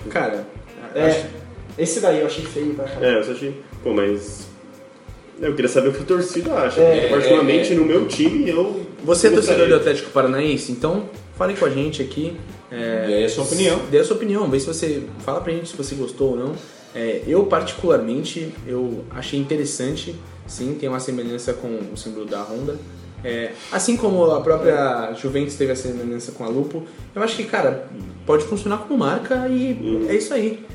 Cara, 0.09 0.45
É, 0.93 1.05
acho- 1.07 1.25
esse 1.77 1.99
daí 1.99 2.19
eu 2.19 2.27
achei 2.27 2.45
feio 2.45 2.73
pra 2.75 2.85
caramba. 2.85 3.05
É, 3.05 3.17
eu 3.19 3.23
só 3.23 3.31
achei. 3.31 3.55
Pô, 3.83 3.93
mas. 3.93 4.47
Eu 5.41 5.55
queria 5.55 5.69
saber 5.69 5.87
o 5.89 5.93
que 5.93 6.01
a 6.01 6.05
torcida 6.05 6.53
acha. 6.53 6.79
É, 6.81 6.95
porque, 6.99 7.07
particularmente 7.13 7.71
é, 7.71 7.75
é. 7.75 7.79
no 7.79 7.85
meu 7.85 8.05
time, 8.07 8.49
eu. 8.49 8.81
Você 9.03 9.27
é 9.27 9.31
torcedor 9.31 9.67
do 9.67 9.75
Atlético 9.75 10.11
Paranaense, 10.11 10.71
então 10.71 11.09
fale 11.37 11.53
com 11.55 11.65
a 11.65 11.69
gente 11.69 12.01
aqui. 12.01 12.35
É, 12.69 13.05
Dê 13.07 13.23
a 13.23 13.29
sua 13.29 13.45
opinião. 13.45 13.79
Dê 13.89 13.99
a 13.99 14.03
sua 14.03 14.15
opinião, 14.17 14.49
vê 14.49 14.59
se 14.59 14.67
você. 14.67 15.03
Fala 15.25 15.39
pra 15.41 15.53
gente 15.53 15.69
se 15.69 15.75
você 15.77 15.95
gostou 15.95 16.31
ou 16.31 16.35
não. 16.37 16.53
É, 16.95 17.23
eu, 17.27 17.45
particularmente, 17.45 18.53
eu 18.65 19.03
achei 19.11 19.39
interessante, 19.39 20.15
sim, 20.47 20.75
tem 20.79 20.89
uma 20.89 20.99
semelhança 20.99 21.53
com 21.53 21.67
o 21.93 21.97
símbolo 21.97 22.25
da 22.25 22.41
Honda. 22.41 22.77
É, 23.23 23.51
assim 23.71 23.97
como 23.97 24.23
a 24.31 24.39
própria 24.41 25.13
Juventus 25.13 25.55
teve 25.55 25.71
a 25.71 25.75
semelhança 25.75 26.31
com 26.31 26.45
a 26.45 26.47
Lupo, 26.47 26.83
eu 27.13 27.21
acho 27.21 27.35
que, 27.35 27.43
cara, 27.43 27.87
pode 28.25 28.45
funcionar 28.45 28.77
como 28.79 28.97
marca 28.97 29.47
e 29.49 30.07
é 30.07 30.15
isso 30.15 30.33
aí. 30.33 30.65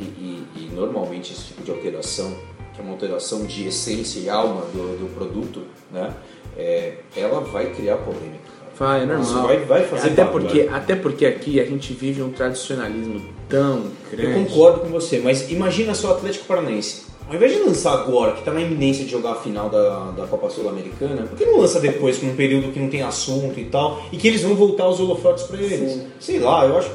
E, 0.00 0.02
e- 0.02 0.46
e 0.56 0.70
normalmente 0.74 1.32
esse 1.32 1.44
tipo 1.44 1.62
de 1.62 1.70
alteração, 1.70 2.34
que 2.74 2.80
é 2.80 2.82
uma 2.82 2.92
alteração 2.92 3.44
de 3.44 3.68
essência 3.68 4.18
e 4.18 4.28
alma 4.30 4.62
do, 4.72 4.98
do 4.98 5.14
produto, 5.14 5.62
né? 5.92 6.12
é, 6.56 6.94
ela 7.16 7.40
vai 7.40 7.72
criar 7.74 7.96
polêmica. 7.98 8.53
Vai, 8.78 9.02
é 9.02 9.06
normal. 9.06 9.22
Isso 9.24 9.42
vai, 9.42 9.58
vai 9.58 9.84
fazer 9.84 10.08
até, 10.10 10.24
barulho. 10.24 10.44
porque, 10.44 10.68
até 10.72 10.96
porque 10.96 11.26
aqui 11.26 11.60
a 11.60 11.64
gente 11.64 11.92
vive 11.92 12.22
um 12.22 12.30
tradicionalismo 12.30 13.22
tão 13.48 13.84
grande. 14.10 14.38
Eu 14.38 14.44
concordo 14.44 14.80
com 14.80 14.88
você, 14.88 15.20
mas 15.20 15.50
imagina 15.50 15.94
só 15.94 16.08
o 16.08 16.10
Atlético 16.12 16.44
Paranaense. 16.46 17.04
Ao 17.26 17.34
invés 17.34 17.52
de 17.52 17.60
lançar 17.60 17.94
agora, 17.94 18.32
que 18.32 18.40
está 18.40 18.52
na 18.52 18.60
iminência 18.60 19.04
de 19.04 19.10
jogar 19.10 19.32
a 19.32 19.34
final 19.36 19.70
da, 19.70 20.10
da 20.10 20.26
Copa 20.26 20.50
Sul-Americana, 20.50 21.22
por 21.22 21.38
que 21.38 21.46
não 21.46 21.58
lança 21.58 21.80
depois, 21.80 22.18
com 22.18 22.26
um 22.26 22.36
período 22.36 22.70
que 22.70 22.78
não 22.78 22.90
tem 22.90 23.02
assunto 23.02 23.58
e 23.58 23.64
tal, 23.64 24.02
e 24.12 24.16
que 24.18 24.28
eles 24.28 24.42
vão 24.42 24.54
voltar 24.54 24.86
os 24.88 25.00
holofotes 25.00 25.44
para 25.44 25.58
eles? 25.58 26.02
Sei 26.20 26.38
lá, 26.38 26.66
eu 26.66 26.76
acho. 26.76 26.90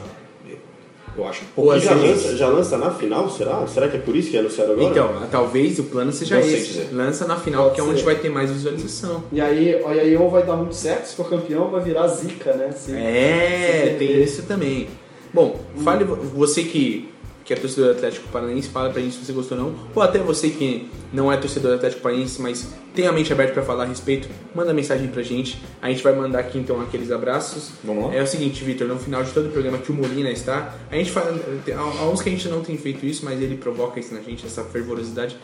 Eu 1.19 1.27
acho 1.27 1.41
um 1.43 1.61
Ou 1.61 1.75
E 1.75 1.79
já 1.79 1.93
lança, 1.93 2.37
já 2.37 2.47
lança 2.47 2.77
na 2.77 2.91
final, 2.91 3.29
será? 3.29 3.67
Será 3.67 3.87
que 3.89 3.97
é 3.97 3.99
por 3.99 4.15
isso 4.15 4.31
que 4.31 4.37
é 4.37 4.39
anunciado 4.39 4.71
agora? 4.71 4.87
Então, 4.89 5.09
talvez 5.29 5.77
o 5.79 5.83
plano 5.83 6.11
seja 6.11 6.35
Não 6.39 6.47
esse. 6.47 6.87
Lança 6.93 7.27
na 7.27 7.35
final, 7.35 7.63
Pode 7.63 7.75
que 7.75 7.81
é 7.81 7.83
onde 7.83 7.99
ser. 7.99 8.05
vai 8.05 8.15
ter 8.15 8.29
mais 8.29 8.49
visualização. 8.51 9.23
E 9.31 9.41
aí, 9.41 9.81
olha 9.83 10.01
aí, 10.01 10.15
ou 10.15 10.29
vai 10.29 10.43
dar 10.43 10.55
muito 10.55 10.75
certo, 10.75 11.05
se 11.05 11.15
for 11.15 11.29
campeão, 11.29 11.69
vai 11.69 11.81
virar 11.81 12.07
zica, 12.07 12.53
né? 12.53 12.71
Se- 12.71 12.95
É, 12.95 13.91
se 13.91 13.97
tem 14.05 14.23
isso 14.23 14.43
também. 14.43 14.87
Bom, 15.33 15.59
fale 15.83 16.03
você 16.05 16.63
que, 16.63 17.09
que 17.49 17.53
é 17.53 17.55
torcedor 17.55 17.93
do 17.93 17.97
Atlético 17.97 18.27
Paranaense, 18.27 18.69
fala 18.69 18.91
pra 18.91 19.01
gente 19.01 19.15
se 19.15 19.25
você 19.25 19.33
gostou 19.33 19.57
ou 19.57 19.63
não. 19.63 19.75
Ou 19.95 20.03
até 20.03 20.19
você 20.19 20.51
que 20.51 20.87
não 21.11 21.33
é 21.33 21.37
torcedor 21.37 21.71
do 21.71 21.77
Atlético 21.77 22.03
Paranaense, 22.03 22.39
mas 22.39 22.67
tem 22.93 23.07
a 23.07 23.11
mente 23.11 23.33
aberta 23.33 23.53
pra 23.53 23.63
falar 23.63 23.85
a 23.85 23.87
respeito, 23.87 24.29
manda 24.53 24.71
mensagem 24.71 25.07
pra 25.07 25.23
gente. 25.23 25.59
A 25.81 25.89
gente 25.89 26.03
vai 26.03 26.13
mandar 26.13 26.37
aqui 26.41 26.59
então 26.59 26.79
aqueles 26.79 27.11
abraços. 27.11 27.71
Vamos 27.83 28.05
lá? 28.05 28.13
É 28.15 28.21
o 28.21 28.27
seguinte, 28.27 28.63
Vitor, 28.63 28.87
no 28.87 28.99
final 28.99 29.23
de 29.23 29.31
todo 29.31 29.47
o 29.47 29.51
programa 29.51 29.79
que 29.79 29.91
o 29.91 29.95
Molina 29.95 30.29
está, 30.29 30.75
a 30.91 30.95
gente 30.95 31.09
fala. 31.09 31.35
Há 31.75 32.07
uns 32.07 32.21
que 32.21 32.29
a 32.29 32.31
gente 32.31 32.47
não 32.49 32.61
tem 32.61 32.77
feito 32.77 33.03
isso, 33.03 33.25
mas 33.25 33.41
ele 33.41 33.57
provoca 33.57 33.99
isso 33.99 34.13
na 34.13 34.21
gente, 34.21 34.45
essa 34.45 34.63
fervorosidade. 34.65 35.35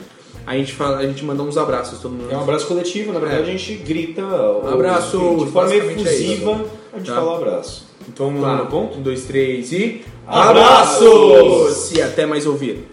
A 0.46 0.56
gente, 0.56 0.74
fala, 0.74 0.98
a 1.00 1.08
gente 1.08 1.26
manda 1.26 1.42
uns 1.42 1.58
abraços, 1.58 2.00
todo 2.02 2.12
mundo. 2.12 2.32
É 2.32 2.38
um 2.38 2.42
abraço 2.42 2.68
coletivo, 2.68 3.12
na 3.12 3.20
verdade 3.20 3.42
É. 3.50 3.54
a 3.54 3.58
gente 3.58 3.74
grita 3.78 4.22
Abraço, 4.72 5.18
de 5.44 5.52
forma 5.52 5.74
é 5.74 5.78
efusiva, 5.78 6.66
a 6.94 6.98
gente 7.00 7.08
Tá. 7.08 7.16
fala 7.16 7.38
abraço. 7.38 7.85
Então 8.08 8.28
vamos 8.28 8.42
lá. 8.42 8.56
no 8.58 8.68
ponto? 8.68 8.98
Um, 8.98 9.02
dois, 9.02 9.26
três 9.26 9.72
e. 9.72 10.04
Abraços! 10.28 11.92
E 11.92 12.02
até 12.02 12.26
mais 12.26 12.46
ouvir. 12.46 12.88